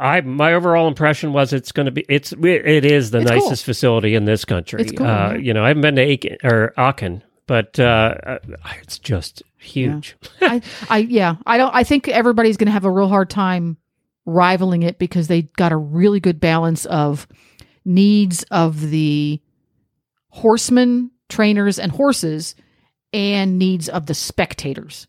I 0.00 0.20
my 0.20 0.54
overall 0.54 0.86
impression 0.86 1.32
was 1.32 1.52
it's 1.52 1.72
going 1.72 1.86
to 1.86 1.92
be 1.92 2.04
it's 2.08 2.32
it 2.32 2.84
is 2.84 3.10
the 3.10 3.18
It's 3.20 3.30
cool. 3.30 3.40
nicest 3.40 3.64
facility 3.64 4.14
in 4.14 4.26
this 4.26 4.44
country. 4.44 4.82
It's 4.82 4.92
cool, 4.92 5.06
uh, 5.06 5.32
yeah. 5.32 5.36
You 5.38 5.52
know, 5.54 5.64
I 5.64 5.68
haven't 5.68 5.80
been 5.80 5.96
to 5.96 6.02
Aiken, 6.02 6.36
or 6.44 6.72
Aachen, 6.76 7.24
but 7.48 7.80
uh, 7.80 8.14
uh, 8.24 8.38
it's 8.82 9.00
just 9.00 9.42
huge. 9.56 10.16
I, 10.40 10.62
I 10.88 10.98
yeah, 10.98 11.36
I 11.44 11.56
don't. 11.56 11.74
I 11.74 11.82
think 11.82 12.06
everybody's 12.06 12.56
going 12.56 12.66
to 12.66 12.72
have 12.72 12.84
a 12.84 12.92
real 12.92 13.08
hard 13.08 13.30
time 13.30 13.78
rivaling 14.24 14.82
it 14.84 15.00
because 15.00 15.26
they 15.26 15.42
got 15.42 15.72
a 15.72 15.76
really 15.76 16.20
good 16.20 16.38
balance 16.38 16.84
of 16.84 17.26
needs 17.84 18.44
of 18.52 18.90
the 18.90 19.40
horsemen, 20.28 21.10
trainers, 21.28 21.78
and 21.80 21.90
horses, 21.90 22.54
and 23.12 23.58
needs 23.58 23.88
of 23.88 24.06
the 24.06 24.14
spectators. 24.14 25.08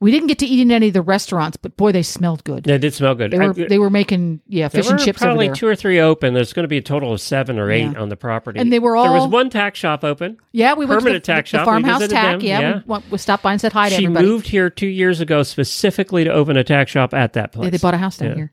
We 0.00 0.12
didn't 0.12 0.28
get 0.28 0.38
to 0.38 0.46
eat 0.46 0.60
in 0.60 0.70
any 0.70 0.88
of 0.88 0.92
the 0.94 1.02
restaurants, 1.02 1.56
but 1.56 1.76
boy, 1.76 1.90
they 1.90 2.04
smelled 2.04 2.44
good. 2.44 2.62
They 2.62 2.78
did 2.78 2.94
smell 2.94 3.16
good. 3.16 3.32
They 3.32 3.38
were 3.38 3.50
I- 3.50 3.66
they 3.68 3.78
were 3.78 3.90
making 3.90 4.40
yeah 4.46 4.68
fish 4.68 4.88
and 4.88 4.98
chips 5.00 5.18
probably 5.18 5.46
there. 5.48 5.56
two 5.56 5.66
or 5.66 5.74
three 5.74 5.98
open. 5.98 6.34
There's 6.34 6.52
going 6.52 6.62
to 6.62 6.68
be 6.68 6.76
a 6.76 6.82
total 6.82 7.12
of 7.12 7.20
seven 7.20 7.58
or 7.58 7.68
eight 7.70 7.90
Yeah. 7.92 8.00
on 8.00 8.08
the 8.08 8.16
property, 8.16 8.60
And 8.60 8.72
they 8.72 8.78
were 8.78 8.94
all. 8.96 9.04
There 9.10 9.20
was 9.20 9.26
one 9.28 9.50
tack 9.50 9.74
shop 9.74 10.04
open. 10.04 10.36
yeah, 10.52 10.74
we 10.74 10.86
went 10.86 10.90
to 10.90 10.94
the, 10.94 11.00
permanent 11.00 11.24
tack 11.24 11.44
the, 11.46 11.48
shop. 11.48 11.60
We 11.62 11.64
farmhouse 11.64 12.06
tack. 12.08 12.38
them, 12.38 12.40
Yeah, 12.42 12.60
yeah. 12.60 12.74
We, 12.76 12.82
went- 12.86 13.10
we 13.10 13.18
stopped 13.18 13.42
by 13.42 13.50
and 13.52 13.60
said 13.60 13.72
hi 13.72 13.88
to 13.88 13.94
She 13.96 14.04
everybody. 14.04 14.26
moved 14.26 14.46
here 14.48 14.70
two 14.70 14.86
years 14.86 15.20
ago 15.20 15.42
specifically 15.42 16.22
to 16.22 16.32
open 16.32 16.56
a 16.56 16.62
tack 16.62 16.86
shop 16.86 17.12
at 17.12 17.32
that 17.32 17.50
place. 17.52 17.64
Yeah, 17.64 17.70
they 17.70 17.78
bought 17.78 17.94
a 17.94 17.98
house 17.98 18.18
down 18.18 18.36
here. 18.36 18.52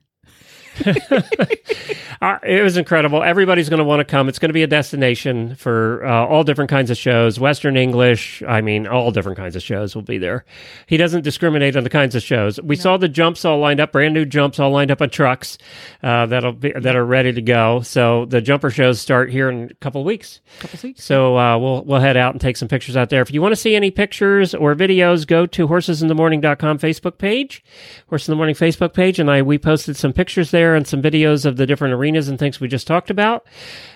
Uh, 2.20 2.38
it 2.42 2.62
was 2.62 2.76
incredible. 2.76 3.22
Everybody's 3.22 3.68
going 3.68 3.78
to 3.78 3.84
want 3.84 4.00
to 4.00 4.04
come. 4.04 4.28
It's 4.28 4.38
going 4.38 4.48
to 4.48 4.54
be 4.54 4.62
a 4.62 4.66
destination 4.66 5.54
for 5.54 6.04
uh, 6.04 6.26
all 6.26 6.44
different 6.44 6.70
kinds 6.70 6.90
of 6.90 6.96
shows, 6.96 7.38
Western 7.38 7.76
English. 7.76 8.42
I 8.48 8.62
mean, 8.62 8.86
all 8.86 9.10
different 9.10 9.36
kinds 9.36 9.54
of 9.54 9.62
shows 9.62 9.94
will 9.94 10.02
be 10.02 10.16
there. 10.18 10.44
He 10.86 10.96
doesn't 10.96 11.22
discriminate 11.22 11.76
on 11.76 11.84
the 11.84 11.90
kinds 11.90 12.14
of 12.14 12.22
shows. 12.22 12.60
We 12.62 12.76
saw 12.76 12.96
the 12.96 13.08
jumps 13.08 13.44
all 13.44 13.58
lined 13.58 13.80
up, 13.80 13.92
brand 13.92 14.14
new 14.14 14.24
jumps 14.24 14.58
all 14.58 14.70
lined 14.70 14.90
up 14.90 15.02
on 15.02 15.10
trucks 15.10 15.58
uh, 16.02 16.26
that'll 16.26 16.52
be 16.52 16.72
that 16.72 16.96
are 16.96 17.04
ready 17.04 17.32
to 17.32 17.42
go. 17.42 17.80
So 17.82 18.24
the 18.26 18.40
jumper 18.40 18.70
shows 18.70 19.00
start 19.00 19.30
here 19.30 19.50
in 19.50 19.70
a 19.70 19.74
couple 19.74 20.00
of 20.00 20.06
weeks. 20.06 20.40
couple 20.58 20.78
weeks. 20.82 21.04
So 21.04 21.36
uh, 21.36 21.58
we'll 21.58 21.84
we'll 21.84 22.00
head 22.00 22.16
out 22.16 22.32
and 22.32 22.40
take 22.40 22.56
some 22.56 22.68
pictures 22.68 22.96
out 22.96 23.10
there. 23.10 23.20
If 23.20 23.30
you 23.30 23.42
want 23.42 23.52
to 23.52 23.56
see 23.56 23.76
any 23.76 23.90
pictures 23.90 24.54
or 24.54 24.74
videos, 24.74 25.26
go 25.26 25.46
to 25.46 25.68
horsesinthemorning.com 25.68 26.78
Facebook 26.78 27.18
page, 27.18 27.62
Horse 28.08 28.26
in 28.26 28.32
the 28.32 28.36
Morning 28.36 28.54
Facebook 28.54 28.94
page, 28.94 29.18
and 29.18 29.30
I 29.30 29.42
we 29.42 29.58
posted 29.58 29.96
some 29.96 30.12
pictures 30.12 30.50
there 30.50 30.65
and 30.74 30.86
some 30.86 31.02
videos 31.02 31.44
of 31.44 31.56
the 31.56 31.66
different 31.66 31.94
arenas 31.94 32.28
and 32.28 32.38
things 32.38 32.60
we 32.60 32.68
just 32.68 32.86
talked 32.86 33.10
about. 33.10 33.46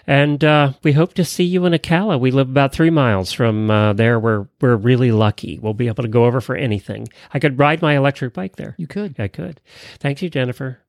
And 0.07 0.45
uh, 0.45 0.73
we 0.83 0.93
hope 0.93 1.15
to 1.15 1.25
see 1.25 1.45
you 1.45 1.67
in 1.67 1.73
Ocala. 1.73 2.19
We 2.21 2.31
live 2.31 2.49
about 2.49 2.73
three 2.73 2.91
miles 2.91 3.33
from 3.33 3.71
uh, 3.71 3.93
there. 3.93 4.19
We're 4.19 4.47
we're 4.61 4.77
really 4.77 5.13
lucky. 5.13 5.59
We'll 5.59 5.75
be 5.75 5.89
able 5.89 6.03
to 6.03 6.09
go 6.09 6.25
over 6.25 6.41
for 6.41 6.57
anything. 6.57 7.09
I 7.33 7.39
could 7.39 7.59
ride 7.59 7.83
my 7.83 7.97
electric 7.97 8.35
bike 8.35 8.57
there. 8.57 8.75
You 8.79 8.87
could. 8.87 9.19
I 9.19 9.29
could. 9.29 9.61
Thank 9.99 10.23
you, 10.23 10.31
Jennifer. 10.31 10.81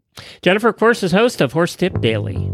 Jennifer, 0.41 0.69
of 0.69 0.77
course, 0.77 1.03
is 1.03 1.11
host 1.11 1.41
of 1.41 1.53
Horse 1.53 1.75
Tip 1.75 2.01
Daily. 2.01 2.51